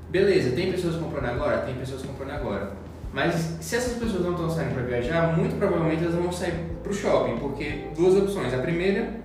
Beleza, 0.09 0.53
tem 0.53 0.71
pessoas 0.71 0.97
comprando 0.97 1.29
agora? 1.29 1.59
Tem 1.59 1.73
pessoas 1.75 2.01
comprando 2.01 2.31
agora. 2.31 2.73
Mas 3.13 3.35
se 3.59 3.75
essas 3.75 3.97
pessoas 3.97 4.23
não 4.23 4.31
estão 4.31 4.49
saindo 4.49 4.73
para 4.73 4.83
viajar, 4.83 5.35
muito 5.37 5.55
provavelmente 5.57 6.03
elas 6.03 6.15
vão 6.15 6.31
sair 6.31 6.53
para 6.81 6.91
o 6.91 6.95
shopping, 6.95 7.37
porque 7.37 7.87
duas 7.95 8.15
opções. 8.15 8.53
A 8.53 8.59
primeira 8.59 9.21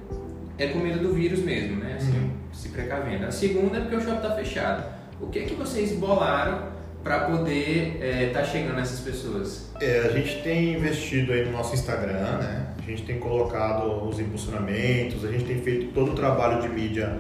é 0.58 0.66
com 0.68 0.78
medo 0.78 0.98
do 1.00 1.14
vírus 1.14 1.40
mesmo, 1.40 1.76
né? 1.76 1.96
Assim, 1.98 2.12
uhum. 2.12 2.30
se 2.52 2.68
precavendo. 2.70 3.26
A 3.26 3.30
segunda 3.30 3.78
é 3.78 3.80
porque 3.80 3.96
o 3.96 4.00
shopping 4.00 4.16
está 4.16 4.34
fechado. 4.34 4.84
O 5.20 5.28
que 5.28 5.38
é 5.38 5.42
que 5.42 5.54
vocês 5.54 5.92
bolaram 5.92 6.74
para 7.02 7.20
poder 7.20 7.98
estar 8.26 8.40
é, 8.40 8.42
tá 8.42 8.44
chegando 8.44 8.74
nessas 8.74 8.98
pessoas? 8.98 9.70
É, 9.80 10.00
a 10.00 10.10
gente 10.10 10.42
tem 10.42 10.74
investido 10.74 11.32
aí 11.32 11.44
no 11.44 11.52
nosso 11.52 11.74
Instagram, 11.74 12.38
né? 12.38 12.66
A 12.78 12.82
gente 12.82 13.04
tem 13.04 13.18
colocado 13.20 14.08
os 14.08 14.18
impulsionamentos, 14.18 15.24
a 15.24 15.30
gente 15.30 15.44
tem 15.44 15.60
feito 15.60 15.92
todo 15.92 16.12
o 16.12 16.14
trabalho 16.14 16.60
de 16.60 16.68
mídia 16.68 17.18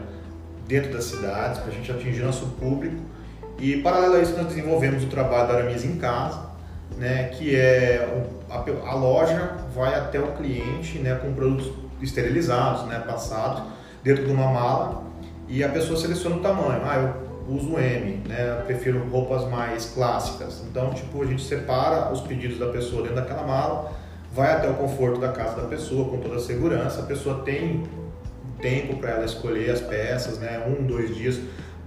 dentro 0.66 0.92
das 0.92 1.04
cidades 1.04 1.60
para 1.60 1.70
a 1.70 1.74
gente 1.74 1.90
atingir 1.90 2.22
nosso 2.22 2.46
público. 2.58 2.96
E 3.58 3.76
paralelo 3.78 4.16
a 4.16 4.20
isso 4.20 4.36
nós 4.36 4.46
desenvolvemos 4.48 5.04
o 5.04 5.06
trabalho 5.06 5.48
da 5.48 5.54
Aramis 5.54 5.84
em 5.84 5.96
casa, 5.96 6.45
né? 6.96 7.30
Que 7.32 7.56
é 7.56 8.08
a, 8.50 8.90
a 8.90 8.94
loja 8.94 9.56
vai 9.74 9.94
até 9.94 10.18
o 10.18 10.32
cliente, 10.32 10.98
né? 10.98 11.14
Com 11.14 11.32
produtos 11.34 11.72
esterilizados, 12.00 12.86
né? 12.86 13.02
Passados 13.06 13.62
dentro 14.02 14.24
de 14.24 14.30
uma 14.32 14.50
mala 14.50 15.02
e 15.48 15.62
a 15.62 15.68
pessoa 15.68 15.98
seleciona 15.98 16.36
o 16.36 16.40
tamanho. 16.40 16.82
Ah, 16.84 16.96
eu 16.96 17.54
uso 17.54 17.78
M, 17.78 18.22
né? 18.26 18.62
Prefiro 18.66 19.06
roupas 19.08 19.48
mais 19.48 19.86
clássicas. 19.86 20.62
Então, 20.68 20.90
tipo, 20.92 21.22
a 21.22 21.26
gente 21.26 21.42
separa 21.42 22.12
os 22.12 22.20
pedidos 22.20 22.58
da 22.58 22.66
pessoa 22.68 23.02
dentro 23.02 23.16
daquela 23.16 23.42
mala, 23.42 23.92
vai 24.32 24.52
até 24.52 24.68
o 24.68 24.74
conforto 24.74 25.20
da 25.20 25.28
casa 25.28 25.60
da 25.60 25.68
pessoa 25.68 26.08
com 26.08 26.18
toda 26.18 26.36
a 26.36 26.40
segurança. 26.40 27.00
A 27.00 27.04
pessoa 27.04 27.42
tem 27.42 27.84
tempo 28.60 28.96
para 28.96 29.10
ela 29.10 29.24
escolher 29.24 29.70
as 29.70 29.80
peças, 29.80 30.38
né? 30.38 30.62
Um, 30.66 30.84
dois 30.84 31.14
dias 31.14 31.38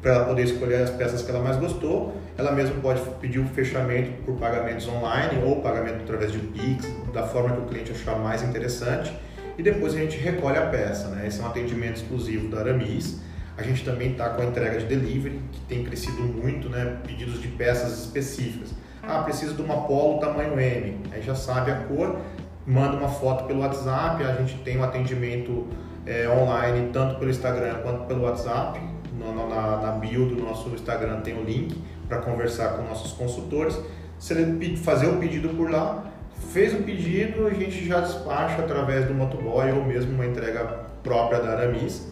para 0.01 0.13
ela 0.13 0.25
poder 0.25 0.43
escolher 0.43 0.83
as 0.83 0.89
peças 0.89 1.21
que 1.21 1.29
ela 1.29 1.41
mais 1.41 1.57
gostou. 1.57 2.15
Ela 2.37 2.51
mesma 2.51 2.75
pode 2.81 3.01
pedir 3.19 3.39
o 3.39 3.45
fechamento 3.45 4.11
por 4.23 4.35
pagamentos 4.35 4.87
online 4.87 5.43
ou 5.45 5.61
pagamento 5.61 6.03
através 6.03 6.31
de 6.31 6.39
Pix, 6.39 6.87
da 7.13 7.23
forma 7.23 7.55
que 7.55 7.61
o 7.61 7.65
cliente 7.65 7.91
achar 7.91 8.17
mais 8.17 8.41
interessante. 8.41 9.13
E 9.57 9.63
depois 9.63 9.93
a 9.93 9.97
gente 9.97 10.17
recolhe 10.17 10.57
a 10.57 10.67
peça, 10.67 11.09
né? 11.09 11.27
Esse 11.27 11.41
é 11.41 11.43
um 11.43 11.47
atendimento 11.47 11.97
exclusivo 11.97 12.47
da 12.47 12.59
Aramis 12.59 13.19
a 13.59 13.63
gente 13.63 13.83
também 13.83 14.11
está 14.11 14.29
com 14.29 14.41
a 14.41 14.45
entrega 14.45 14.79
de 14.79 14.85
delivery, 14.85 15.41
que 15.51 15.59
tem 15.61 15.83
crescido 15.83 16.21
muito, 16.21 16.69
né? 16.69 16.97
Pedidos 17.05 17.41
de 17.41 17.49
peças 17.49 17.99
específicas. 17.99 18.69
Ah, 19.03 19.21
preciso 19.23 19.53
de 19.53 19.61
uma 19.61 19.81
polo 19.81 20.17
tamanho 20.19 20.57
M. 20.57 20.97
Aí 21.11 21.21
já 21.21 21.35
sabe 21.35 21.69
a 21.69 21.75
cor, 21.75 22.21
manda 22.65 22.95
uma 22.95 23.09
foto 23.09 23.43
pelo 23.43 23.59
WhatsApp. 23.59 24.23
A 24.23 24.33
gente 24.35 24.55
tem 24.63 24.77
um 24.77 24.83
atendimento 24.83 25.67
é, 26.05 26.29
online 26.29 26.89
tanto 26.93 27.19
pelo 27.19 27.29
Instagram 27.29 27.81
quanto 27.83 28.05
pelo 28.05 28.23
WhatsApp. 28.23 28.79
No, 29.19 29.49
na, 29.49 29.77
na 29.77 29.91
bio 29.91 30.25
do 30.25 30.41
nosso 30.41 30.69
Instagram 30.69 31.21
tem 31.21 31.37
o 31.37 31.43
link 31.43 31.77
para 32.07 32.19
conversar 32.19 32.77
com 32.77 32.83
nossos 32.83 33.11
consultores. 33.11 33.77
Se 34.17 34.33
ele 34.33 34.75
fazer 34.77 35.07
o 35.07 35.17
pedido 35.17 35.49
por 35.49 35.69
lá, 35.69 36.05
fez 36.51 36.73
o 36.73 36.83
pedido, 36.83 37.47
a 37.47 37.53
gente 37.53 37.85
já 37.85 37.99
despacha 37.99 38.61
através 38.61 39.05
do 39.05 39.13
motoboy 39.13 39.71
ou 39.71 39.83
mesmo 39.83 40.13
uma 40.13 40.25
entrega 40.25 40.63
própria 41.03 41.39
da 41.39 41.51
Aramis 41.51 42.07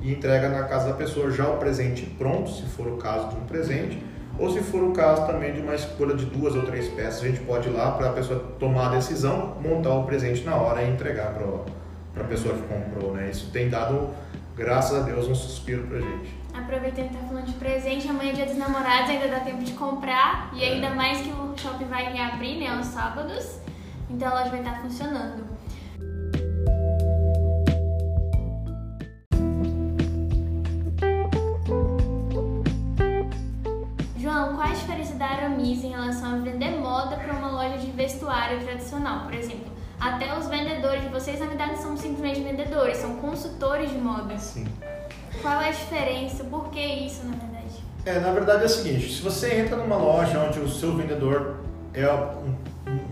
e 0.00 0.12
entrega 0.12 0.48
na 0.48 0.64
casa 0.64 0.88
da 0.88 0.94
pessoa 0.94 1.30
já 1.30 1.48
o 1.48 1.56
presente 1.56 2.06
pronto, 2.18 2.50
se 2.50 2.62
for 2.62 2.86
o 2.86 2.96
caso 2.96 3.28
de 3.28 3.36
um 3.36 3.46
presente, 3.46 4.02
ou 4.38 4.50
se 4.50 4.60
for 4.60 4.82
o 4.84 4.92
caso 4.92 5.26
também 5.26 5.52
de 5.52 5.60
uma 5.60 5.74
escolha 5.74 6.14
de 6.14 6.24
duas 6.26 6.54
ou 6.54 6.62
três 6.62 6.88
peças, 6.88 7.22
a 7.22 7.26
gente 7.26 7.40
pode 7.40 7.68
ir 7.68 7.72
lá 7.72 7.90
para 7.92 8.10
a 8.10 8.12
pessoa 8.12 8.38
tomar 8.58 8.92
a 8.92 8.94
decisão, 8.94 9.56
montar 9.60 9.94
o 9.94 10.04
presente 10.04 10.44
na 10.44 10.54
hora 10.54 10.82
e 10.82 10.90
entregar 10.90 11.34
para 12.14 12.22
a 12.22 12.26
pessoa 12.26 12.54
que 12.54 12.62
comprou. 12.62 13.12
Né? 13.14 13.30
Isso 13.30 13.50
tem 13.50 13.68
dado, 13.68 14.10
graças 14.56 14.96
a 14.96 15.02
Deus, 15.02 15.26
um 15.26 15.34
suspiro 15.34 15.82
para 15.88 16.00
gente. 16.00 16.37
Aproveitando 16.58 17.08
que 17.08 17.16
tá 17.16 17.26
falando 17.26 17.46
de 17.46 17.54
presente, 17.54 18.08
amanhã 18.08 18.30
é 18.30 18.34
dia 18.34 18.46
dos 18.46 18.56
namorados, 18.56 19.10
ainda 19.10 19.28
dá 19.28 19.40
tempo 19.40 19.64
de 19.64 19.72
comprar, 19.72 20.50
e 20.54 20.62
ainda 20.62 20.90
mais 20.90 21.20
que 21.20 21.30
o 21.30 21.56
shopping 21.56 21.86
vai 21.86 22.12
reabrir, 22.12 22.58
né, 22.58 22.68
aos 22.68 22.86
sábados, 22.86 23.58
então 24.10 24.28
a 24.28 24.34
loja 24.34 24.50
vai 24.50 24.60
estar 24.60 24.80
funcionando. 24.80 25.58
Aramis 35.48 35.84
em 35.84 35.90
relação 35.90 36.34
a 36.34 36.38
vender 36.38 36.78
moda 36.78 37.16
para 37.16 37.32
uma 37.32 37.50
loja 37.50 37.78
de 37.78 37.90
vestuário 37.90 38.60
tradicional, 38.60 39.24
por 39.24 39.34
exemplo. 39.34 39.66
Até 40.00 40.36
os 40.38 40.46
vendedores 40.46 41.02
de 41.02 41.08
vocês, 41.08 41.40
na 41.40 41.46
verdade, 41.46 41.78
são 41.78 41.96
simplesmente 41.96 42.40
vendedores, 42.40 42.98
são 42.98 43.16
consultores 43.16 43.90
de 43.90 43.98
moda. 43.98 44.38
Sim. 44.38 44.66
Qual 45.42 45.60
é 45.60 45.68
a 45.68 45.72
diferença? 45.72 46.44
Por 46.44 46.68
que 46.70 46.80
isso, 46.80 47.24
na 47.24 47.36
verdade? 47.36 47.58
É, 48.04 48.18
na 48.18 48.32
verdade 48.32 48.62
é 48.62 48.66
o 48.66 48.68
seguinte, 48.68 49.12
se 49.12 49.22
você 49.22 49.54
entra 49.54 49.76
numa 49.76 49.96
loja 49.96 50.38
onde 50.38 50.58
o 50.60 50.68
seu 50.68 50.96
vendedor 50.96 51.56
é 51.92 52.10
um, 52.10 52.54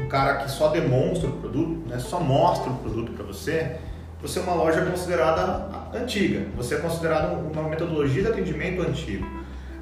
um 0.02 0.08
cara 0.08 0.36
que 0.36 0.50
só 0.50 0.68
demonstra 0.68 1.28
o 1.28 1.32
produto, 1.32 1.88
né, 1.88 1.98
só 1.98 2.18
mostra 2.20 2.70
o 2.70 2.76
produto 2.76 3.12
para 3.12 3.24
você, 3.24 3.76
você 4.20 4.38
é 4.38 4.42
uma 4.42 4.54
loja 4.54 4.84
considerada 4.84 5.68
antiga, 5.94 6.46
você 6.56 6.76
é 6.76 6.78
considerado 6.78 7.34
uma 7.52 7.68
metodologia 7.68 8.22
de 8.22 8.28
atendimento 8.28 8.82
antigo. 8.82 9.26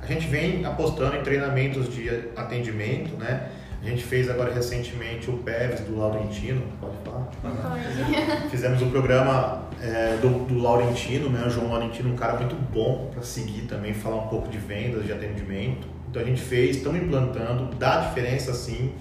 A 0.03 0.07
gente 0.07 0.27
vem 0.27 0.67
apostando 0.67 1.17
em 1.17 1.23
treinamentos 1.23 1.89
de 1.95 2.09
atendimento, 2.37 3.17
né? 3.17 3.49
A 3.85 3.87
gente 3.87 4.03
fez 4.03 4.31
agora 4.31 4.51
recentemente 4.51 5.31
o 5.31 5.35
PEVs 5.35 5.81
do 5.81 5.99
Laurentino, 5.99 6.63
pode 6.81 6.97
falar? 7.05 7.29
Pode. 7.43 8.49
Fizemos 8.51 8.81
o 8.81 8.87
programa 8.87 9.69
é, 9.79 10.17
do, 10.23 10.47
do, 10.47 10.59
Laurentino, 10.59 11.29
né? 11.29 11.45
O 11.47 11.51
João 11.51 11.71
Laurentino, 11.71 12.11
um 12.11 12.17
cara 12.17 12.39
muito 12.39 12.55
bom 12.55 13.11
para 13.13 13.23
seguir 13.23 13.67
também, 13.67 13.93
falar 13.93 14.17
um 14.17 14.29
pouco 14.29 14.49
de 14.49 14.57
vendas, 14.57 15.05
de 15.05 15.13
atendimento. 15.13 15.87
Então 16.09 16.23
a 16.23 16.25
gente 16.25 16.41
fez, 16.41 16.77
estamos 16.77 16.99
implantando, 16.99 17.77
dá 17.77 18.01
diferença 18.01 18.55
sim. 18.55 18.95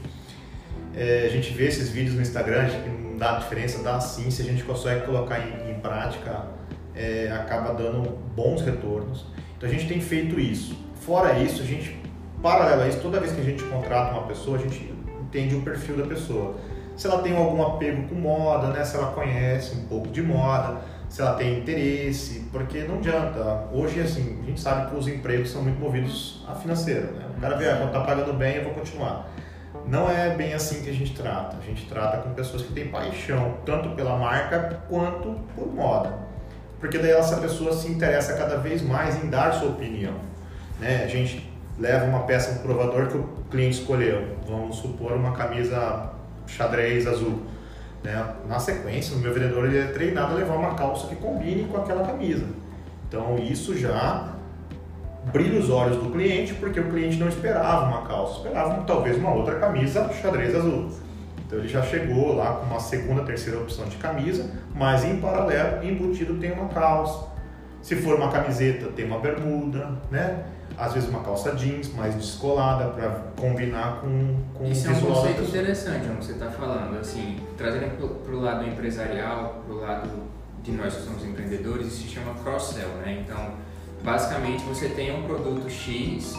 É, 0.93 1.27
a 1.27 1.29
gente 1.29 1.53
vê 1.53 1.67
esses 1.67 1.89
vídeos 1.89 2.15
no 2.15 2.21
Instagram, 2.21 2.67
não 2.85 3.17
dá 3.17 3.37
diferença, 3.37 3.81
dá 3.81 4.01
sim. 4.01 4.29
Se 4.29 4.41
a 4.41 4.45
gente 4.45 4.63
consegue 4.63 5.05
colocar 5.05 5.39
em, 5.39 5.71
em 5.71 5.79
prática, 5.79 6.45
é, 6.93 7.31
acaba 7.31 7.73
dando 7.73 8.09
bons 8.35 8.61
retornos. 8.61 9.25
Então 9.57 9.69
a 9.69 9.71
gente 9.71 9.87
tem 9.87 10.01
feito 10.01 10.37
isso. 10.37 10.77
Fora 10.95 11.39
isso, 11.39 11.61
a 11.61 11.65
gente, 11.65 11.97
paralelo 12.43 12.83
a 12.83 12.87
isso, 12.89 12.99
toda 12.99 13.21
vez 13.21 13.31
que 13.31 13.39
a 13.39 13.43
gente 13.43 13.63
contrata 13.63 14.11
uma 14.11 14.27
pessoa, 14.27 14.57
a 14.57 14.59
gente 14.59 14.93
entende 15.21 15.55
o 15.55 15.61
perfil 15.61 15.95
da 15.95 16.05
pessoa. 16.05 16.55
Se 16.97 17.07
ela 17.07 17.23
tem 17.23 17.35
algum 17.35 17.63
apego 17.63 18.07
com 18.09 18.15
moda, 18.15 18.67
né? 18.67 18.83
se 18.83 18.97
ela 18.97 19.13
conhece 19.13 19.75
um 19.75 19.85
pouco 19.87 20.09
de 20.09 20.21
moda, 20.21 20.81
se 21.09 21.21
ela 21.21 21.35
tem 21.35 21.59
interesse, 21.59 22.47
porque 22.51 22.81
não 22.81 22.97
adianta. 22.97 23.67
Hoje, 23.71 24.01
assim, 24.01 24.39
a 24.43 24.45
gente 24.45 24.59
sabe 24.59 24.91
que 24.91 24.97
os 24.97 25.07
empregos 25.07 25.51
são 25.51 25.63
muito 25.63 25.79
movidos 25.79 26.45
a 26.47 26.53
financeiro. 26.53 27.13
Né? 27.13 27.25
O 27.35 27.41
cara 27.41 27.55
vê, 27.55 27.69
ah, 27.69 27.89
tá 27.91 28.01
pagando 28.01 28.33
bem, 28.33 28.57
eu 28.57 28.65
vou 28.65 28.73
continuar. 28.73 29.29
Não 29.87 30.09
é 30.09 30.35
bem 30.35 30.53
assim 30.53 30.83
que 30.83 30.89
a 30.89 30.93
gente 30.93 31.15
trata. 31.15 31.57
A 31.57 31.65
gente 31.65 31.87
trata 31.87 32.17
com 32.17 32.33
pessoas 32.33 32.61
que 32.61 32.73
têm 32.73 32.89
paixão, 32.89 33.57
tanto 33.65 33.89
pela 33.95 34.17
marca 34.17 34.81
quanto 34.89 35.39
por 35.55 35.73
moda. 35.73 36.13
Porque 36.79 36.97
daí 36.97 37.11
essa 37.11 37.37
pessoa 37.37 37.73
se 37.73 37.87
interessa 37.89 38.33
cada 38.33 38.57
vez 38.57 38.81
mais 38.81 39.23
em 39.23 39.29
dar 39.29 39.53
sua 39.53 39.69
opinião. 39.69 40.13
Né? 40.79 41.03
A 41.03 41.07
gente 41.07 41.52
leva 41.79 42.05
uma 42.05 42.23
peça 42.23 42.53
para 42.53 42.61
provador 42.61 43.07
que 43.07 43.17
o 43.17 43.27
cliente 43.49 43.79
escolheu. 43.79 44.37
Vamos 44.47 44.77
supor 44.77 45.13
uma 45.13 45.31
camisa 45.31 46.11
xadrez 46.47 47.07
azul. 47.07 47.41
Né? 48.03 48.35
Na 48.47 48.59
sequência, 48.59 49.15
o 49.15 49.19
meu 49.19 49.33
vendedor 49.33 49.65
ele 49.65 49.79
é 49.79 49.85
treinado 49.87 50.33
a 50.33 50.35
levar 50.35 50.55
uma 50.55 50.75
calça 50.75 51.07
que 51.07 51.15
combine 51.15 51.65
com 51.65 51.77
aquela 51.77 52.05
camisa. 52.05 52.45
Então 53.07 53.37
isso 53.37 53.77
já 53.77 54.33
brilha 55.31 55.59
os 55.59 55.69
olhos 55.69 55.97
do 55.97 56.11
cliente, 56.11 56.53
porque 56.55 56.79
o 56.79 56.89
cliente 56.89 57.17
não 57.17 57.29
esperava 57.29 57.85
uma 57.85 58.01
calça, 58.01 58.37
esperava 58.37 58.83
talvez 58.83 59.17
uma 59.17 59.33
outra 59.33 59.55
camisa 59.55 60.11
xadrez 60.21 60.53
azul. 60.53 60.89
Então 61.45 61.59
ele 61.59 61.67
já 61.67 61.81
chegou 61.83 62.35
lá 62.35 62.55
com 62.55 62.65
uma 62.65 62.79
segunda, 62.79 63.23
terceira 63.23 63.59
opção 63.59 63.85
de 63.85 63.95
camisa, 63.97 64.49
mas 64.75 65.05
em 65.05 65.19
paralelo, 65.19 65.83
embutido 65.83 66.35
tem 66.35 66.51
uma 66.51 66.67
calça. 66.67 67.31
Se 67.81 67.95
for 67.97 68.15
uma 68.15 68.31
camiseta, 68.31 68.87
tem 68.87 69.05
uma 69.05 69.19
bermuda, 69.19 69.91
né? 70.09 70.43
Às 70.77 70.93
vezes 70.93 71.09
uma 71.09 71.21
calça 71.21 71.55
jeans 71.55 71.93
mais 71.93 72.15
descolada 72.15 72.89
para 72.91 73.09
combinar 73.39 74.01
com, 74.01 74.35
com 74.53 74.65
Isso 74.65 74.87
o 74.87 74.91
é 74.91 74.95
um 74.95 75.01
conceito 75.01 75.43
interessante, 75.43 76.07
como 76.07 76.21
você 76.21 76.33
está 76.33 76.49
falando, 76.49 76.99
assim, 76.99 77.37
trazendo 77.57 78.21
para 78.23 78.33
o 78.33 78.41
lado 78.41 78.67
empresarial, 78.67 79.63
para 79.65 79.75
o 79.75 79.79
lado 79.79 80.09
de 80.63 80.71
nós 80.71 80.95
que 80.95 81.01
somos 81.03 81.23
empreendedores, 81.23 81.87
isso 81.87 82.03
se 82.03 82.09
chama 82.09 82.33
cross-sell, 82.43 82.87
né? 83.05 83.23
Então, 83.25 83.51
basicamente 84.03 84.63
você 84.63 84.89
tem 84.89 85.15
um 85.15 85.23
produto 85.23 85.69
X 85.69 86.35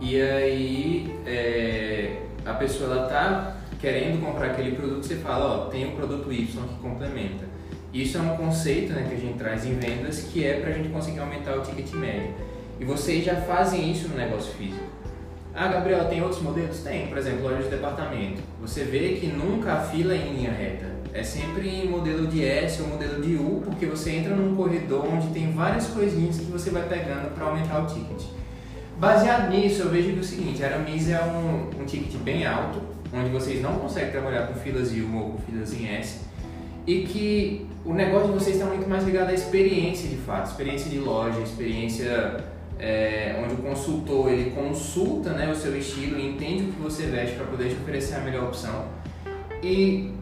e 0.00 0.20
aí 0.20 1.20
é, 1.26 2.22
a 2.44 2.54
pessoa 2.54 2.90
ela 2.90 3.08
tá 3.08 3.56
querendo 3.80 4.24
comprar 4.24 4.50
aquele 4.50 4.76
produto, 4.76 5.04
você 5.04 5.16
fala, 5.16 5.44
ó, 5.44 5.66
tem 5.66 5.86
o 5.86 5.96
produto 5.96 6.32
Y 6.32 6.46
que 6.46 6.74
complementa. 6.76 7.44
Isso 7.92 8.18
é 8.18 8.20
um 8.20 8.36
conceito 8.36 8.92
né, 8.92 9.06
que 9.08 9.14
a 9.14 9.18
gente 9.18 9.38
traz 9.38 9.64
em 9.64 9.74
vendas 9.74 10.22
que 10.22 10.44
é 10.44 10.60
para 10.60 10.70
a 10.70 10.72
gente 10.72 10.88
conseguir 10.88 11.20
aumentar 11.20 11.56
o 11.56 11.62
ticket 11.62 11.92
médio. 11.92 12.34
E 12.80 12.84
vocês 12.84 13.24
já 13.24 13.36
fazem 13.36 13.90
isso 13.90 14.08
no 14.08 14.16
negócio 14.16 14.52
físico. 14.54 14.84
Ah, 15.54 15.68
Gabriel, 15.68 16.08
tem 16.08 16.20
outros 16.20 16.42
modelos? 16.42 16.80
Tem, 16.80 17.06
por 17.06 17.16
exemplo, 17.16 17.44
loja 17.44 17.62
de 17.62 17.68
departamento. 17.68 18.42
Você 18.60 18.82
vê 18.82 19.14
que 19.20 19.28
nunca 19.28 19.74
a 19.74 19.80
fila 19.80 20.12
é 20.12 20.16
em 20.16 20.34
linha 20.34 20.50
reta. 20.50 20.86
É 21.12 21.22
sempre 21.22 21.68
em 21.68 21.88
modelo 21.88 22.26
de 22.26 22.44
S 22.44 22.82
ou 22.82 22.88
modelo 22.88 23.22
de 23.22 23.36
U, 23.36 23.62
porque 23.64 23.86
você 23.86 24.16
entra 24.16 24.34
num 24.34 24.56
corredor 24.56 25.06
onde 25.06 25.28
tem 25.28 25.52
várias 25.52 25.86
coisinhas 25.86 26.38
que 26.38 26.46
você 26.46 26.70
vai 26.70 26.88
pegando 26.88 27.32
para 27.34 27.44
aumentar 27.44 27.84
o 27.84 27.86
ticket. 27.86 28.26
Baseado 28.98 29.50
nisso, 29.50 29.82
eu 29.82 29.90
vejo 29.90 30.10
que 30.10 30.18
é 30.18 30.20
o 30.20 30.24
seguinte, 30.24 30.64
Aramis 30.64 31.08
é 31.08 31.20
um, 31.22 31.82
um 31.82 31.84
ticket 31.84 32.16
bem 32.20 32.44
alto, 32.44 32.80
onde 33.12 33.28
vocês 33.28 33.62
não 33.62 33.74
conseguem 33.78 34.10
trabalhar 34.10 34.48
com 34.48 34.54
filas 34.54 34.90
U 34.90 35.16
ou 35.16 35.30
com 35.30 35.38
filas 35.38 35.72
em 35.72 35.86
S, 35.88 36.20
e 36.84 37.02
que 37.02 37.66
o 37.84 37.92
negócio 37.94 38.28
de 38.28 38.34
vocês 38.34 38.56
está 38.56 38.66
muito 38.66 38.88
mais 38.88 39.04
ligado 39.04 39.30
à 39.30 39.34
experiência 39.34 40.08
de 40.08 40.16
fato, 40.16 40.50
experiência 40.50 40.90
de 40.90 40.98
loja, 40.98 41.38
experiência 41.40 42.53
é, 42.84 43.42
onde 43.42 43.54
o 43.54 43.56
consultor 43.56 44.30
ele 44.30 44.50
consulta 44.50 45.30
né, 45.30 45.50
o 45.50 45.54
seu 45.54 45.74
estilo 45.76 46.20
e 46.20 46.28
entende 46.28 46.64
o 46.64 46.72
que 46.72 46.80
você 46.82 47.06
veste 47.06 47.34
para 47.34 47.46
poder 47.46 47.70
te 47.70 47.76
oferecer 47.76 48.16
a 48.16 48.20
melhor 48.20 48.44
opção. 48.44 48.84
E 49.62 50.12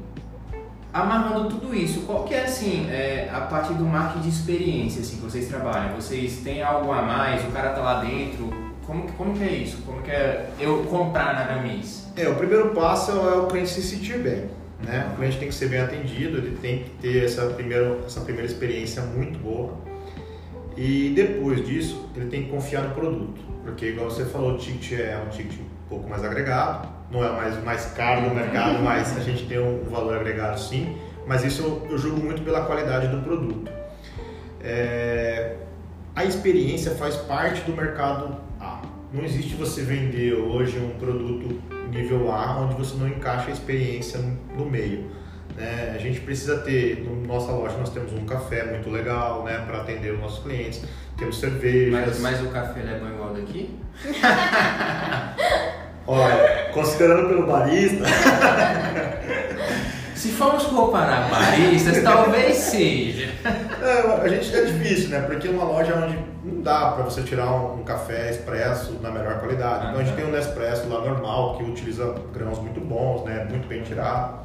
amarrando 0.92 1.48
tudo 1.48 1.74
isso, 1.74 2.02
qual 2.02 2.22
que 2.22 2.34
é 2.34 2.44
assim 2.44 2.88
é, 2.88 3.28
a 3.32 3.40
parte 3.40 3.74
do 3.74 3.84
marketing 3.84 4.20
de 4.20 4.28
experiência 4.28 5.00
assim, 5.00 5.16
que 5.16 5.22
vocês 5.22 5.48
trabalham? 5.48 5.96
Vocês 5.96 6.36
têm 6.36 6.62
algo 6.62 6.92
a 6.92 7.02
mais? 7.02 7.42
O 7.44 7.50
cara 7.50 7.70
tá 7.70 7.80
lá 7.80 8.04
dentro? 8.04 8.48
Como, 8.86 9.10
como 9.12 9.36
que 9.36 9.42
é 9.42 9.50
isso? 9.50 9.78
Como 9.84 10.00
que 10.00 10.12
é 10.12 10.48
eu 10.60 10.84
comprar 10.84 11.34
na 11.34 11.40
Aramis? 11.40 12.06
É, 12.16 12.28
o 12.28 12.36
primeiro 12.36 12.70
passo 12.70 13.10
é 13.10 13.38
o 13.38 13.48
cliente 13.48 13.70
se 13.70 13.82
sentir 13.82 14.18
bem. 14.18 14.44
Né? 14.84 15.10
O 15.12 15.16
cliente 15.16 15.38
tem 15.38 15.48
que 15.48 15.54
ser 15.54 15.68
bem 15.68 15.80
atendido, 15.80 16.38
ele 16.38 16.56
tem 16.62 16.84
que 16.84 16.90
ter 17.00 17.24
essa 17.24 17.44
primeira, 17.46 17.98
essa 18.06 18.20
primeira 18.20 18.46
experiência 18.46 19.02
muito 19.02 19.36
boa 19.40 19.91
e 20.76 21.12
depois 21.14 21.64
disso, 21.66 22.08
ele 22.16 22.26
tem 22.26 22.44
que 22.44 22.50
confiar 22.50 22.82
no 22.82 22.94
produto, 22.94 23.40
porque 23.62 23.86
igual 23.86 24.10
você 24.10 24.24
falou, 24.24 24.54
o 24.54 24.58
ticket 24.58 24.98
é 25.00 25.22
um 25.24 25.28
ticket 25.28 25.60
um 25.60 25.88
pouco 25.88 26.08
mais 26.08 26.24
agregado, 26.24 26.88
não 27.10 27.24
é 27.24 27.30
mais, 27.32 27.62
mais 27.62 27.84
caro 27.92 28.22
no 28.22 28.34
mercado, 28.34 28.80
mas 28.84 29.16
a 29.16 29.20
gente 29.20 29.46
tem 29.46 29.58
um 29.58 29.84
valor 29.84 30.16
agregado 30.16 30.58
sim, 30.58 30.96
mas 31.26 31.44
isso 31.44 31.62
eu, 31.62 31.86
eu 31.90 31.98
julgo 31.98 32.20
muito 32.20 32.42
pela 32.42 32.62
qualidade 32.62 33.08
do 33.08 33.22
produto. 33.22 33.70
É, 34.60 35.56
a 36.14 36.24
experiência 36.24 36.92
faz 36.92 37.16
parte 37.16 37.62
do 37.62 37.76
mercado 37.76 38.36
A. 38.60 38.82
Não 39.12 39.24
existe 39.24 39.54
você 39.54 39.82
vender 39.82 40.34
hoje 40.34 40.78
um 40.78 40.98
produto 40.98 41.60
nível 41.90 42.32
A 42.32 42.60
onde 42.60 42.74
você 42.74 42.96
não 42.96 43.08
encaixa 43.08 43.48
a 43.48 43.52
experiência 43.52 44.20
no 44.56 44.64
meio. 44.64 45.10
Né? 45.62 45.92
A 45.94 45.98
gente 45.98 46.18
precisa 46.18 46.58
ter, 46.58 47.06
na 47.08 47.34
nossa 47.34 47.52
loja 47.52 47.76
nós 47.78 47.90
temos 47.90 48.12
um 48.12 48.26
café 48.26 48.64
muito 48.64 48.90
legal 48.90 49.44
né, 49.44 49.62
para 49.64 49.82
atender 49.82 50.12
os 50.12 50.20
nossos 50.20 50.42
clientes, 50.42 50.82
temos 51.16 51.38
cervejas. 51.38 52.18
Mas, 52.18 52.18
mas 52.18 52.42
o 52.42 52.48
café 52.48 52.80
é 52.80 52.98
bom 52.98 53.06
igual 53.06 53.32
daqui? 53.32 53.78
Olha, 56.04 56.70
considerando 56.72 57.28
pelo 57.28 57.46
barista. 57.46 58.04
Se 60.16 60.30
formos 60.30 60.64
comparar 60.64 61.30
baristas, 61.30 62.02
talvez 62.02 62.56
seja. 62.56 63.28
É, 63.44 64.20
a 64.20 64.28
gente 64.28 64.54
é 64.54 64.64
difícil, 64.64 65.10
né? 65.10 65.20
Porque 65.20 65.46
é 65.46 65.50
uma 65.50 65.64
loja 65.64 65.96
onde 65.96 66.18
não 66.44 66.62
dá 66.62 66.92
para 66.92 67.04
você 67.04 67.22
tirar 67.22 67.52
um, 67.52 67.80
um, 67.80 67.84
café 67.84 68.30
expresso 68.30 68.98
na 69.00 69.10
melhor 69.10 69.38
qualidade. 69.40 69.88
Então 69.88 70.00
a 70.00 70.04
gente 70.04 70.14
tem 70.14 70.24
um 70.24 70.30
Nespresso 70.30 70.88
lá 70.88 71.00
normal 71.00 71.56
que 71.56 71.64
utiliza 71.64 72.14
grãos 72.32 72.58
muito 72.60 72.80
bons, 72.80 73.24
né? 73.24 73.46
Muito 73.48 73.66
bem 73.66 73.82
tirado. 73.82 74.41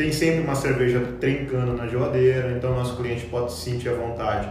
Tem 0.00 0.10
sempre 0.10 0.40
uma 0.40 0.54
cerveja 0.54 0.98
trincando 1.20 1.74
na 1.74 1.86
geladeira, 1.86 2.52
então 2.52 2.74
nosso 2.74 2.96
cliente 2.96 3.26
pode 3.26 3.52
se 3.52 3.70
sentir 3.70 3.90
à 3.90 3.92
vontade 3.92 4.48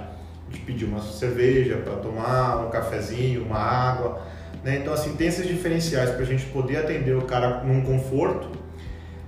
de 0.48 0.60
pedir 0.60 0.86
uma 0.86 1.02
cerveja 1.02 1.78
para 1.78 1.96
tomar, 1.96 2.68
um 2.68 2.70
cafezinho, 2.70 3.46
uma 3.46 3.58
água. 3.58 4.22
Né? 4.64 4.78
Então, 4.78 4.94
assim, 4.94 5.16
tem 5.16 5.26
esses 5.26 5.48
diferenciais 5.48 6.12
para 6.12 6.22
a 6.22 6.24
gente 6.24 6.46
poder 6.46 6.78
atender 6.78 7.18
o 7.18 7.24
cara 7.24 7.64
num 7.64 7.82
conforto. 7.82 8.48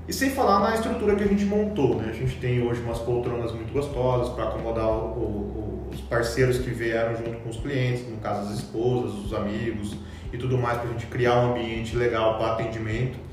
E 0.07 0.13
sem 0.13 0.29
falar 0.29 0.59
na 0.59 0.75
estrutura 0.75 1.15
que 1.15 1.23
a 1.23 1.27
gente 1.27 1.43
montou, 1.43 1.95
né? 1.95 2.09
A 2.11 2.13
gente 2.13 2.35
tem 2.35 2.61
hoje 2.61 2.81
umas 2.81 2.99
poltronas 2.99 3.51
muito 3.51 3.73
gostosas 3.73 4.31
para 4.35 4.43
acomodar 4.43 4.89
o, 4.89 5.07
o, 5.17 5.89
os 5.91 6.01
parceiros 6.01 6.59
que 6.59 6.69
vieram 6.69 7.15
junto 7.15 7.39
com 7.39 7.49
os 7.49 7.57
clientes, 7.57 8.07
no 8.07 8.17
caso 8.17 8.47
as 8.47 8.59
esposas, 8.59 9.25
os 9.25 9.33
amigos 9.33 9.97
e 10.31 10.37
tudo 10.37 10.55
mais, 10.55 10.77
para 10.77 10.87
a 10.87 10.93
gente 10.93 11.07
criar 11.07 11.39
um 11.39 11.53
ambiente 11.53 11.95
legal 11.95 12.37
para 12.37 12.53
atendimento. 12.53 13.30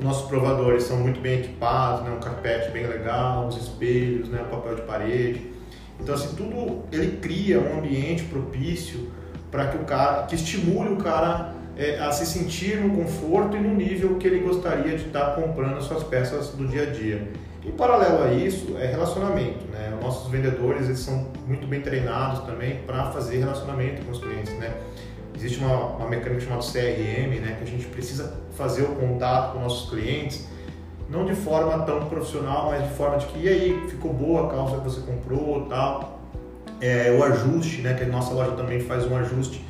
Os 0.00 0.04
nossos 0.06 0.28
provadores 0.28 0.84
são 0.84 0.96
muito 0.96 1.20
bem 1.20 1.40
equipados, 1.40 2.02
né? 2.04 2.10
um 2.10 2.20
carpete 2.20 2.70
bem 2.70 2.86
legal, 2.86 3.46
os 3.46 3.58
espelhos, 3.58 4.30
né? 4.30 4.42
papel 4.50 4.76
de 4.76 4.82
parede. 4.82 5.52
Então 6.00 6.14
assim, 6.14 6.34
tudo 6.34 6.84
ele 6.90 7.18
cria 7.18 7.60
um 7.60 7.80
ambiente 7.80 8.24
propício 8.24 9.10
para 9.50 9.66
que 9.66 9.76
o 9.76 9.80
cara, 9.80 10.22
que 10.22 10.34
estimule 10.34 10.94
o 10.94 10.96
cara 10.96 11.52
é, 11.76 11.98
a 11.98 12.10
se 12.12 12.24
sentir 12.24 12.78
no 12.78 12.96
conforto 12.96 13.58
e 13.58 13.60
no 13.60 13.74
nível 13.74 14.16
que 14.16 14.26
ele 14.26 14.38
gostaria 14.38 14.96
de 14.96 15.04
estar 15.04 15.34
comprando 15.34 15.76
as 15.76 15.84
suas 15.84 16.02
peças 16.02 16.48
do 16.48 16.66
dia 16.66 16.84
a 16.84 16.86
dia. 16.86 17.28
Em 17.62 17.70
paralelo 17.70 18.22
a 18.22 18.32
isso, 18.32 18.78
é 18.78 18.86
relacionamento. 18.86 19.66
Né? 19.70 19.98
Nossos 20.00 20.30
vendedores 20.30 20.86
eles 20.86 21.00
são 21.00 21.26
muito 21.46 21.66
bem 21.66 21.82
treinados 21.82 22.40
também 22.46 22.76
para 22.86 23.10
fazer 23.10 23.36
relacionamento 23.36 24.02
com 24.06 24.12
os 24.12 24.18
clientes. 24.18 24.58
Né? 24.58 24.72
Existe 25.40 25.64
uma, 25.64 25.96
uma 25.96 26.08
mecânica 26.08 26.42
chamada 26.42 26.62
CRM, 26.62 27.40
né, 27.40 27.56
que 27.58 27.64
a 27.64 27.66
gente 27.66 27.86
precisa 27.86 28.34
fazer 28.56 28.82
o 28.82 28.94
contato 28.94 29.54
com 29.54 29.60
nossos 29.60 29.88
clientes, 29.88 30.46
não 31.08 31.24
de 31.24 31.34
forma 31.34 31.84
tão 31.84 32.06
profissional, 32.08 32.70
mas 32.70 32.88
de 32.88 32.94
forma 32.94 33.18
de 33.18 33.26
que, 33.26 33.38
e 33.40 33.48
aí, 33.48 33.86
ficou 33.88 34.12
boa 34.12 34.46
a 34.46 34.50
calça 34.50 34.76
que 34.76 34.84
você 34.84 35.00
comprou 35.00 35.66
tal. 35.66 36.20
É, 36.80 37.14
o 37.18 37.24
ajuste, 37.24 37.82
né, 37.82 37.94
que 37.94 38.04
a 38.04 38.06
nossa 38.06 38.32
loja 38.32 38.52
também 38.52 38.80
faz 38.80 39.04
um 39.06 39.16
ajuste 39.16 39.64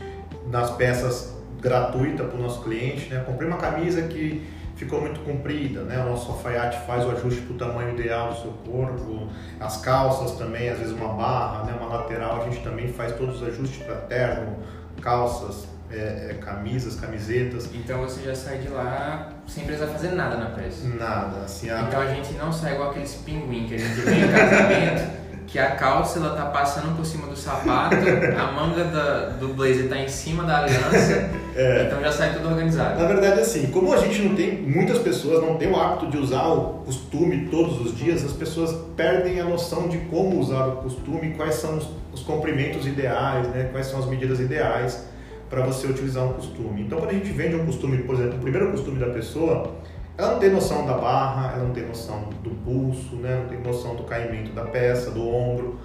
nas 0.49 0.71
peças 0.73 1.35
gratuita 1.61 2.25
para 2.25 2.39
o 2.39 2.43
nosso 2.43 2.63
cliente. 2.63 3.09
Né? 3.09 3.23
Comprei 3.27 3.49
uma 3.49 3.57
camisa 3.57 4.03
que 4.03 4.47
ficou 4.77 5.01
muito 5.01 5.21
comprida, 5.21 5.83
né? 5.83 6.03
O 6.03 6.11
nosso 6.11 6.31
alfaiate 6.31 6.79
faz 6.87 7.05
o 7.05 7.11
ajuste 7.11 7.43
para 7.43 7.55
o 7.55 7.59
tamanho 7.59 7.91
ideal 7.91 8.31
do 8.31 8.41
seu 8.41 8.53
corpo. 8.65 9.29
As 9.59 9.77
calças 9.79 10.39
também, 10.39 10.71
às 10.71 10.79
vezes 10.79 10.95
uma 10.95 11.13
barra, 11.13 11.65
né? 11.65 11.75
uma 11.79 11.99
lateral, 11.99 12.41
a 12.41 12.45
gente 12.45 12.63
também 12.63 12.89
faz 12.89 13.13
todos 13.13 13.43
os 13.43 13.49
ajustes 13.49 13.83
para 13.83 13.97
terno, 13.97 14.57
calças, 15.01 15.67
é, 15.91 16.29
é, 16.31 16.35
camisas, 16.41 16.95
camisetas. 16.97 17.69
Então 17.75 18.01
você 18.03 18.23
já 18.23 18.35
sai 18.35 18.59
de 18.59 18.69
lá 18.69 19.33
sem 19.49 19.65
precisar 19.65 19.89
fazer 19.89 20.13
nada 20.13 20.37
na 20.37 20.47
peça? 20.51 20.87
Nada. 20.89 21.41
Assim, 21.45 21.69
a... 21.69 21.81
Então 21.83 22.01
a 22.01 22.07
gente 22.07 22.33
não 22.35 22.53
sai 22.53 22.75
igual 22.75 22.91
aqueles 22.91 23.15
pinguim 23.17 23.67
que 23.67 23.75
a 23.75 23.79
gente 23.79 24.01
vê 24.01 24.15
em 24.15 24.31
casamento. 24.31 25.21
que 25.51 25.59
a 25.59 25.73
calça 25.73 26.21
ela 26.21 26.37
tá 26.37 26.45
passando 26.45 26.97
por 26.97 27.05
cima 27.05 27.27
do 27.27 27.37
sapato, 27.37 27.97
a 28.39 28.53
manga 28.53 28.85
da, 28.85 29.31
do 29.31 29.49
blazer 29.49 29.89
tá 29.89 29.99
em 29.99 30.09
cima 30.09 30.45
da 30.45 30.59
aliança, 30.59 31.29
é. 31.57 31.87
então 31.87 32.01
já 32.01 32.13
sai 32.13 32.33
tudo 32.35 32.49
organizado. 32.49 33.01
Na 33.01 33.09
verdade, 33.09 33.41
assim, 33.41 33.67
como 33.67 33.93
a 33.93 33.97
gente 33.97 34.23
não 34.23 34.37
tem, 34.37 34.63
muitas 34.63 34.99
pessoas 34.99 35.43
não 35.43 35.57
têm 35.57 35.69
o 35.69 35.77
hábito 35.77 36.09
de 36.09 36.19
usar 36.19 36.47
o 36.47 36.85
costume 36.85 37.49
todos 37.51 37.81
os 37.81 37.97
dias, 37.97 38.25
as 38.25 38.33
pessoas 38.33 38.73
perdem 38.97 39.41
a 39.41 39.45
noção 39.45 39.89
de 39.89 39.99
como 39.99 40.39
usar 40.39 40.67
o 40.67 40.77
costume, 40.77 41.35
quais 41.35 41.57
são 41.57 41.79
os, 41.79 41.89
os 42.13 42.23
comprimentos 42.23 42.87
ideais, 42.87 43.49
né, 43.49 43.71
quais 43.73 43.89
são 43.89 43.99
as 43.99 44.07
medidas 44.07 44.39
ideais 44.39 45.05
para 45.49 45.67
você 45.67 45.89
utilizar 45.89 46.25
um 46.25 46.35
costume. 46.35 46.83
Então, 46.83 47.01
quando 47.01 47.11
a 47.11 47.15
gente 47.15 47.33
vende 47.33 47.57
um 47.57 47.67
costume, 47.67 47.99
por 48.05 48.15
exemplo, 48.15 48.37
o 48.37 48.41
primeiro 48.41 48.71
costume 48.71 49.01
da 49.01 49.11
pessoa, 49.11 49.75
ela 50.21 50.33
não 50.33 50.39
tem 50.39 50.51
noção 50.51 50.85
da 50.85 50.93
barra, 50.99 51.55
ela 51.55 51.65
não 51.65 51.73
tem 51.73 51.87
noção 51.87 52.29
do 52.45 52.51
pulso, 52.51 53.17
né? 53.17 53.41
não 53.41 53.49
tem 53.49 53.59
noção 53.59 53.97
do 53.97 54.03
caimento 54.03 54.53
da 54.53 54.65
peça, 54.67 55.11
do 55.11 55.27
ombro. 55.27 55.79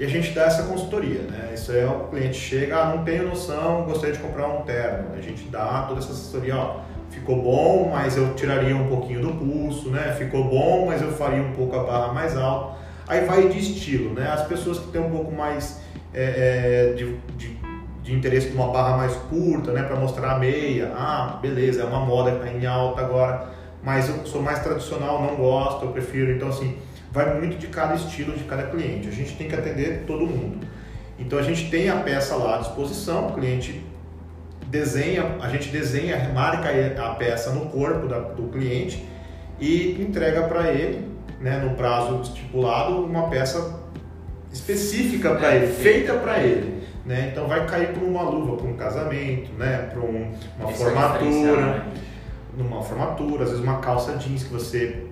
E 0.00 0.04
a 0.04 0.08
gente 0.08 0.30
dá 0.30 0.44
essa 0.44 0.62
consultoria, 0.62 1.20
né? 1.20 1.50
Isso 1.52 1.70
é 1.70 1.84
o 1.84 2.08
cliente 2.08 2.34
chega, 2.34 2.78
ah, 2.78 2.96
não 2.96 3.04
tenho 3.04 3.28
noção, 3.28 3.84
gostaria 3.84 4.14
de 4.14 4.20
comprar 4.20 4.48
um 4.48 4.62
terno. 4.62 5.14
A 5.14 5.20
gente 5.20 5.44
dá 5.48 5.84
toda 5.86 6.00
essa 6.00 6.12
assessoria, 6.12 6.56
ó, 6.56 6.80
ficou 7.10 7.42
bom, 7.42 7.90
mas 7.92 8.16
eu 8.16 8.34
tiraria 8.34 8.74
um 8.74 8.88
pouquinho 8.88 9.20
do 9.20 9.34
pulso, 9.34 9.90
né? 9.90 10.14
Ficou 10.18 10.44
bom, 10.44 10.86
mas 10.86 11.02
eu 11.02 11.12
faria 11.12 11.42
um 11.42 11.52
pouco 11.52 11.76
a 11.76 11.84
barra 11.84 12.12
mais 12.12 12.36
alta. 12.36 12.78
Aí 13.06 13.24
vai 13.26 13.48
de 13.48 13.58
estilo, 13.58 14.14
né? 14.14 14.26
As 14.32 14.46
pessoas 14.46 14.78
que 14.78 14.88
têm 14.88 15.02
um 15.02 15.10
pouco 15.10 15.30
mais 15.30 15.80
é, 16.12 16.88
é, 16.90 16.94
de, 16.94 17.16
de, 17.36 17.56
de, 18.02 18.14
interesse 18.14 18.48
numa 18.48 18.72
barra 18.72 18.96
mais 18.96 19.14
curta, 19.30 19.72
né? 19.72 19.82
Para 19.82 19.94
mostrar 19.94 20.32
a 20.32 20.38
meia, 20.38 20.90
ah, 20.96 21.38
beleza, 21.40 21.82
é 21.82 21.84
uma 21.84 22.00
moda 22.00 22.32
que 22.32 22.38
tá 22.38 22.48
em 22.48 22.66
alta 22.66 23.02
agora 23.02 23.53
mas 23.84 24.08
eu 24.08 24.24
sou 24.26 24.40
mais 24.40 24.60
tradicional, 24.60 25.22
não 25.22 25.36
gosto, 25.36 25.84
eu 25.84 25.92
prefiro. 25.92 26.32
Então, 26.32 26.48
assim, 26.48 26.78
vai 27.12 27.38
muito 27.38 27.58
de 27.58 27.66
cada 27.66 27.94
estilo 27.94 28.36
de 28.36 28.44
cada 28.44 28.64
cliente. 28.64 29.08
A 29.08 29.12
gente 29.12 29.36
tem 29.36 29.46
que 29.46 29.54
atender 29.54 30.04
todo 30.06 30.26
mundo. 30.26 30.66
Então, 31.18 31.38
a 31.38 31.42
gente 31.42 31.70
tem 31.70 31.90
a 31.90 31.96
peça 31.96 32.34
lá 32.34 32.56
à 32.56 32.58
disposição, 32.58 33.28
o 33.28 33.32
cliente 33.34 33.84
desenha, 34.66 35.36
a 35.40 35.48
gente 35.50 35.68
desenha, 35.68 36.30
marca 36.34 36.70
a 36.70 37.14
peça 37.14 37.50
no 37.50 37.66
corpo 37.66 38.08
da, 38.08 38.18
do 38.18 38.44
cliente 38.44 39.06
e 39.60 40.00
entrega 40.00 40.44
para 40.44 40.72
ele, 40.72 41.06
né, 41.38 41.58
no 41.58 41.76
prazo 41.76 42.22
estipulado, 42.22 43.04
uma 43.04 43.28
peça 43.28 43.80
específica 44.52 45.34
para 45.34 45.52
é, 45.52 45.56
ele, 45.56 45.66
feita 45.72 46.14
para 46.14 46.38
ele. 46.40 46.82
Né? 47.04 47.28
Então 47.30 47.46
vai 47.46 47.66
cair 47.66 47.88
para 47.88 48.02
uma 48.02 48.22
luva, 48.22 48.56
para 48.56 48.66
um 48.66 48.76
casamento, 48.76 49.52
né? 49.52 49.90
para 49.92 50.00
um, 50.00 50.32
uma 50.58 50.70
Isso 50.72 50.82
é 50.82 50.86
formatura. 50.86 51.84
É 52.00 52.13
numa 52.56 52.82
formatura, 52.82 53.44
às 53.44 53.50
vezes 53.50 53.64
uma 53.64 53.78
calça 53.78 54.16
jeans 54.16 54.44
que 54.44 54.52
você 54.52 55.06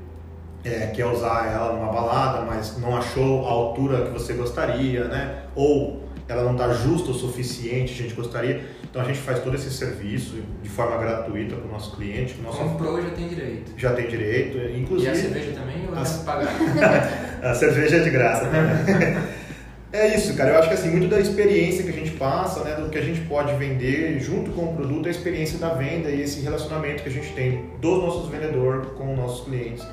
é, 0.65 0.87
quer 0.89 1.07
usar 1.07 1.53
ela 1.53 1.73
numa 1.73 1.93
balada, 1.93 2.43
mas 2.43 2.79
não 2.79 2.97
achou 2.97 3.47
a 3.47 3.51
altura 3.51 4.07
que 4.07 4.11
você 4.11 4.33
gostaria, 4.35 5.05
né? 5.05 5.43
Ou 5.55 6.03
ela 6.29 6.45
não 6.45 6.53
está 6.53 6.73
justa 6.73 7.11
o 7.11 7.15
suficiente, 7.15 7.93
a 7.93 7.97
gente 7.97 8.15
gostaria. 8.15 8.63
Então 8.85 9.01
a 9.01 9.05
gente 9.05 9.19
faz 9.19 9.41
todo 9.41 9.55
esse 9.55 9.71
serviço 9.71 10.37
de 10.63 10.69
forma 10.69 10.97
gratuita 10.99 11.57
para 11.57 11.67
o 11.67 11.73
nosso 11.73 11.97
cliente. 11.97 12.39
Nosso... 12.43 12.59
Comprou 12.59 13.01
já 13.03 13.11
tem 13.11 13.27
direito. 13.27 13.73
Já 13.77 13.93
tem 13.95 14.07
direito, 14.07 14.59
inclusive. 14.77 15.09
E 15.09 15.13
a 15.13 15.15
cerveja 15.15 15.53
também 15.53 15.89
ou 15.89 15.99
As... 15.99 16.19
pagar? 16.19 16.49
a 17.43 17.55
cerveja 17.55 17.97
é 17.97 18.01
de 18.01 18.11
graça 18.11 18.45
também. 18.47 19.17
É 19.93 20.17
isso, 20.17 20.35
cara. 20.35 20.51
Eu 20.51 20.59
acho 20.59 20.69
que 20.69 20.75
assim, 20.75 20.91
muito 20.91 21.09
da 21.09 21.21
experiência 21.21 21.85
que 21.85 21.91
a 21.91 21.93
gente 21.93 22.13
passa, 22.13 22.65
né, 22.65 22.75
do 22.75 22.89
que 22.89 22.99
a 22.99 23.03
gente 23.03 23.21
pode 23.23 23.55
vender 23.57 24.19
junto 24.21 24.51
com 24.53 24.65
o 24.65 24.75
produto, 24.75 25.07
é 25.07 25.09
a 25.09 25.13
experiência 25.13 25.59
da 25.59 25.75
venda 25.75 26.09
e 26.09 26.23
esse 26.23 26.41
relacionamento 26.41 27.03
que 27.03 27.09
a 27.09 27.13
gente 27.13 27.33
tem 27.35 27.71
dos 27.81 28.03
nossos 28.03 28.29
vendedores 28.31 28.89
com 28.97 29.13
os 29.13 29.19
nossos 29.19 29.45
clientes 29.45 29.87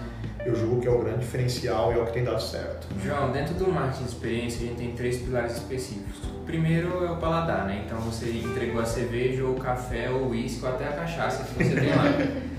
eu 0.45 0.55
julgo 0.55 0.81
que 0.81 0.87
é 0.87 0.91
o 0.91 0.99
grande 0.99 1.19
diferencial 1.19 1.91
e 1.91 1.99
é 1.99 2.01
o 2.01 2.05
que 2.05 2.13
tem 2.13 2.23
dado 2.23 2.41
certo. 2.41 2.87
João, 3.03 3.31
dentro 3.31 3.53
do 3.55 3.71
marketing 3.71 4.03
de 4.03 4.09
experiência, 4.09 4.63
a 4.63 4.67
gente 4.67 4.77
tem 4.77 4.91
três 4.93 5.17
pilares 5.17 5.53
específicos. 5.53 6.17
O 6.23 6.45
primeiro 6.45 7.05
é 7.05 7.11
o 7.11 7.17
paladar, 7.17 7.65
né? 7.65 7.83
Então 7.85 7.99
você 7.99 8.29
entregou 8.29 8.81
a 8.81 8.85
cerveja, 8.85 9.43
ou 9.43 9.55
o 9.55 9.59
café, 9.59 10.09
ou 10.09 10.23
o 10.23 10.29
uísque, 10.29 10.63
ou 10.63 10.69
até 10.69 10.87
a 10.87 10.93
cachaça 10.93 11.43
que 11.43 11.63
você 11.63 11.75
tem 11.75 11.89
lá. 11.89 12.05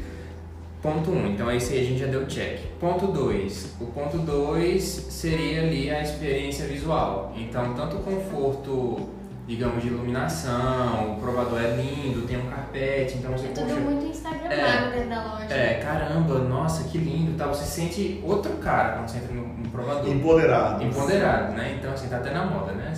Ponto 0.82 1.10
1, 1.10 1.14
um, 1.14 1.26
então 1.26 1.50
esse 1.50 1.74
aí 1.74 1.80
a 1.80 1.84
gente 1.84 2.00
já 2.00 2.06
deu 2.06 2.26
check. 2.26 2.60
Ponto 2.80 3.08
2, 3.08 3.76
o 3.80 3.86
ponto 3.86 4.16
2 4.18 4.82
seria 4.82 5.62
ali 5.62 5.90
a 5.90 6.02
experiência 6.02 6.66
visual. 6.66 7.34
Então, 7.36 7.74
tanto 7.74 7.96
o 7.96 8.00
conforto 8.00 9.10
digamos, 9.50 9.82
de 9.82 9.88
iluminação, 9.88 11.14
o 11.14 11.20
provador 11.20 11.60
é 11.60 11.74
lindo, 11.74 12.24
tem 12.24 12.38
um 12.38 12.46
carpete, 12.46 13.18
então 13.18 13.32
você... 13.32 13.46
É 13.46 13.48
tudo 13.48 13.66
poxa, 13.66 13.80
muito 13.80 14.06
instagramável 14.06 14.58
é, 14.60 14.90
dentro 14.92 15.08
da 15.08 15.24
loja. 15.24 15.54
É, 15.54 15.74
caramba, 15.82 16.38
nossa, 16.38 16.84
que 16.84 16.98
lindo, 16.98 17.36
tá? 17.36 17.48
Você 17.48 17.64
sente 17.64 18.22
outro 18.24 18.52
cara 18.58 18.92
quando 18.92 19.08
você 19.08 19.18
entra 19.18 19.34
no, 19.34 19.48
no 19.48 19.68
provador. 19.70 20.08
Empoderado. 20.08 20.84
Empoderado, 20.84 21.52
né? 21.54 21.76
Então, 21.76 21.92
assim, 21.92 22.08
tá 22.08 22.18
até 22.18 22.30
na 22.30 22.44
moda, 22.44 22.72
né? 22.72 22.94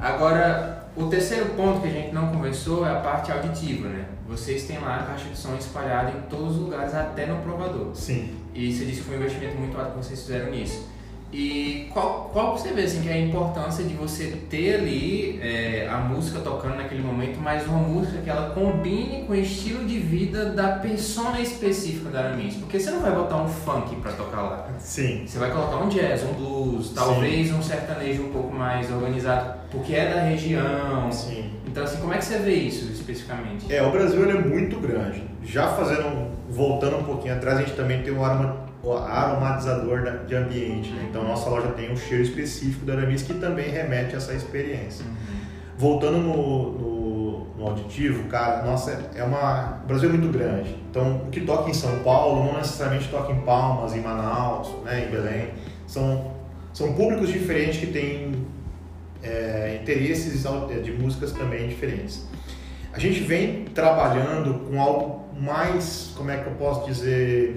Agora, 0.00 0.88
o 0.96 1.06
terceiro 1.08 1.44
ponto 1.50 1.82
que 1.82 1.88
a 1.88 1.92
gente 1.92 2.14
não 2.14 2.28
conversou 2.28 2.86
é 2.86 2.90
a 2.90 3.00
parte 3.00 3.30
auditiva, 3.30 3.88
né? 3.88 4.06
Vocês 4.32 4.64
têm 4.64 4.78
lá 4.78 4.96
a 4.96 5.02
caixa 5.02 5.28
de 5.28 5.36
som 5.36 5.54
espalhada 5.56 6.10
em 6.10 6.22
todos 6.22 6.56
os 6.56 6.62
lugares, 6.62 6.94
até 6.94 7.26
no 7.26 7.36
provador. 7.42 7.94
Sim. 7.94 8.30
E 8.54 8.72
você 8.72 8.84
disse 8.86 9.02
que 9.02 9.06
foi 9.06 9.16
um 9.16 9.20
investimento 9.20 9.56
muito 9.56 9.78
alto 9.78 9.92
que 9.92 9.98
vocês 9.98 10.20
fizeram 10.20 10.50
nisso. 10.50 10.88
E 11.32 11.88
qual, 11.94 12.30
qual 12.30 12.58
você 12.58 12.72
vê 12.72 12.82
assim, 12.82 13.00
que 13.00 13.08
é 13.08 13.14
a 13.14 13.18
importância 13.18 13.82
de 13.84 13.94
você 13.94 14.38
ter 14.50 14.74
ali 14.74 15.40
é, 15.40 15.88
a 15.90 15.96
música 15.96 16.40
tocando 16.40 16.76
naquele 16.76 17.02
momento, 17.02 17.40
mas 17.40 17.66
uma 17.66 17.78
música 17.78 18.18
que 18.18 18.28
ela 18.28 18.50
combine 18.50 19.24
com 19.24 19.32
o 19.32 19.36
estilo 19.36 19.82
de 19.86 19.98
vida 19.98 20.50
da 20.50 20.72
persona 20.72 21.40
específica 21.40 22.10
da 22.10 22.18
Aramis? 22.20 22.56
Porque 22.56 22.78
você 22.78 22.90
não 22.90 23.00
vai 23.00 23.12
botar 23.12 23.42
um 23.42 23.48
funk 23.48 23.96
para 23.96 24.12
tocar 24.12 24.42
lá. 24.42 24.68
Sim. 24.78 25.24
Você 25.26 25.38
vai 25.38 25.50
colocar 25.50 25.78
um 25.78 25.88
jazz, 25.88 26.22
um 26.22 26.34
blues, 26.34 26.92
talvez 26.94 27.48
Sim. 27.48 27.54
um 27.54 27.62
sertanejo 27.62 28.24
um 28.24 28.30
pouco 28.30 28.54
mais 28.54 28.90
organizado, 28.90 29.58
porque 29.70 29.94
é 29.94 30.12
da 30.12 30.20
região. 30.20 31.10
Sim. 31.10 31.50
Então, 31.72 31.84
assim, 31.84 32.02
como 32.02 32.12
é 32.12 32.18
que 32.18 32.26
você 32.26 32.38
vê 32.38 32.54
isso 32.54 32.92
especificamente? 32.92 33.72
É, 33.72 33.82
o 33.82 33.90
Brasil 33.90 34.22
ele 34.22 34.36
é 34.36 34.40
muito 34.40 34.78
grande. 34.78 35.22
Já 35.42 35.68
fazendo, 35.68 36.30
voltando 36.50 36.98
um 36.98 37.02
pouquinho 37.02 37.32
atrás, 37.32 37.56
a 37.56 37.62
gente 37.62 37.74
também 37.74 38.02
tem 38.02 38.12
um 38.12 38.22
arma 38.22 38.70
o 38.82 38.92
aromatizador 38.92 40.02
de 40.26 40.34
ambiente. 40.34 40.90
Né? 40.90 41.06
Então, 41.08 41.24
nossa 41.24 41.48
loja 41.48 41.68
tem 41.68 41.90
um 41.90 41.96
cheiro 41.96 42.24
específico 42.24 42.84
da 42.84 42.92
Aramis 42.92 43.22
que 43.22 43.32
também 43.32 43.70
remete 43.70 44.14
a 44.14 44.18
essa 44.18 44.34
experiência. 44.34 45.06
Uhum. 45.06 45.12
Voltando 45.78 46.18
no, 46.18 46.72
no, 46.72 47.46
no, 47.56 47.66
auditivo, 47.66 48.24
cara, 48.28 48.62
nossa, 48.64 49.10
é 49.14 49.24
uma. 49.24 49.80
O 49.84 49.86
Brasil 49.86 50.10
é 50.10 50.12
muito 50.12 50.30
grande. 50.30 50.76
Então, 50.90 51.22
o 51.26 51.30
que 51.30 51.40
toca 51.40 51.70
em 51.70 51.74
São 51.74 52.00
Paulo 52.00 52.44
não 52.44 52.58
necessariamente 52.58 53.08
toca 53.08 53.32
em 53.32 53.40
Palmas, 53.40 53.94
em 53.94 54.00
Manaus, 54.02 54.68
né, 54.84 55.06
em 55.06 55.10
Belém. 55.10 55.48
São, 55.86 56.32
são 56.74 56.92
públicos 56.92 57.30
diferentes 57.30 57.78
que 57.78 57.86
têm 57.86 58.41
é, 59.22 59.78
interesses 59.80 60.44
de 60.82 60.92
músicas 60.92 61.32
também 61.32 61.68
diferentes. 61.68 62.26
A 62.92 62.98
gente 62.98 63.20
vem 63.20 63.64
trabalhando 63.64 64.68
com 64.68 64.80
algo 64.80 65.24
mais, 65.38 66.12
como 66.16 66.30
é 66.30 66.36
que 66.36 66.46
eu 66.46 66.52
posso 66.54 66.86
dizer, 66.86 67.54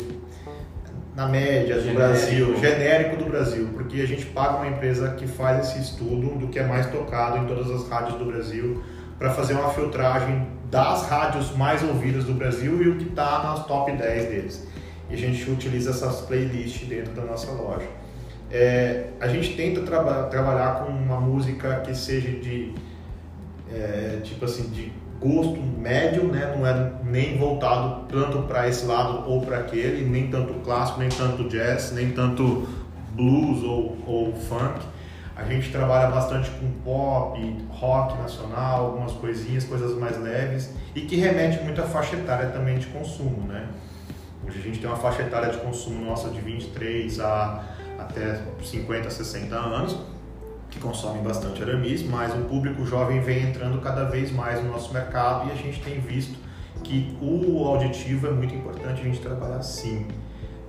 na 1.15 1.27
média 1.27 1.75
do 1.75 1.81
genérico. 1.81 1.99
Brasil, 1.99 2.59
genérico 2.59 3.15
do 3.17 3.25
Brasil, 3.25 3.69
porque 3.73 4.01
a 4.01 4.07
gente 4.07 4.25
paga 4.27 4.57
uma 4.57 4.67
empresa 4.67 5.09
que 5.11 5.27
faz 5.27 5.67
esse 5.67 5.79
estudo 5.79 6.37
do 6.37 6.47
que 6.47 6.59
é 6.59 6.63
mais 6.63 6.85
tocado 6.87 7.37
em 7.37 7.45
todas 7.45 7.69
as 7.71 7.87
rádios 7.87 8.17
do 8.17 8.25
Brasil 8.25 8.83
para 9.17 9.31
fazer 9.31 9.53
uma 9.53 9.69
filtragem 9.69 10.47
das 10.69 11.07
rádios 11.07 11.55
mais 11.55 11.81
ouvidas 11.83 12.25
do 12.25 12.33
Brasil 12.33 12.81
e 12.83 12.89
o 12.89 12.95
que 12.97 13.09
está 13.09 13.43
nas 13.43 13.65
top 13.65 13.91
10 13.91 14.25
deles. 14.25 14.67
E 15.09 15.13
a 15.13 15.17
gente 15.17 15.49
utiliza 15.49 15.91
essas 15.91 16.21
playlists 16.21 16.87
dentro 16.87 17.13
da 17.13 17.23
nossa 17.23 17.51
loja. 17.51 17.87
É, 18.51 19.07
a 19.19 19.27
gente 19.27 19.55
tenta 19.55 19.81
traba 19.81 20.23
trabalhar 20.23 20.79
com 20.79 20.91
uma 20.91 21.19
música 21.19 21.81
que 21.81 21.95
seja 21.95 22.29
de 22.29 22.73
é, 23.71 24.19
tipo 24.23 24.45
assim 24.45 24.69
de 24.69 24.91
gosto 25.19 25.59
médio, 25.59 26.25
né? 26.25 26.53
não 26.55 26.67
é 26.67 26.91
nem 27.03 27.37
voltado 27.37 28.05
tanto 28.07 28.43
para 28.43 28.67
esse 28.67 28.85
lado 28.85 29.29
ou 29.29 29.41
para 29.41 29.59
aquele, 29.59 30.05
nem 30.05 30.27
tanto 30.27 30.53
clássico, 30.55 30.99
nem 30.99 31.09
tanto 31.09 31.47
jazz, 31.49 31.91
nem 31.93 32.11
tanto 32.11 32.67
blues 33.13 33.63
ou, 33.63 33.97
ou 34.05 34.33
funk. 34.33 34.85
A 35.35 35.43
gente 35.43 35.69
trabalha 35.69 36.09
bastante 36.09 36.49
com 36.51 36.71
pop, 36.83 37.57
rock 37.69 38.17
nacional, 38.19 38.85
algumas 38.85 39.11
coisinhas, 39.13 39.65
coisas 39.65 39.97
mais 39.97 40.21
leves 40.21 40.73
e 40.93 41.01
que 41.01 41.17
remete 41.17 41.61
muito 41.63 41.81
à 41.81 41.85
faixa 41.85 42.15
etária 42.15 42.49
também 42.49 42.77
de 42.77 42.85
consumo, 42.87 43.45
né? 43.47 43.67
Hoje 44.47 44.59
a 44.59 44.61
gente 44.61 44.79
tem 44.79 44.87
uma 44.87 44.95
faixa 44.95 45.23
etária 45.23 45.49
de 45.49 45.57
consumo 45.57 46.05
nossa 46.05 46.29
de 46.29 46.39
23 46.39 47.19
a 47.19 47.63
até 47.99 48.41
50, 48.61 49.09
60 49.09 49.55
anos 49.55 49.97
que 50.69 50.79
consomem 50.79 51.23
bastante 51.23 51.61
aramis, 51.63 52.03
mas 52.03 52.33
o 52.33 52.41
público 52.43 52.85
jovem 52.85 53.21
vem 53.21 53.49
entrando 53.49 53.79
cada 53.81 54.05
vez 54.05 54.31
mais 54.31 54.61
no 54.63 54.71
nosso 54.71 54.93
mercado 54.93 55.47
e 55.47 55.51
a 55.51 55.55
gente 55.55 55.81
tem 55.81 55.99
visto 55.99 56.37
que 56.83 57.17
o 57.21 57.65
auditivo 57.65 58.27
é 58.27 58.31
muito 58.31 58.53
importante 58.53 59.01
a 59.01 59.03
gente 59.03 59.19
trabalhar 59.19 59.61
sim. 59.61 60.07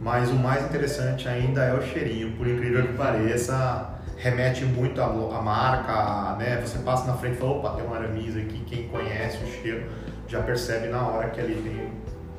Mas 0.00 0.30
o 0.30 0.34
mais 0.34 0.64
interessante 0.64 1.28
ainda 1.28 1.64
é 1.64 1.74
o 1.74 1.82
cheirinho, 1.82 2.36
por 2.36 2.46
incrível 2.46 2.86
que 2.86 2.92
pareça, 2.92 3.96
remete 4.16 4.64
muito 4.64 5.00
à, 5.00 5.08
marca, 5.42 6.36
né? 6.36 6.60
Você 6.60 6.78
passa 6.78 7.06
na 7.06 7.14
frente 7.14 7.36
e 7.36 7.38
fala, 7.38 7.52
opa, 7.52 7.70
tem 7.70 7.86
um 7.86 7.94
aramis 7.94 8.36
aqui, 8.36 8.62
quem 8.66 8.88
conhece 8.88 9.38
o 9.42 9.46
cheiro 9.46 9.86
já 10.28 10.42
percebe 10.42 10.88
na 10.88 11.06
hora 11.06 11.30
que 11.30 11.40
ali 11.40 11.54
tem, 11.54 11.92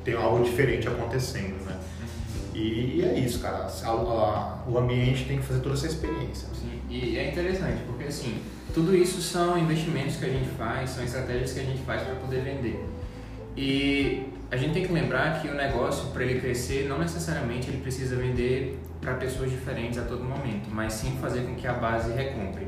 tem 0.04 0.22
algo 0.22 0.44
diferente 0.44 0.88
acontecendo, 0.88 1.64
né? 1.64 1.77
E, 2.58 3.02
é 3.04 3.18
isso, 3.18 3.38
cara. 3.40 3.66
A, 3.66 3.88
a, 3.88 4.62
o 4.66 4.78
ambiente 4.78 5.24
tem 5.26 5.38
que 5.38 5.44
fazer 5.44 5.60
toda 5.60 5.74
essa 5.74 5.86
experiência. 5.86 6.48
Sim, 6.54 6.80
e 6.90 7.16
é 7.16 7.30
interessante, 7.30 7.82
porque 7.86 8.04
assim, 8.04 8.40
tudo 8.74 8.96
isso 8.96 9.20
são 9.22 9.56
investimentos 9.58 10.16
que 10.16 10.24
a 10.24 10.28
gente 10.28 10.48
faz, 10.50 10.90
são 10.90 11.04
estratégias 11.04 11.52
que 11.52 11.60
a 11.60 11.64
gente 11.64 11.82
faz 11.82 12.02
para 12.02 12.14
poder 12.16 12.42
vender. 12.42 12.84
E 13.56 14.28
a 14.50 14.56
gente 14.56 14.72
tem 14.72 14.86
que 14.86 14.92
lembrar 14.92 15.40
que 15.40 15.48
o 15.48 15.54
negócio, 15.54 16.10
para 16.10 16.24
ele 16.24 16.40
crescer, 16.40 16.88
não 16.88 16.98
necessariamente 16.98 17.68
ele 17.68 17.78
precisa 17.78 18.16
vender 18.16 18.78
para 19.00 19.14
pessoas 19.14 19.50
diferentes 19.50 19.98
a 19.98 20.02
todo 20.02 20.24
momento, 20.24 20.68
mas 20.70 20.94
sim 20.94 21.16
fazer 21.20 21.42
com 21.42 21.54
que 21.54 21.66
a 21.66 21.74
base 21.74 22.12
recompre. 22.12 22.66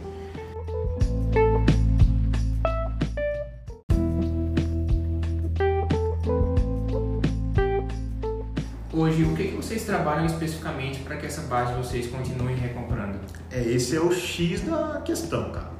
Hoje, 9.21 9.25
o 9.25 9.37
que, 9.37 9.49
que 9.49 9.57
vocês 9.57 9.85
trabalham 9.85 10.25
especificamente 10.25 11.01
para 11.01 11.17
que 11.17 11.27
essa 11.27 11.43
base 11.43 11.75
de 11.75 11.79
vocês 11.79 12.07
continue 12.07 12.55
recomprando? 12.55 13.19
É, 13.51 13.61
esse 13.61 13.95
é 13.95 14.01
o 14.01 14.11
X 14.11 14.63
da 14.63 15.03
questão, 15.05 15.51
cara. 15.51 15.71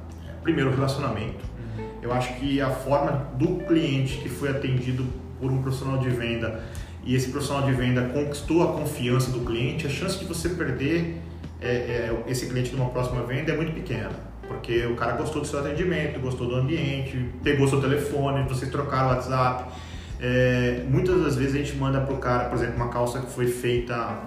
Primeiro, 0.43 0.71
relacionamento. 0.71 1.43
Uhum. 1.79 1.85
Eu 2.03 2.13
acho 2.13 2.35
que 2.35 2.61
a 2.61 2.69
forma 2.69 3.31
do 3.39 3.65
cliente 3.65 4.19
que 4.19 4.29
foi 4.29 4.51
atendido 4.51 5.07
por 5.41 5.51
um 5.51 5.63
profissional 5.63 5.97
de 5.99 6.11
venda 6.11 6.63
e 7.03 7.15
esse 7.15 7.31
profissional 7.31 7.65
de 7.65 7.73
venda 7.73 8.11
conquistou 8.11 8.63
a 8.63 8.73
confiança 8.75 9.31
do 9.31 9.41
cliente, 9.41 9.87
a 9.87 9.91
chance 9.91 10.19
de 10.19 10.27
você 10.27 10.51
perder 10.51 11.17
é, 11.63 11.71
é, 11.71 12.25
esse 12.27 12.47
cliente 12.47 12.77
numa 12.77 12.91
próxima 12.91 13.23
venda 13.23 13.53
é 13.53 13.57
muito 13.57 13.73
pequena. 13.73 14.11
Porque 14.47 14.85
o 14.85 14.97
cara 14.97 15.13
gostou 15.13 15.41
do 15.41 15.49
seu 15.49 15.61
atendimento, 15.61 16.21
gostou 16.21 16.47
do 16.47 16.57
ambiente, 16.57 17.31
pegou 17.43 17.67
seu 17.67 17.81
telefone, 17.81 18.47
vocês 18.47 18.71
trocaram 18.71 19.07
o 19.07 19.11
WhatsApp 19.13 19.73
é, 20.21 20.85
muitas 20.89 21.23
das 21.23 21.37
vezes 21.37 21.55
a 21.55 21.59
gente 21.59 21.77
manda 21.77 22.01
pro 22.01 22.17
cara, 22.19 22.49
por 22.49 22.59
exemplo, 22.59 22.77
uma 22.77 22.89
calça 22.89 23.21
que 23.21 23.31
foi 23.31 23.47
feita 23.47 24.19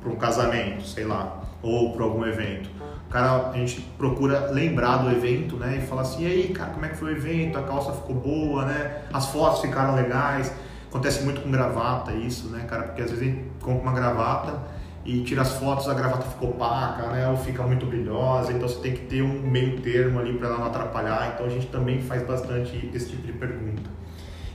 para 0.00 0.10
um 0.10 0.16
casamento, 0.16 0.82
sei 0.86 1.04
lá, 1.04 1.42
ou 1.62 1.92
para 1.92 2.04
algum 2.04 2.24
evento. 2.24 2.70
O 3.06 3.12
cara, 3.12 3.50
a 3.50 3.56
gente 3.56 3.80
procura 3.98 4.50
lembrar 4.50 4.98
do 4.98 5.10
evento, 5.10 5.56
né? 5.56 5.80
E 5.82 5.86
fala 5.86 6.02
assim, 6.02 6.22
e 6.22 6.26
aí, 6.26 6.48
cara, 6.48 6.70
como 6.70 6.86
é 6.86 6.88
que 6.88 6.96
foi 6.96 7.12
o 7.12 7.16
evento? 7.16 7.58
A 7.58 7.62
calça 7.62 7.92
ficou 7.92 8.14
boa, 8.14 8.64
né? 8.64 9.02
As 9.12 9.26
fotos 9.26 9.60
ficaram 9.60 9.94
legais. 9.94 10.52
Acontece 10.88 11.22
muito 11.22 11.42
com 11.42 11.50
gravata 11.50 12.12
isso, 12.12 12.48
né, 12.48 12.64
cara? 12.68 12.84
Porque 12.84 13.02
às 13.02 13.10
vezes 13.10 13.22
a 13.22 13.30
gente 13.30 13.44
compra 13.60 13.82
uma 13.82 13.92
gravata 13.92 14.58
e 15.04 15.22
tira 15.22 15.42
as 15.42 15.52
fotos, 15.52 15.88
a 15.88 15.94
gravata 15.94 16.22
ficou 16.22 16.50
opaca, 16.50 17.08
né? 17.08 17.28
Ou 17.28 17.36
fica 17.36 17.62
muito 17.64 17.84
brilhosa, 17.84 18.52
então 18.52 18.68
você 18.68 18.80
tem 18.80 18.92
que 18.94 19.06
ter 19.06 19.22
um 19.22 19.40
meio 19.42 19.80
termo 19.80 20.18
ali 20.18 20.32
para 20.32 20.48
ela 20.48 20.58
não 20.58 20.66
atrapalhar. 20.66 21.32
Então 21.34 21.46
a 21.46 21.48
gente 21.48 21.66
também 21.66 22.00
faz 22.00 22.22
bastante 22.22 22.90
esse 22.94 23.10
tipo 23.10 23.26
de 23.26 23.32
pergunta. 23.32 23.90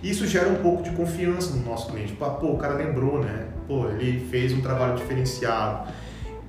Isso 0.06 0.28
gera 0.28 0.48
um 0.50 0.58
pouco 0.58 0.84
de 0.84 0.92
confiança 0.92 1.56
no 1.56 1.66
nosso 1.66 1.92
cliente. 1.92 2.14
Pô, 2.14 2.26
o 2.26 2.58
cara 2.60 2.76
lembrou, 2.76 3.24
né? 3.24 3.48
Pô, 3.68 3.90
ele 3.90 4.24
fez 4.30 4.54
um 4.54 4.62
trabalho 4.62 4.96
diferenciado. 4.96 5.92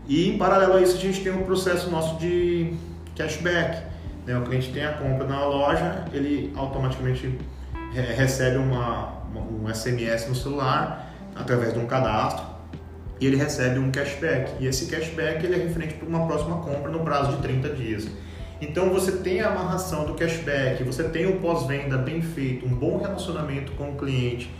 E 0.07 0.29
em 0.29 0.37
paralelo 0.37 0.75
a 0.75 0.83
isso, 0.83 0.95
a 0.97 1.01
gente 1.01 1.23
tem 1.23 1.33
um 1.33 1.43
processo 1.43 1.89
nosso 1.89 2.19
de 2.19 2.75
cashback. 3.17 3.83
Né? 4.27 4.37
O 4.37 4.43
cliente 4.43 4.71
tem 4.73 4.85
a 4.85 4.93
compra 4.93 5.27
na 5.27 5.43
loja, 5.47 6.05
ele 6.13 6.53
automaticamente 6.55 7.39
recebe 8.15 8.59
uma, 8.59 9.23
um 9.35 9.73
SMS 9.73 10.29
no 10.29 10.35
celular 10.35 11.15
através 11.35 11.73
de 11.73 11.79
um 11.79 11.87
cadastro 11.87 12.45
e 13.19 13.27
ele 13.27 13.37
recebe 13.37 13.79
um 13.79 13.91
cashback. 13.91 14.53
E 14.61 14.67
esse 14.67 14.85
cashback 14.85 15.43
ele 15.43 15.55
é 15.55 15.59
referente 15.59 15.95
para 15.95 16.07
uma 16.07 16.27
próxima 16.27 16.59
compra 16.59 16.91
no 16.91 17.01
prazo 17.01 17.37
de 17.37 17.43
30 17.43 17.71
dias. 17.71 18.07
Então 18.61 18.89
você 18.89 19.13
tem 19.13 19.41
a 19.41 19.49
amarração 19.49 20.07
do 20.07 20.15
cashback, 20.15 20.83
você 20.83 21.05
tem 21.05 21.27
o 21.27 21.39
pós-venda 21.41 21.99
bem 21.99 22.23
feito, 22.23 22.65
um 22.65 22.75
bom 22.75 22.99
relacionamento 22.99 23.73
com 23.73 23.91
o 23.91 23.97
cliente 23.97 24.51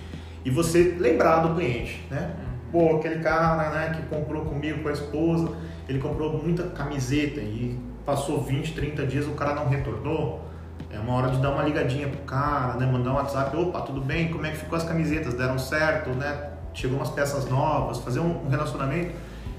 e 0.45 0.51
você 0.51 0.95
lembrar 0.99 1.41
do 1.41 1.55
cliente, 1.55 2.05
né? 2.11 2.31
Pô, 2.71 2.97
aquele 2.97 3.21
cara 3.21 3.71
né, 3.71 3.97
que 3.97 4.03
comprou 4.15 4.45
comigo, 4.45 4.83
com 4.83 4.89
a 4.89 4.93
esposa, 4.93 5.51
ele 5.89 5.99
comprou 5.99 6.33
muita 6.43 6.65
camiseta 6.65 7.41
e 7.41 7.79
passou 8.05 8.43
20, 8.43 8.75
30 8.75 9.07
dias 9.07 9.27
o 9.27 9.33
cara 9.33 9.55
não 9.55 9.69
retornou. 9.69 10.45
É 10.91 10.99
uma 10.99 11.15
hora 11.15 11.31
de 11.31 11.39
dar 11.39 11.51
uma 11.51 11.63
ligadinha 11.63 12.07
pro 12.07 12.19
cara, 12.19 12.75
né? 12.75 12.87
Mandar 12.87 13.13
um 13.13 13.15
WhatsApp, 13.15 13.57
opa, 13.57 13.81
tudo 13.81 14.01
bem? 14.01 14.31
Como 14.31 14.45
é 14.45 14.51
que 14.51 14.59
ficou 14.59 14.77
as 14.77 14.85
camisetas? 14.85 15.35
Deram 15.35 15.59
certo, 15.59 16.11
né? 16.11 16.51
Chegou 16.75 16.99
umas 16.99 17.11
peças 17.11 17.49
novas, 17.49 17.99
fazer 17.99 18.21
um 18.21 18.49
relacionamento. 18.49 19.13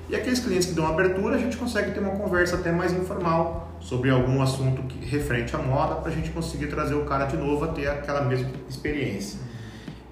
E 0.10 0.16
aqueles 0.16 0.40
clientes 0.40 0.68
que 0.68 0.74
dão 0.74 0.88
abertura, 0.88 1.36
a 1.36 1.40
gente 1.40 1.58
consegue 1.58 1.92
ter 1.92 2.00
uma 2.00 2.12
conversa 2.12 2.56
até 2.56 2.72
mais 2.72 2.94
informal 2.94 3.67
sobre 3.80 4.10
algum 4.10 4.42
assunto 4.42 4.84
que, 4.84 5.06
referente 5.06 5.56
à 5.56 5.60
moda, 5.60 5.96
para 5.96 6.12
a 6.12 6.16
gente 6.16 6.30
conseguir 6.32 6.68
trazer 6.68 6.96
o 6.96 7.06
cara 7.06 7.26
de 7.26 7.38
novo 7.38 7.66
a 7.66 7.68
ter 7.70 7.88
aquela 7.88 8.22
mesma 8.22 8.50
experiência. 8.70 9.40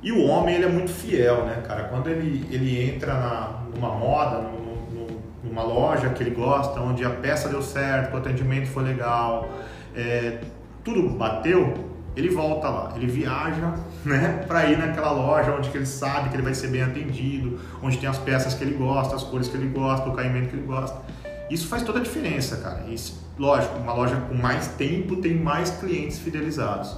E 0.02 0.12
o 0.12 0.24
homem, 0.26 0.56
ele 0.56 0.66
é 0.66 0.70
muito 0.70 0.92
fiel, 0.92 1.46
né, 1.46 1.64
cara? 1.66 1.86
Quando 1.86 2.10
ele, 2.10 2.46
ele 2.52 2.94
entra 2.94 3.14
na, 3.14 3.64
numa 3.74 3.90
moda, 3.90 4.38
no, 4.38 4.60
no, 4.94 5.08
numa 5.44 5.64
loja 5.64 6.10
que 6.10 6.22
ele 6.22 6.32
gosta, 6.32 6.80
onde 6.80 7.04
a 7.04 7.10
peça 7.10 7.50
deu 7.50 7.62
certo, 7.62 8.14
o 8.14 8.18
atendimento 8.18 8.68
foi 8.68 8.84
legal, 8.84 9.50
é, 9.96 10.42
tudo 10.84 11.10
bateu, 11.10 11.74
ele 12.16 12.30
volta 12.30 12.70
lá, 12.70 12.94
ele 12.96 13.08
viaja, 13.08 13.74
né, 14.06 14.44
para 14.48 14.66
ir 14.68 14.78
naquela 14.78 15.12
loja 15.12 15.52
onde 15.52 15.70
que 15.70 15.78
ele 15.78 15.86
sabe 15.86 16.30
que 16.30 16.36
ele 16.36 16.44
vai 16.44 16.54
ser 16.54 16.68
bem 16.68 16.84
atendido, 16.84 17.60
onde 17.82 17.98
tem 17.98 18.08
as 18.08 18.18
peças 18.20 18.54
que 18.54 18.64
ele 18.64 18.76
gosta, 18.76 19.16
as 19.16 19.24
cores 19.24 19.48
que 19.48 19.58
ele 19.58 19.70
gosta, 19.70 20.08
o 20.08 20.14
caimento 20.14 20.50
que 20.50 20.56
ele 20.56 20.66
gosta. 20.66 21.02
Isso 21.50 21.68
faz 21.68 21.84
toda 21.84 22.00
a 22.00 22.02
diferença, 22.02 22.58
cara. 22.58 22.86
Isso, 22.90 23.22
lógico, 23.38 23.78
uma 23.78 23.94
loja 23.94 24.16
com 24.16 24.34
mais 24.34 24.68
tempo 24.70 25.18
tem 25.18 25.36
mais 25.36 25.70
clientes 25.70 26.20
fidelizados. 26.20 26.98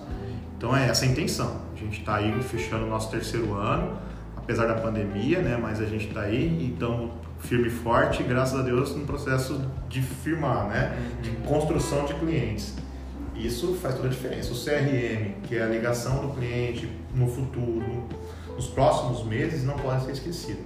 Então 0.57 0.75
é 0.75 0.87
essa 0.87 1.05
a 1.05 1.07
intenção. 1.07 1.61
A 1.73 1.77
gente 1.77 1.99
está 1.99 2.15
aí 2.15 2.41
fechando 2.41 2.85
o 2.85 2.89
nosso 2.89 3.11
terceiro 3.11 3.53
ano, 3.53 3.97
apesar 4.35 4.65
da 4.65 4.75
pandemia, 4.75 5.41
né? 5.41 5.57
Mas 5.61 5.81
a 5.81 5.85
gente 5.85 6.07
está 6.07 6.21
aí, 6.21 6.65
então 6.65 7.11
firme 7.39 7.67
e 7.67 7.69
forte, 7.69 8.23
graças 8.23 8.59
a 8.59 8.63
Deus, 8.63 8.95
no 8.95 9.05
processo 9.05 9.61
de 9.87 10.01
firmar, 10.01 10.67
né? 10.67 10.97
De 11.21 11.29
construção 11.47 12.05
de 12.05 12.13
clientes. 12.15 12.73
Isso 13.35 13.75
faz 13.75 13.95
toda 13.95 14.07
a 14.07 14.11
diferença. 14.11 14.51
O 14.51 14.55
CRM, 14.55 15.41
que 15.43 15.55
é 15.55 15.63
a 15.63 15.67
ligação 15.67 16.25
do 16.25 16.33
cliente 16.33 16.89
no 17.13 17.27
futuro, 17.27 18.07
nos 18.55 18.67
próximos 18.67 19.23
meses, 19.23 19.63
não 19.63 19.75
pode 19.75 20.05
ser 20.05 20.13
esquecido. 20.13 20.63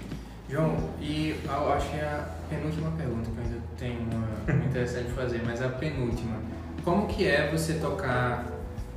João, 0.50 0.78
e 1.02 1.36
eu 1.44 1.74
acho 1.74 1.90
que 1.90 2.00
a 2.00 2.30
penúltima 2.52 2.92
pergunta 2.92 3.30
que 3.32 3.38
eu 3.38 3.44
ainda 3.44 3.58
tenho 3.78 4.00
uma 4.02 4.66
interessante 4.66 5.08
de 5.08 5.14
fazer, 5.14 5.42
mas 5.46 5.62
a 5.62 5.70
penúltima. 5.70 6.36
Como 6.84 7.08
que 7.08 7.26
é 7.26 7.50
você 7.50 7.76
tocar 7.76 8.46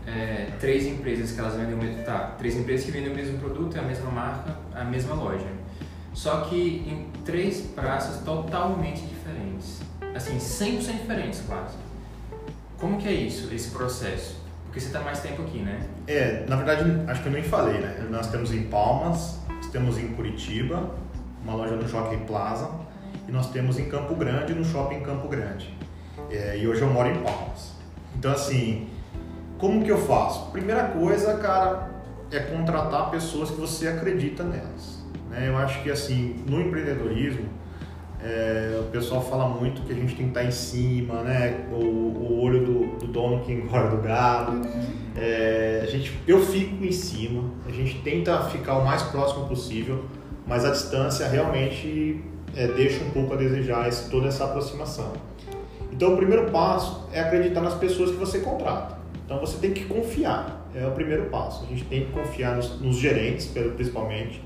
é, 0.06 0.48
três 0.58 0.86
empresas 0.86 1.32
que 1.32 1.40
elas 1.40 1.54
vendem 1.54 1.74
o 1.74 1.78
mesmo. 1.78 2.02
Tá, 2.02 2.34
três 2.38 2.56
empresas 2.56 2.84
que 2.84 2.90
vendem 2.90 3.12
o 3.12 3.14
mesmo 3.14 3.38
produto, 3.38 3.76
é 3.76 3.80
a 3.80 3.84
mesma 3.84 4.10
marca, 4.10 4.56
a 4.74 4.84
mesma 4.84 5.14
loja. 5.14 5.46
Só 6.12 6.42
que 6.42 6.84
em 6.86 7.08
três 7.24 7.60
praças 7.60 8.22
totalmente 8.24 9.02
diferentes. 9.02 9.80
Assim, 10.14 10.36
100% 10.36 11.00
diferentes 11.00 11.40
quase. 11.46 11.76
Como 12.78 12.98
que 12.98 13.08
é 13.08 13.12
isso, 13.12 13.52
esse 13.52 13.70
processo? 13.70 14.36
Porque 14.64 14.80
você 14.80 14.86
está 14.86 15.00
mais 15.00 15.20
tempo 15.20 15.42
aqui, 15.42 15.58
né? 15.58 15.86
É, 16.06 16.44
na 16.48 16.56
verdade, 16.56 16.84
acho 17.08 17.22
que 17.22 17.28
eu 17.28 17.32
nem 17.32 17.42
falei, 17.42 17.80
né? 17.80 18.06
Nós 18.10 18.28
temos 18.28 18.52
em 18.52 18.64
Palmas, 18.64 19.38
temos 19.72 19.98
em 19.98 20.08
Curitiba, 20.08 20.94
uma 21.42 21.54
loja 21.54 21.76
no 21.76 21.86
Jockey 21.86 22.16
Plaza, 22.26 22.70
e 23.28 23.32
nós 23.32 23.50
temos 23.50 23.78
em 23.78 23.86
Campo 23.86 24.14
Grande, 24.14 24.54
no 24.54 24.64
Shopping 24.64 25.00
Campo 25.00 25.28
Grande. 25.28 25.74
É, 26.30 26.58
e 26.58 26.66
hoje 26.66 26.82
eu 26.82 26.88
moro 26.88 27.08
em 27.08 27.22
Palmas. 27.22 27.72
Então, 28.16 28.32
assim, 28.32 28.86
como 29.58 29.84
que 29.84 29.90
eu 29.90 29.98
faço? 29.98 30.50
Primeira 30.50 30.84
coisa, 30.84 31.34
cara, 31.38 31.90
é 32.30 32.38
contratar 32.40 33.10
pessoas 33.10 33.50
que 33.50 33.60
você 33.60 33.88
acredita 33.88 34.42
nelas. 34.42 35.02
Né? 35.30 35.48
Eu 35.48 35.56
acho 35.56 35.82
que, 35.82 35.90
assim, 35.90 36.36
no 36.46 36.60
empreendedorismo, 36.60 37.48
é, 38.22 38.80
o 38.80 38.84
pessoal 38.90 39.22
fala 39.22 39.48
muito 39.48 39.82
que 39.82 39.92
a 39.92 39.94
gente 39.94 40.16
tem 40.16 40.24
que 40.24 40.30
estar 40.30 40.44
em 40.44 40.50
cima, 40.50 41.22
né? 41.22 41.66
O, 41.70 41.76
o 41.76 42.40
olho 42.42 42.64
do, 42.64 42.96
do, 42.96 43.06
dono 43.06 43.44
que 43.44 43.52
engorda 43.52 43.94
do 43.94 44.02
gado. 44.02 44.52
Uhum. 44.52 44.86
É, 45.14 45.80
a 45.82 45.86
gente, 45.86 46.18
eu 46.26 46.40
fico 46.40 46.82
em 46.82 46.90
cima, 46.90 47.50
a 47.66 47.70
gente 47.70 48.00
tenta 48.00 48.40
ficar 48.44 48.78
o 48.78 48.84
mais 48.84 49.02
próximo 49.02 49.46
possível, 49.46 50.06
mas 50.46 50.64
a 50.64 50.70
distância 50.70 51.28
realmente 51.28 52.24
é, 52.56 52.66
deixa 52.68 53.02
um 53.04 53.10
pouco 53.10 53.34
a 53.34 53.36
desejar 53.36 53.88
esse, 53.88 54.10
toda 54.10 54.28
essa 54.28 54.44
aproximação. 54.44 55.12
Então, 55.92 56.14
o 56.14 56.16
primeiro 56.16 56.50
passo 56.50 57.08
é 57.12 57.20
acreditar 57.20 57.60
nas 57.60 57.74
pessoas 57.74 58.10
que 58.10 58.16
você 58.16 58.40
contrata. 58.40 58.98
Então, 59.24 59.38
você 59.38 59.58
tem 59.58 59.72
que 59.72 59.84
confiar, 59.84 60.68
é 60.74 60.86
o 60.86 60.90
primeiro 60.92 61.26
passo. 61.26 61.64
A 61.64 61.68
gente 61.68 61.84
tem 61.84 62.06
que 62.06 62.12
confiar 62.12 62.56
nos, 62.56 62.80
nos 62.80 62.96
gerentes, 62.96 63.46
principalmente 63.76 64.42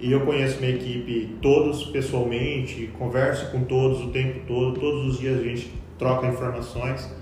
e 0.00 0.12
eu 0.12 0.20
conheço 0.20 0.60
minha 0.60 0.72
equipe 0.72 1.36
todos 1.42 1.84
pessoalmente, 1.86 2.88
converso 2.98 3.50
com 3.50 3.64
todos 3.64 4.00
o 4.04 4.10
tempo 4.10 4.40
todo, 4.46 4.78
todos 4.78 5.06
os 5.08 5.18
dias 5.18 5.40
a 5.40 5.42
gente 5.42 5.72
troca 5.98 6.26
informações. 6.28 7.12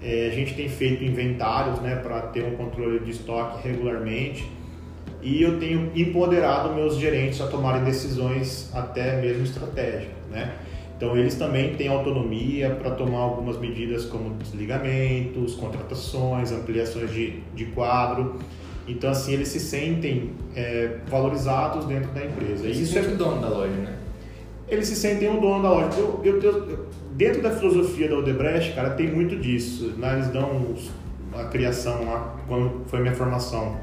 É, 0.00 0.28
a 0.28 0.34
gente 0.34 0.54
tem 0.54 0.68
feito 0.68 1.02
inventários 1.02 1.80
né, 1.80 1.96
para 1.96 2.22
ter 2.22 2.44
um 2.44 2.56
controle 2.56 3.00
de 3.00 3.10
estoque 3.10 3.66
regularmente 3.66 4.48
e 5.22 5.42
eu 5.42 5.58
tenho 5.58 5.90
empoderado 5.94 6.74
meus 6.74 6.96
gerentes 6.96 7.40
a 7.40 7.46
tomarem 7.46 7.84
decisões 7.84 8.70
até 8.72 9.20
mesmo 9.20 9.44
estratégicas. 9.44 10.16
Né? 10.30 10.54
Então 10.96 11.16
eles 11.16 11.34
também 11.34 11.74
têm 11.74 11.88
autonomia 11.88 12.70
para 12.70 12.90
tomar 12.90 13.18
algumas 13.18 13.58
medidas 13.58 14.04
como 14.04 14.34
desligamentos, 14.34 15.54
contratações, 15.54 16.52
ampliações 16.52 17.10
de, 17.10 17.40
de 17.54 17.66
quadro. 17.66 18.36
Então, 18.86 19.10
assim, 19.10 19.34
eles 19.34 19.48
se 19.48 19.60
sentem 19.60 20.32
é, 20.54 20.98
valorizados 21.08 21.84
dentro 21.84 22.10
da 22.10 22.24
empresa. 22.24 22.64
Eles 22.64 22.78
isso 22.78 22.98
é 22.98 23.02
o 23.02 23.16
dono 23.16 23.40
da 23.40 23.48
loja, 23.48 23.72
né? 23.72 23.96
Eles 24.68 24.88
se 24.88 24.96
sentem 24.96 25.28
o 25.28 25.40
dono 25.40 25.62
da 25.62 25.70
loja. 25.70 25.98
Eu, 25.98 26.20
eu, 26.24 26.42
eu, 26.42 26.86
dentro 27.12 27.40
da 27.42 27.50
filosofia 27.50 28.08
da 28.08 28.16
Odebrecht, 28.16 28.74
cara, 28.74 28.90
tem 28.90 29.10
muito 29.10 29.36
disso. 29.36 29.94
Né? 29.96 30.14
Eles 30.14 30.28
dão 30.28 30.74
a 31.34 31.44
criação 31.44 32.04
lá, 32.04 32.36
quando 32.48 32.84
foi 32.86 33.00
minha 33.00 33.14
formação 33.14 33.76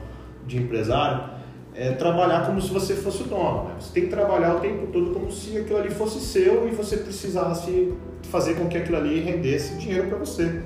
de 0.47 0.57
empresário, 0.57 1.37
é 1.75 1.91
trabalhar 1.91 2.45
como 2.47 2.59
se 2.59 2.73
você 2.73 2.95
fosse 2.95 3.21
o 3.21 3.25
dono. 3.25 3.65
Né? 3.65 3.75
Você 3.79 3.93
tem 3.93 4.03
que 4.03 4.09
trabalhar 4.09 4.55
o 4.55 4.59
tempo 4.59 4.87
todo 4.87 5.11
como 5.11 5.31
se 5.31 5.57
aquilo 5.57 5.77
ali 5.77 5.91
fosse 5.91 6.19
seu 6.19 6.67
e 6.67 6.71
você 6.71 6.97
precisasse 6.97 7.93
fazer 8.31 8.55
com 8.55 8.67
que 8.67 8.77
aquilo 8.77 8.97
ali 8.97 9.19
rendesse 9.19 9.75
dinheiro 9.75 10.07
para 10.07 10.17
você. 10.17 10.61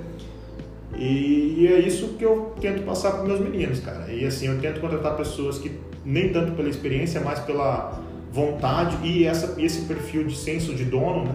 E, 0.96 1.66
é 1.66 1.78
isso 1.80 2.14
que 2.18 2.24
eu 2.24 2.54
tento 2.60 2.82
passar 2.84 3.12
para 3.12 3.24
meus 3.24 3.40
meninos, 3.40 3.80
cara. 3.80 4.10
E 4.12 4.24
assim, 4.24 4.46
eu 4.46 4.58
tento 4.60 4.80
contratar 4.80 5.16
pessoas 5.16 5.58
que 5.58 5.78
nem 6.04 6.32
tanto 6.32 6.52
pela 6.52 6.68
experiência, 6.68 7.20
mas 7.20 7.40
pela 7.40 8.00
vontade 8.30 8.96
e 9.06 9.24
essa, 9.24 9.60
esse 9.60 9.82
perfil 9.82 10.24
de 10.24 10.36
senso 10.36 10.74
de 10.74 10.84
dono 10.84 11.24
né, 11.24 11.34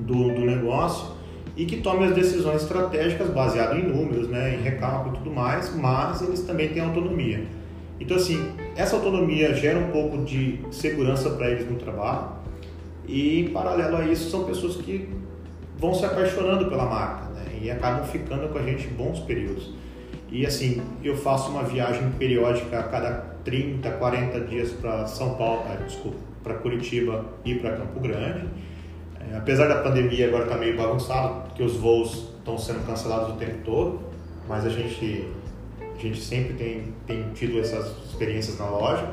do, 0.00 0.34
do 0.34 0.40
negócio 0.40 1.15
e 1.56 1.64
que 1.64 1.78
tomem 1.78 2.08
as 2.08 2.14
decisões 2.14 2.62
estratégicas 2.62 3.30
baseadas 3.30 3.78
em 3.78 3.82
números, 3.82 4.28
né, 4.28 4.54
em 4.54 4.62
recálculo 4.62 5.14
e 5.14 5.18
tudo 5.18 5.30
mais, 5.30 5.74
mas 5.74 6.20
eles 6.20 6.42
também 6.42 6.68
têm 6.68 6.82
autonomia. 6.82 7.44
Então, 7.98 8.16
assim, 8.16 8.52
essa 8.76 8.96
autonomia 8.96 9.54
gera 9.54 9.78
um 9.78 9.90
pouco 9.90 10.18
de 10.18 10.60
segurança 10.70 11.30
para 11.30 11.50
eles 11.50 11.68
no 11.68 11.76
trabalho 11.76 12.28
e, 13.08 13.40
em 13.40 13.48
paralelo 13.48 13.96
a 13.96 14.04
isso, 14.04 14.30
são 14.30 14.44
pessoas 14.44 14.76
que 14.76 15.08
vão 15.78 15.94
se 15.94 16.04
apaixonando 16.04 16.66
pela 16.66 16.84
marca 16.84 17.26
e 17.60 17.70
acabam 17.70 18.04
ficando 18.04 18.48
com 18.48 18.58
a 18.58 18.62
gente 18.62 18.86
bons 18.88 19.20
períodos. 19.20 19.72
E 20.30 20.44
assim, 20.44 20.82
eu 21.02 21.16
faço 21.16 21.50
uma 21.50 21.62
viagem 21.62 22.10
periódica 22.18 22.80
a 22.80 22.82
cada 22.82 23.12
30, 23.44 23.90
40 23.92 24.40
dias 24.40 24.72
para 24.72 25.06
São 25.06 25.34
Paulo, 25.36 25.64
ah, 25.70 25.76
desculpa, 25.84 26.18
para 26.42 26.54
Curitiba 26.54 27.24
e 27.44 27.54
para 27.54 27.76
Campo 27.76 28.00
Grande. 28.00 28.46
É, 29.30 29.36
apesar 29.36 29.66
da 29.68 29.82
pandemia 29.82 30.28
agora 30.28 30.44
está 30.44 30.56
meio 30.56 30.76
bagunçado, 30.76 31.42
porque 31.42 31.62
os 31.62 31.76
voos 31.76 32.28
estão 32.38 32.58
sendo 32.58 32.86
cancelados 32.86 33.34
o 33.34 33.36
tempo 33.36 33.58
todo, 33.64 34.00
mas 34.48 34.64
a 34.64 34.68
gente, 34.68 35.28
a 35.80 36.00
gente 36.00 36.20
sempre 36.20 36.54
tem, 36.54 36.94
tem 37.06 37.30
tido 37.34 37.58
essas 37.58 37.86
experiências 38.06 38.58
na 38.58 38.68
loja. 38.68 39.08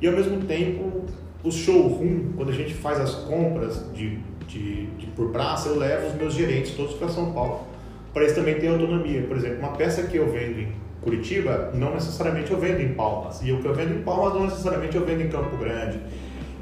E 0.00 0.06
ao 0.06 0.12
mesmo 0.12 0.44
tempo, 0.44 1.04
o 1.42 1.50
showroom, 1.50 2.32
quando 2.36 2.50
a 2.50 2.54
gente 2.54 2.74
faz 2.74 3.00
as 3.00 3.14
compras 3.14 3.84
de, 3.92 4.18
de, 4.46 4.86
de 4.86 5.06
por 5.08 5.30
praça, 5.30 5.68
eu 5.68 5.78
levo 5.78 6.08
os 6.08 6.14
meus 6.14 6.34
gerentes 6.34 6.72
todos 6.72 6.94
para 6.94 7.08
São 7.08 7.32
Paulo 7.32 7.74
para 8.14 8.22
eles 8.22 8.34
também 8.34 8.54
terem 8.54 8.70
autonomia. 8.70 9.22
Por 9.22 9.36
exemplo, 9.36 9.58
uma 9.58 9.72
peça 9.72 10.04
que 10.04 10.16
eu 10.16 10.30
vendo 10.30 10.60
em 10.60 10.72
Curitiba, 11.02 11.72
não 11.74 11.92
necessariamente 11.92 12.50
eu 12.52 12.58
vendo 12.58 12.80
em 12.80 12.94
Palmas. 12.94 13.40
E 13.42 13.50
o 13.52 13.60
que 13.60 13.66
eu 13.66 13.74
vendo 13.74 13.92
em 13.92 14.02
Palmas, 14.02 14.34
não 14.34 14.44
necessariamente 14.44 14.96
eu 14.96 15.04
vendo 15.04 15.22
em 15.22 15.28
Campo 15.28 15.56
Grande. 15.56 15.98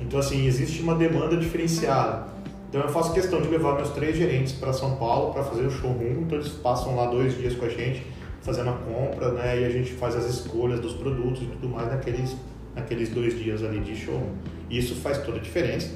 Então, 0.01 0.19
assim, 0.19 0.47
existe 0.47 0.83
uma 0.83 0.95
demanda 0.95 1.37
diferenciada. 1.37 2.33
Então, 2.73 2.81
eu 2.81 2.89
faço 2.89 3.13
questão 3.13 3.43
de 3.43 3.49
levar 3.49 3.75
meus 3.75 3.91
três 3.91 4.17
gerentes 4.17 4.55
para 4.55 4.73
São 4.73 4.97
Paulo 4.97 5.31
para 5.35 5.43
fazer 5.45 5.67
o 5.67 5.71
showroom. 5.71 6.23
Então, 6.23 6.39
eles 6.39 6.49
passam 6.49 6.97
lá 6.97 7.05
dois 7.05 7.37
dias 7.37 7.55
com 7.55 7.67
a 7.67 7.69
gente, 7.69 8.03
fazendo 8.41 8.71
a 8.71 8.73
compra, 8.73 9.31
né? 9.33 9.61
E 9.61 9.67
a 9.67 9.69
gente 9.69 9.93
faz 9.93 10.17
as 10.17 10.25
escolhas 10.25 10.81
dos 10.81 10.95
produtos 10.95 11.43
e 11.43 11.45
tudo 11.45 11.69
mais 11.69 11.87
naqueles, 11.89 12.35
naqueles 12.75 13.11
dois 13.11 13.39
dias 13.39 13.63
ali 13.63 13.79
de 13.81 13.95
showroom. 13.95 14.37
E 14.71 14.79
isso 14.79 14.95
faz 14.95 15.19
toda 15.19 15.37
a 15.37 15.41
diferença. 15.43 15.91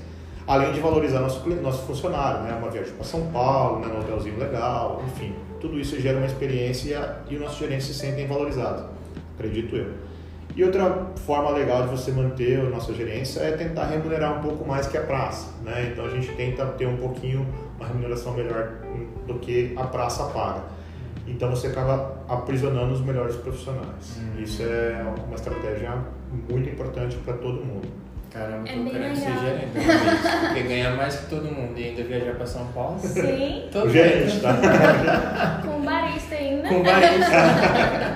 Além 0.47 0.75
de 0.75 0.81
valorizar 0.81 1.21
nosso, 1.21 1.49
nosso 1.49 1.87
funcionário, 1.87 2.43
né? 2.43 2.55
Uma 2.59 2.69
viagem 2.69 2.93
para 2.93 3.05
São 3.05 3.27
Paulo, 3.29 3.81
né? 3.81 3.95
um 3.95 4.01
hotelzinho 4.01 4.39
legal, 4.39 5.03
enfim. 5.07 5.33
Tudo 5.59 5.81
isso 5.81 5.99
gera 5.99 6.19
uma 6.19 6.27
experiência 6.27 7.21
e 7.31 7.37
os 7.37 7.41
nossos 7.41 7.59
gerentes 7.59 7.87
se 7.87 7.95
sentem 7.95 8.27
valorizados, 8.27 8.85
acredito 9.35 9.77
eu. 9.77 9.95
E 10.57 10.65
outra 10.65 11.09
forma 11.27 11.51
legal 11.51 11.83
de 11.83 11.89
você 11.89 12.11
manter 12.11 12.61
a 12.61 12.71
nossa 12.71 12.95
gerência 12.95 13.41
é 13.41 13.53
tentar 13.53 13.89
remunerar 13.89 14.39
um 14.39 14.43
pouco 14.43 14.67
mais 14.67 14.87
que 14.87 14.97
a 14.97 15.03
praça, 15.03 15.53
né? 15.63 15.91
Então 15.93 16.07
a 16.07 16.09
gente 16.09 16.29
tenta 16.29 16.65
ter 16.65 16.87
um 16.87 16.97
pouquinho 16.97 17.47
uma 17.77 17.87
remuneração 17.87 18.33
melhor 18.33 18.73
do 19.27 19.35
que 19.39 19.75
a 19.77 19.85
praça 19.85 20.25
paga. 20.31 20.63
Então 21.27 21.51
você 21.51 21.67
acaba 21.67 22.23
aprisionando 22.27 22.95
os 22.95 23.03
melhores 23.03 23.37
profissionais. 23.37 24.19
Hum. 24.19 24.43
Isso 24.43 24.63
é 24.63 25.05
uma 25.27 25.35
estratégia 25.35 25.93
muito 26.51 26.71
importante 26.71 27.17
para 27.17 27.35
todo 27.35 27.63
mundo. 27.63 27.89
Caramba, 28.31 28.67
é 28.67 28.73
tô 28.73 28.91
querendo 28.91 29.15
ser 29.15 29.33
gerente. 29.39 29.73
Porque 30.47 30.63
ganhar 30.63 30.97
mais 30.97 31.17
que 31.17 31.27
todo 31.29 31.45
mundo 31.53 31.79
e 31.79 31.85
ainda 31.85 32.03
viajar 32.03 32.35
para 32.35 32.47
São 32.47 32.67
Paulo. 32.69 32.99
Sim. 32.99 33.69
Tô 33.71 33.87
gerente, 33.91 34.41
tá? 34.41 35.63
Com 35.63 35.83
barista 35.83 36.35
ainda. 36.35 36.67
Com 36.67 36.83
barista. 36.83 38.16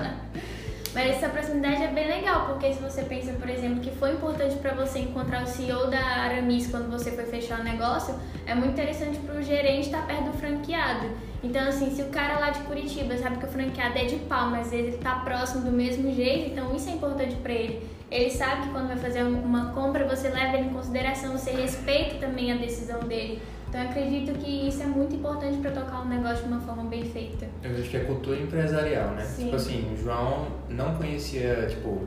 porque 2.51 2.73
se 2.73 2.81
você 2.81 3.03
pensa, 3.03 3.33
por 3.33 3.49
exemplo, 3.49 3.79
que 3.79 3.91
foi 3.91 4.13
importante 4.13 4.55
para 4.57 4.73
você 4.73 4.99
encontrar 4.99 5.43
o 5.43 5.47
CEO 5.47 5.87
da 5.87 5.99
Aramis 5.99 6.67
quando 6.67 6.89
você 6.89 7.11
foi 7.11 7.25
fechar 7.25 7.59
o 7.59 7.63
negócio, 7.63 8.15
é 8.45 8.53
muito 8.53 8.71
interessante 8.71 9.17
para 9.19 9.35
o 9.35 9.41
gerente 9.41 9.85
estar 9.85 10.05
perto 10.05 10.25
do 10.25 10.33
franqueado. 10.33 11.07
Então, 11.43 11.67
assim, 11.67 11.89
se 11.89 12.01
o 12.01 12.09
cara 12.09 12.39
lá 12.39 12.49
de 12.51 12.59
Curitiba 12.59 13.17
sabe 13.17 13.37
que 13.37 13.45
o 13.45 13.47
franqueado 13.47 13.97
é 13.97 14.05
de 14.05 14.17
pau, 14.17 14.49
mas 14.49 14.71
ele 14.71 14.89
está 14.89 15.15
próximo 15.15 15.63
do 15.63 15.71
mesmo 15.71 16.13
jeito, 16.13 16.51
então 16.51 16.75
isso 16.75 16.89
é 16.89 16.93
importante 16.93 17.35
para 17.35 17.53
ele. 17.53 17.81
Ele 18.11 18.29
sabe 18.29 18.63
que 18.63 18.69
quando 18.69 18.87
vai 18.87 18.97
fazer 18.97 19.23
uma 19.23 19.71
compra, 19.71 20.05
você 20.05 20.29
leva 20.29 20.57
ele 20.57 20.67
em 20.67 20.73
consideração, 20.73 21.31
você 21.31 21.51
respeita 21.51 22.15
também 22.15 22.51
a 22.51 22.57
decisão 22.57 22.99
dele. 22.99 23.41
Então 23.69 23.81
eu 23.81 23.89
acredito 23.89 24.37
que 24.37 24.67
isso 24.67 24.83
é 24.83 24.85
muito 24.85 25.15
importante 25.15 25.57
para 25.59 25.71
tocar 25.71 26.01
um 26.01 26.09
negócio 26.09 26.43
de 26.43 26.51
uma 26.51 26.59
forma 26.59 26.83
bem 26.83 27.05
feita. 27.05 27.47
Eu 27.63 27.71
acho 27.71 27.89
que 27.89 27.95
é 27.95 28.01
cultura 28.01 28.37
empresarial, 28.37 29.11
né? 29.11 29.23
Sim. 29.23 29.45
Tipo 29.45 29.55
assim, 29.55 29.93
o 29.93 29.97
João 29.97 30.47
não 30.67 30.93
conhecia, 30.95 31.67
tipo, 31.69 32.01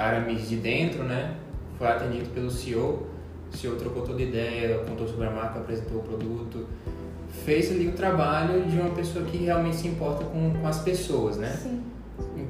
Aramis 0.00 0.48
de 0.48 0.56
dentro, 0.56 1.04
né? 1.04 1.34
Foi 1.78 1.86
atendido 1.86 2.30
pelo 2.30 2.50
CEO, 2.50 3.06
o 3.52 3.56
CEO 3.56 3.76
trocou 3.76 4.02
toda 4.02 4.18
a 4.18 4.22
ideia, 4.22 4.78
contou 4.78 5.06
sobre 5.06 5.26
a 5.26 5.30
marca, 5.30 5.58
apresentou 5.58 5.98
o 5.98 6.02
produto, 6.02 6.66
fez 7.44 7.70
ali 7.70 7.88
o 7.88 7.92
trabalho 7.92 8.64
de 8.64 8.78
uma 8.78 8.90
pessoa 8.90 9.24
que 9.24 9.36
realmente 9.36 9.76
se 9.76 9.88
importa 9.88 10.24
com, 10.24 10.54
com 10.54 10.66
as 10.66 10.80
pessoas, 10.80 11.36
né? 11.36 11.50
Sim. 11.50 11.82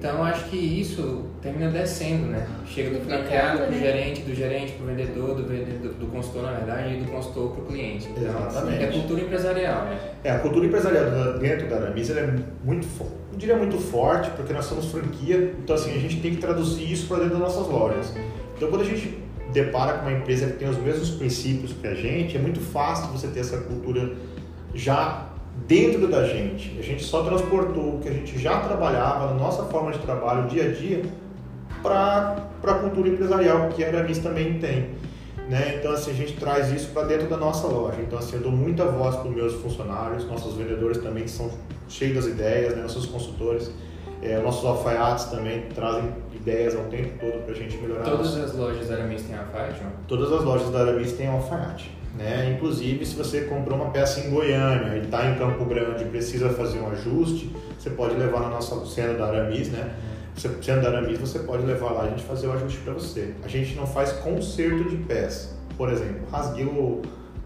Então 0.01 0.25
acho 0.25 0.47
que 0.47 0.57
isso 0.57 1.27
termina 1.43 1.71
descendo, 1.71 2.29
né? 2.29 2.47
Chega 2.65 2.99
do 2.99 3.05
franqueado 3.05 3.59
para 3.59 3.69
o 3.69 3.71
né? 3.71 3.79
gerente, 3.79 4.23
do 4.23 4.35
gerente 4.35 4.73
para 4.73 4.85
o 4.85 4.87
vendedor, 4.87 5.35
do 5.35 5.47
vendedor, 5.47 5.93
do 5.93 6.07
consultor 6.07 6.43
na 6.45 6.53
verdade, 6.53 6.95
e 6.95 7.01
do 7.03 7.11
consultor 7.11 7.51
para 7.51 7.63
o 7.63 7.67
cliente. 7.67 8.09
Então, 8.09 8.25
Exatamente. 8.25 8.83
É 8.83 8.87
cultura 8.87 9.21
empresarial, 9.21 9.85
né? 9.85 10.01
É, 10.25 10.31
a 10.31 10.39
cultura 10.39 10.65
empresarial 10.65 11.39
dentro 11.39 11.69
da 11.69 11.77
Aramis 11.77 12.09
é 12.09 12.35
muito, 12.65 12.89
não 13.31 13.39
diria 13.39 13.57
muito 13.57 13.77
forte, 13.77 14.31
porque 14.31 14.55
nós 14.55 14.65
somos 14.65 14.87
franquia, 14.87 15.55
então 15.63 15.77
assim, 15.77 15.95
a 15.95 16.01
gente 16.01 16.19
tem 16.23 16.31
que 16.31 16.41
traduzir 16.41 16.91
isso 16.91 17.07
para 17.07 17.19
dentro 17.19 17.39
das 17.39 17.55
nossas 17.55 17.71
lojas. 17.71 18.15
Então 18.57 18.71
quando 18.71 18.81
a 18.81 18.87
gente 18.87 19.19
depara 19.53 19.99
com 19.99 20.09
uma 20.09 20.17
empresa 20.17 20.47
que 20.47 20.55
tem 20.55 20.69
os 20.69 20.79
mesmos 20.79 21.11
princípios 21.11 21.75
que 21.75 21.87
a 21.87 21.95
gente, 21.95 22.39
é 22.39 22.41
muito 22.41 22.61
fácil 22.61 23.13
você 23.13 23.29
ter 23.29 23.41
essa 23.41 23.59
cultura 23.59 24.15
já 24.75 25.30
dentro 25.71 26.09
da 26.09 26.27
gente. 26.27 26.77
A 26.81 26.83
gente 26.83 27.05
só 27.05 27.23
transportou 27.23 27.95
o 27.95 28.01
que 28.01 28.09
a 28.09 28.13
gente 28.13 28.37
já 28.37 28.59
trabalhava 28.59 29.29
na 29.29 29.35
nossa 29.35 29.63
forma 29.67 29.93
de 29.93 30.01
trabalho, 30.01 30.49
dia 30.49 30.65
a 30.65 30.73
dia, 30.73 31.05
para 31.81 32.45
a 32.65 32.75
cultura 32.75 33.09
empresarial 33.09 33.69
que 33.69 33.85
a 33.85 33.87
Aramis 33.87 34.19
também 34.19 34.59
tem. 34.59 34.91
Né? 35.49 35.77
Então, 35.79 35.93
assim, 35.93 36.11
a 36.11 36.15
gente 36.15 36.33
traz 36.35 36.73
isso 36.73 36.89
para 36.89 37.05
dentro 37.05 37.29
da 37.29 37.37
nossa 37.37 37.69
loja. 37.69 37.99
Então, 38.01 38.19
assim, 38.19 38.35
eu 38.35 38.43
dou 38.43 38.51
muita 38.51 38.85
voz 38.85 39.15
para 39.15 39.29
os 39.29 39.35
meus 39.35 39.55
funcionários, 39.55 40.27
nossos 40.27 40.57
vendedores 40.57 40.99
também 40.99 41.23
que 41.23 41.31
são 41.31 41.49
cheios 41.89 42.17
das 42.17 42.27
ideias, 42.27 42.75
né? 42.75 42.83
nossos 42.83 43.07
consultores. 43.07 43.71
É, 44.23 44.39
nossos 44.41 44.65
alfaiates 44.67 45.27
também 45.27 45.63
trazem 45.75 46.13
ideias 46.35 46.75
ao 46.77 46.83
tempo 46.85 47.19
todo 47.21 47.43
para 47.45 47.53
a 47.53 47.57
gente 47.57 47.77
melhorar. 47.79 48.05
Todas 48.05 48.37
as 48.37 48.55
lojas 48.55 48.89
da 48.89 48.97
Aramis 48.97 49.23
têm 49.23 49.39
alfaiate? 49.39 49.81
Todas 50.07 50.33
as 50.33 50.45
lojas 50.45 50.71
da 50.71 50.81
Aramis 50.81 51.13
têm 51.13 51.29
alfaiate. 51.29 52.00
Né? 52.17 52.55
Inclusive, 52.57 53.07
se 53.07 53.15
você 53.15 53.43
comprou 53.43 53.79
uma 53.79 53.91
peça 53.91 54.21
em 54.21 54.31
Goiânia 54.31 54.97
e 54.97 55.05
está 55.05 55.31
em 55.31 55.39
Campo 55.39 55.65
Grande 55.65 56.05
e 56.05 56.07
precisa 56.07 56.51
fazer 56.51 56.81
um 56.81 56.91
ajuste, 56.91 57.55
você 57.79 57.91
pode 57.91 58.15
levar 58.15 58.41
na 58.41 58.49
nossa 58.49 58.85
cena 58.87 59.15
da 59.15 59.27
Aramis, 59.27 59.69
né? 59.69 59.95
Sendo 60.37 60.83
da 60.83 60.89
Aramis, 60.89 61.19
você 61.19 61.41
pode 61.41 61.65
levar 61.65 61.91
lá 61.91 62.05
a 62.05 62.09
gente 62.09 62.23
fazer 62.23 62.49
o 62.49 62.53
ajuste 62.53 62.79
para 62.79 62.95
você. 62.95 63.35
A 63.45 63.49
gente 63.49 63.75
não 63.77 63.87
faz 63.87 64.13
conserto 64.13 64.89
de 64.89 64.97
peça. 64.97 65.57
Por 65.77 65.91
exemplo, 65.91 66.27
rasgueu 66.31 67.03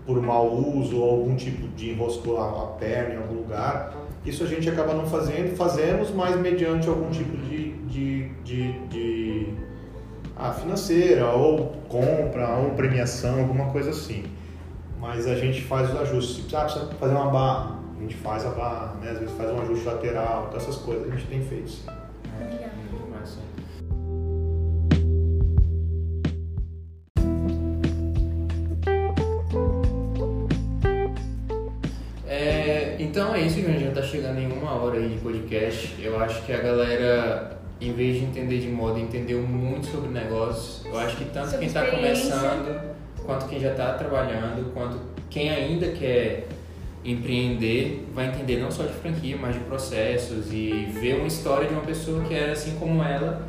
por 0.06 0.20
mau 0.20 0.52
uso 0.54 0.98
ou 0.98 1.10
algum 1.10 1.34
tipo 1.34 1.66
de 1.68 1.90
enroscou 1.90 2.40
a 2.40 2.66
perna 2.78 3.14
em 3.14 3.16
algum 3.18 3.34
lugar. 3.34 3.94
Isso 4.24 4.44
a 4.44 4.46
gente 4.46 4.68
acaba 4.68 4.94
não 4.94 5.06
fazendo, 5.06 5.54
fazemos, 5.56 6.10
mas 6.10 6.38
mediante 6.40 6.88
algum 6.88 7.10
tipo 7.10 7.36
de, 7.36 7.72
de, 7.88 8.28
de, 8.42 8.72
de 8.88 9.48
ah, 10.36 10.52
financeira, 10.52 11.30
ou 11.30 11.72
compra, 11.88 12.56
ou 12.56 12.70
premiação, 12.70 13.40
alguma 13.40 13.66
coisa 13.66 13.90
assim 13.90 14.24
mas 15.05 15.26
a 15.26 15.34
gente 15.34 15.61
faz 15.61 15.90
os 15.92 16.00
ajustes. 16.00 16.36
Se 16.36 16.40
precisar, 16.40 16.64
precisa 16.64 16.86
fazer 16.94 17.14
uma 17.14 17.30
barra, 17.30 17.78
a 17.94 18.00
gente 18.00 18.14
faz 18.14 18.46
a 18.46 18.50
barra, 18.50 18.94
né? 19.02 19.11
às 19.11 19.18
vezes 19.18 19.36
faz 19.36 19.50
um 19.50 19.61
ajuste 19.61 19.84
lateral, 19.84 20.46
então 20.48 20.59
essas 20.59 20.76
coisas 20.76 21.07
a 21.07 21.14
gente 21.14 21.26
tem 21.26 21.42
feito. 21.42 21.70
Sim. 21.70 21.84
É, 32.26 32.96
então 32.98 33.34
é 33.34 33.42
isso, 33.42 33.57
gente. 33.57 33.80
Já 33.80 33.88
está 33.90 34.02
chegando 34.02 34.38
em 34.38 34.50
uma 34.50 34.72
hora 34.72 34.96
aí 34.96 35.11
de 35.11 35.18
podcast. 35.18 35.94
Eu 36.02 36.18
acho 36.18 36.42
que 36.46 36.52
a 36.52 36.62
galera, 36.62 37.59
em 37.78 37.92
vez 37.92 38.16
de 38.16 38.24
entender 38.24 38.59
de 38.59 38.68
moda, 38.68 38.98
entendeu 38.98 39.42
muito 39.42 39.86
sobre 39.86 40.09
negócios. 40.09 40.82
Eu 40.86 40.98
acho 40.98 41.18
que 41.18 41.26
tanto 41.26 41.50
sobre 41.50 41.59
quem 41.59 41.68
está 41.68 41.90
começando 41.90 42.93
quanto 43.25 43.47
quem 43.47 43.61
já 43.61 43.72
está 43.72 43.95
trabalhando, 43.95 44.72
quanto 44.72 44.99
quem 45.31 45.51
ainda 45.51 45.89
quer 45.89 46.47
empreender 47.05 48.09
vai 48.14 48.29
entender 48.29 48.59
não 48.59 48.70
só 48.70 48.85
de 48.85 48.95
franquia, 48.95 49.37
mas 49.37 49.55
de 49.55 49.61
processos 49.61 50.53
e 50.53 50.89
ver 51.01 51.16
uma 51.16 51.27
história 51.27 51.68
de 51.68 51.75
uma 51.75 51.83
pessoa 51.83 52.25
que 52.25 52.35
era 52.35 52.53
assim 52.53 52.77
como 52.79 53.03
ela. 53.03 53.47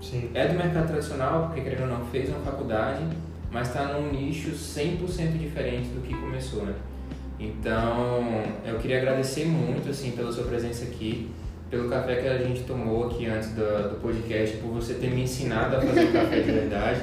Sim. 0.00 0.30
É 0.34 0.46
do 0.46 0.54
mercado 0.54 0.88
tradicional, 0.88 1.46
porque 1.46 1.60
querendo 1.60 1.82
ou 1.82 1.88
não, 1.88 2.06
fez 2.06 2.28
uma 2.28 2.40
faculdade, 2.40 3.02
mas 3.50 3.68
está 3.68 3.84
num 3.92 4.12
nicho 4.12 4.50
100% 4.50 5.38
diferente 5.38 5.88
do 5.88 6.00
que 6.02 6.14
começou, 6.14 6.64
né? 6.64 6.74
Então, 7.38 8.42
eu 8.64 8.78
queria 8.78 8.98
agradecer 8.98 9.44
muito 9.44 9.88
assim 9.90 10.10
pela 10.12 10.32
sua 10.32 10.44
presença 10.44 10.84
aqui, 10.84 11.30
pelo 11.70 11.88
café 11.88 12.16
que 12.16 12.26
a 12.26 12.38
gente 12.38 12.62
tomou 12.62 13.06
aqui 13.06 13.26
antes 13.26 13.50
do, 13.50 13.90
do 13.90 14.00
podcast, 14.00 14.56
por 14.56 14.72
você 14.72 14.94
ter 14.94 15.10
me 15.10 15.22
ensinado 15.22 15.76
a 15.76 15.80
fazer 15.80 16.12
café 16.12 16.40
de 16.40 16.50
verdade. 16.50 17.00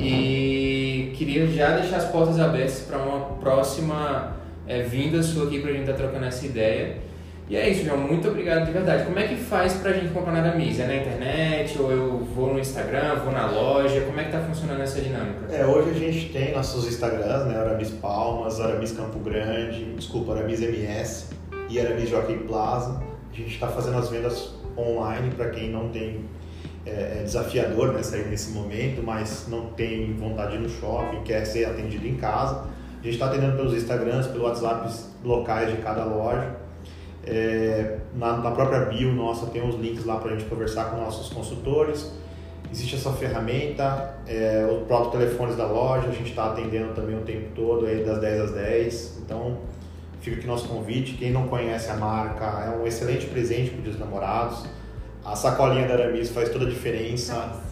E 0.00 1.12
queria 1.16 1.46
já 1.46 1.76
deixar 1.76 1.96
as 1.96 2.04
portas 2.06 2.38
abertas 2.38 2.80
para 2.80 2.98
uma 2.98 3.20
próxima 3.36 4.36
é, 4.66 4.82
vinda 4.82 5.22
sua 5.22 5.46
aqui 5.46 5.60
para 5.60 5.70
a 5.70 5.72
gente 5.72 5.82
estar 5.82 5.94
tá 5.94 5.98
trocando 5.98 6.24
essa 6.26 6.46
ideia. 6.46 6.96
E 7.50 7.56
é 7.56 7.66
isso, 7.70 7.82
João. 7.84 7.96
Muito 7.96 8.28
obrigado 8.28 8.66
de 8.66 8.72
verdade. 8.72 9.04
Como 9.04 9.18
é 9.18 9.26
que 9.26 9.34
faz 9.34 9.72
para 9.74 9.92
a 9.92 9.94
gente 9.94 10.12
comprar 10.12 10.32
na 10.32 10.40
Aramis? 10.40 10.78
É 10.78 10.86
na 10.86 10.96
internet 10.96 11.78
ou 11.80 11.90
eu 11.90 12.18
vou 12.18 12.52
no 12.52 12.60
Instagram, 12.60 13.16
vou 13.24 13.32
na 13.32 13.50
loja? 13.50 14.02
Como 14.02 14.20
é 14.20 14.24
que 14.24 14.28
está 14.28 14.42
funcionando 14.42 14.82
essa 14.82 15.00
dinâmica? 15.00 15.50
É, 15.50 15.64
hoje 15.64 15.90
a 15.90 15.94
gente 15.94 16.28
tem 16.28 16.52
nossos 16.52 16.86
Instagrams, 16.86 17.46
né? 17.46 17.58
Aramis 17.58 17.90
Palmas, 17.90 18.60
Aramis 18.60 18.92
Campo 18.92 19.18
Grande, 19.20 19.82
desculpa, 19.96 20.34
Aramis 20.34 20.60
MS 20.60 21.28
e 21.70 21.80
Aramis 21.80 22.10
Joaquim 22.10 22.38
Plaza. 22.40 23.02
A 23.32 23.34
gente 23.34 23.54
está 23.54 23.68
fazendo 23.68 23.96
as 23.96 24.10
vendas 24.10 24.50
online 24.76 25.30
para 25.34 25.48
quem 25.48 25.70
não 25.70 25.88
tem 25.88 26.20
é, 26.88 27.18
é, 27.18 27.22
desafiador 27.22 27.92
né, 27.92 28.02
sair 28.02 28.26
nesse 28.26 28.50
momento, 28.52 29.02
mas 29.02 29.46
não 29.48 29.66
tem 29.66 30.14
vontade 30.14 30.52
de 30.52 30.56
ir 30.56 30.60
no 30.60 30.68
shopping, 30.68 31.22
quer 31.22 31.44
ser 31.44 31.66
atendido 31.66 32.06
em 32.06 32.16
casa. 32.16 32.64
A 33.00 33.02
gente 33.02 33.14
está 33.14 33.26
atendendo 33.26 33.56
pelos 33.56 33.74
Instagrams, 33.74 34.26
pelos 34.28 34.62
WhatsApps 34.62 35.10
locais 35.22 35.70
de 35.70 35.82
cada 35.82 36.04
loja. 36.04 36.56
É, 37.24 37.98
na, 38.14 38.38
na, 38.38 38.50
própria 38.52 38.86
bio 38.86 39.12
nossa 39.12 39.46
tem 39.46 39.66
os 39.68 39.74
links 39.74 40.06
lá 40.06 40.16
para 40.16 40.30
a 40.30 40.36
gente 40.36 40.48
conversar 40.48 40.86
com 40.86 40.96
nossos 40.96 41.32
consultores. 41.32 42.10
Existe 42.72 42.96
essa 42.96 43.12
ferramenta, 43.12 44.14
é, 44.26 44.66
os 44.70 44.86
próprios 44.86 45.12
telefones 45.12 45.56
da 45.56 45.66
loja, 45.66 46.08
a 46.08 46.12
gente 46.12 46.30
está 46.30 46.52
atendendo 46.52 46.94
também 46.94 47.16
o 47.16 47.22
tempo 47.22 47.50
todo, 47.54 47.86
aí 47.86 48.02
das 48.02 48.18
10 48.18 48.40
às 48.40 48.50
10. 48.52 49.18
Então, 49.24 49.58
fica 50.20 50.36
aqui 50.36 50.46
nosso 50.46 50.68
convite. 50.68 51.14
Quem 51.14 51.30
não 51.30 51.48
conhece 51.48 51.90
a 51.90 51.96
marca, 51.96 52.44
é 52.44 52.78
um 52.78 52.86
excelente 52.86 53.26
presente 53.26 53.70
para 53.70 53.90
os 53.90 53.98
namorados 53.98 54.77
A 55.24 55.36
sacolinha 55.36 55.86
da 55.86 55.94
Aramis 55.94 56.30
faz 56.30 56.48
toda 56.48 56.64
a 56.64 56.68
diferença. 56.68 57.62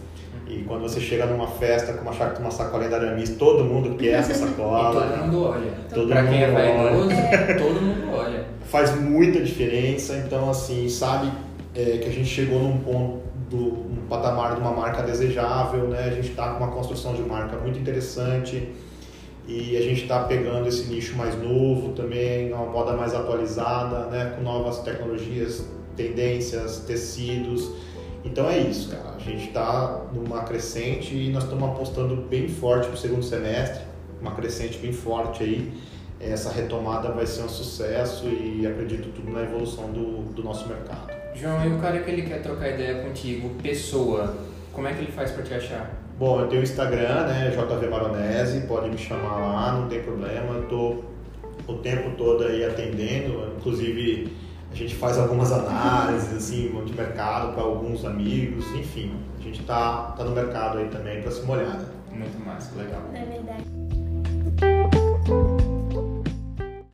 E 0.49 0.63
quando 0.63 0.83
você 0.83 1.01
chega 1.01 1.27
numa 1.27 1.49
festa 1.49 1.95
com 1.95 2.03
uma, 2.03 2.13
uma 2.13 2.51
sacolinha 2.51 2.91
da 2.91 2.97
Aramis, 2.99 3.31
todo 3.37 3.65
mundo 3.65 3.97
quer 3.97 4.19
essa 4.21 4.35
sacola. 4.47 5.07
E 5.07 5.09
todo 5.09 5.25
mundo 5.25 5.43
olha. 5.45 5.73
Todo 5.93 6.09
pra 6.09 6.23
mundo 6.23 6.31
quem 6.31 6.43
é 6.43 6.51
vaidoso, 6.51 7.09
olha. 7.09 7.57
todo 7.59 7.81
mundo 7.81 8.17
olha. 8.17 8.45
Faz 8.67 9.01
muita 9.01 9.41
diferença, 9.41 10.17
então 10.17 10.51
assim, 10.51 10.89
sabe 10.89 11.31
é, 11.75 11.99
que 11.99 12.09
a 12.09 12.13
gente 12.13 12.29
chegou 12.29 12.59
num 12.61 12.79
ponto, 12.79 13.27
do, 13.51 13.57
um 13.57 14.07
patamar 14.09 14.55
de 14.55 14.61
uma 14.61 14.73
marca 14.73 15.03
desejável, 15.03 15.89
né? 15.89 16.05
A 16.05 16.11
gente 16.11 16.31
está 16.31 16.51
com 16.51 16.65
uma 16.65 16.73
construção 16.73 17.15
de 17.15 17.23
marca 17.23 17.57
muito 17.57 17.79
interessante 17.79 18.73
e 19.47 19.77
a 19.77 19.81
gente 19.81 20.03
está 20.03 20.25
pegando 20.25 20.67
esse 20.67 20.89
nicho 20.89 21.17
mais 21.17 21.41
novo 21.41 21.93
também, 21.93 22.53
uma 22.53 22.67
moda 22.67 22.93
mais 22.95 23.15
atualizada, 23.15 24.07
né? 24.07 24.33
Com 24.37 24.43
novas 24.43 24.81
tecnologias, 24.81 25.65
tendências, 25.97 26.79
tecidos. 26.81 27.71
Então 28.25 28.49
é 28.49 28.59
isso, 28.59 28.91
cara. 28.91 29.15
A 29.17 29.19
gente 29.19 29.49
está 29.49 30.07
numa 30.13 30.43
crescente 30.43 31.15
e 31.15 31.31
nós 31.31 31.45
estamos 31.45 31.69
apostando 31.69 32.17
bem 32.17 32.49
forte 32.49 32.87
para 32.87 32.95
o 32.95 32.99
segundo 32.99 33.23
semestre, 33.23 33.83
uma 34.21 34.33
crescente 34.33 34.79
bem 34.79 34.93
forte 34.93 35.43
aí. 35.43 35.73
Essa 36.21 36.51
retomada 36.51 37.11
vai 37.11 37.27
ser 37.27 37.43
um 37.43 37.49
sucesso 37.49 38.27
e 38.27 38.67
acredito 38.67 39.11
tudo 39.15 39.31
na 39.31 39.43
evolução 39.43 39.91
do, 39.93 40.23
do 40.33 40.43
nosso 40.43 40.67
mercado. 40.67 41.13
João, 41.35 41.67
e 41.67 41.73
o 41.73 41.79
cara 41.79 42.01
que 42.01 42.11
ele 42.11 42.23
quer 42.23 42.43
trocar 42.43 42.71
ideia 42.71 43.03
contigo, 43.03 43.51
pessoa, 43.63 44.35
como 44.73 44.89
é 44.89 44.95
que 44.95 45.01
ele 45.01 45.13
faz 45.13 45.31
para 45.31 45.43
te 45.43 45.53
achar? 45.53 45.91
Bom, 46.19 46.41
eu 46.41 46.49
tenho 46.49 46.63
o 46.63 46.65
Instagram, 46.65 47.27
né, 47.27 47.51
JV 47.51 47.89
Maronese, 47.89 48.67
pode 48.67 48.89
me 48.89 48.97
chamar 48.97 49.37
lá, 49.37 49.73
não 49.73 49.87
tem 49.87 50.03
problema. 50.03 50.55
Eu 50.55 50.67
tô 50.67 51.05
o 51.67 51.75
tempo 51.79 52.17
todo 52.17 52.45
aí 52.45 52.65
atendendo, 52.65 53.53
inclusive 53.59 54.33
a 54.77 54.79
gente 54.79 54.95
faz 54.95 55.17
algumas 55.17 55.51
análises 55.53 56.35
assim 56.35 56.71
de 56.85 56.93
mercado 56.93 57.55
para 57.55 57.63
alguns 57.63 58.05
amigos, 58.05 58.67
enfim, 58.75 59.17
a 59.39 59.43
gente 59.43 59.63
tá, 59.63 60.15
tá 60.17 60.23
no 60.23 60.33
mercado 60.33 60.77
aí 60.77 60.89
também 60.89 61.23
para 61.23 61.31
se 61.31 61.43
molhar. 61.47 61.79
Né? 61.79 61.87
Muito 62.13 62.39
massa, 62.45 62.71
legal. 62.77 63.01
É 63.15 63.25
verdade. 63.25 64.96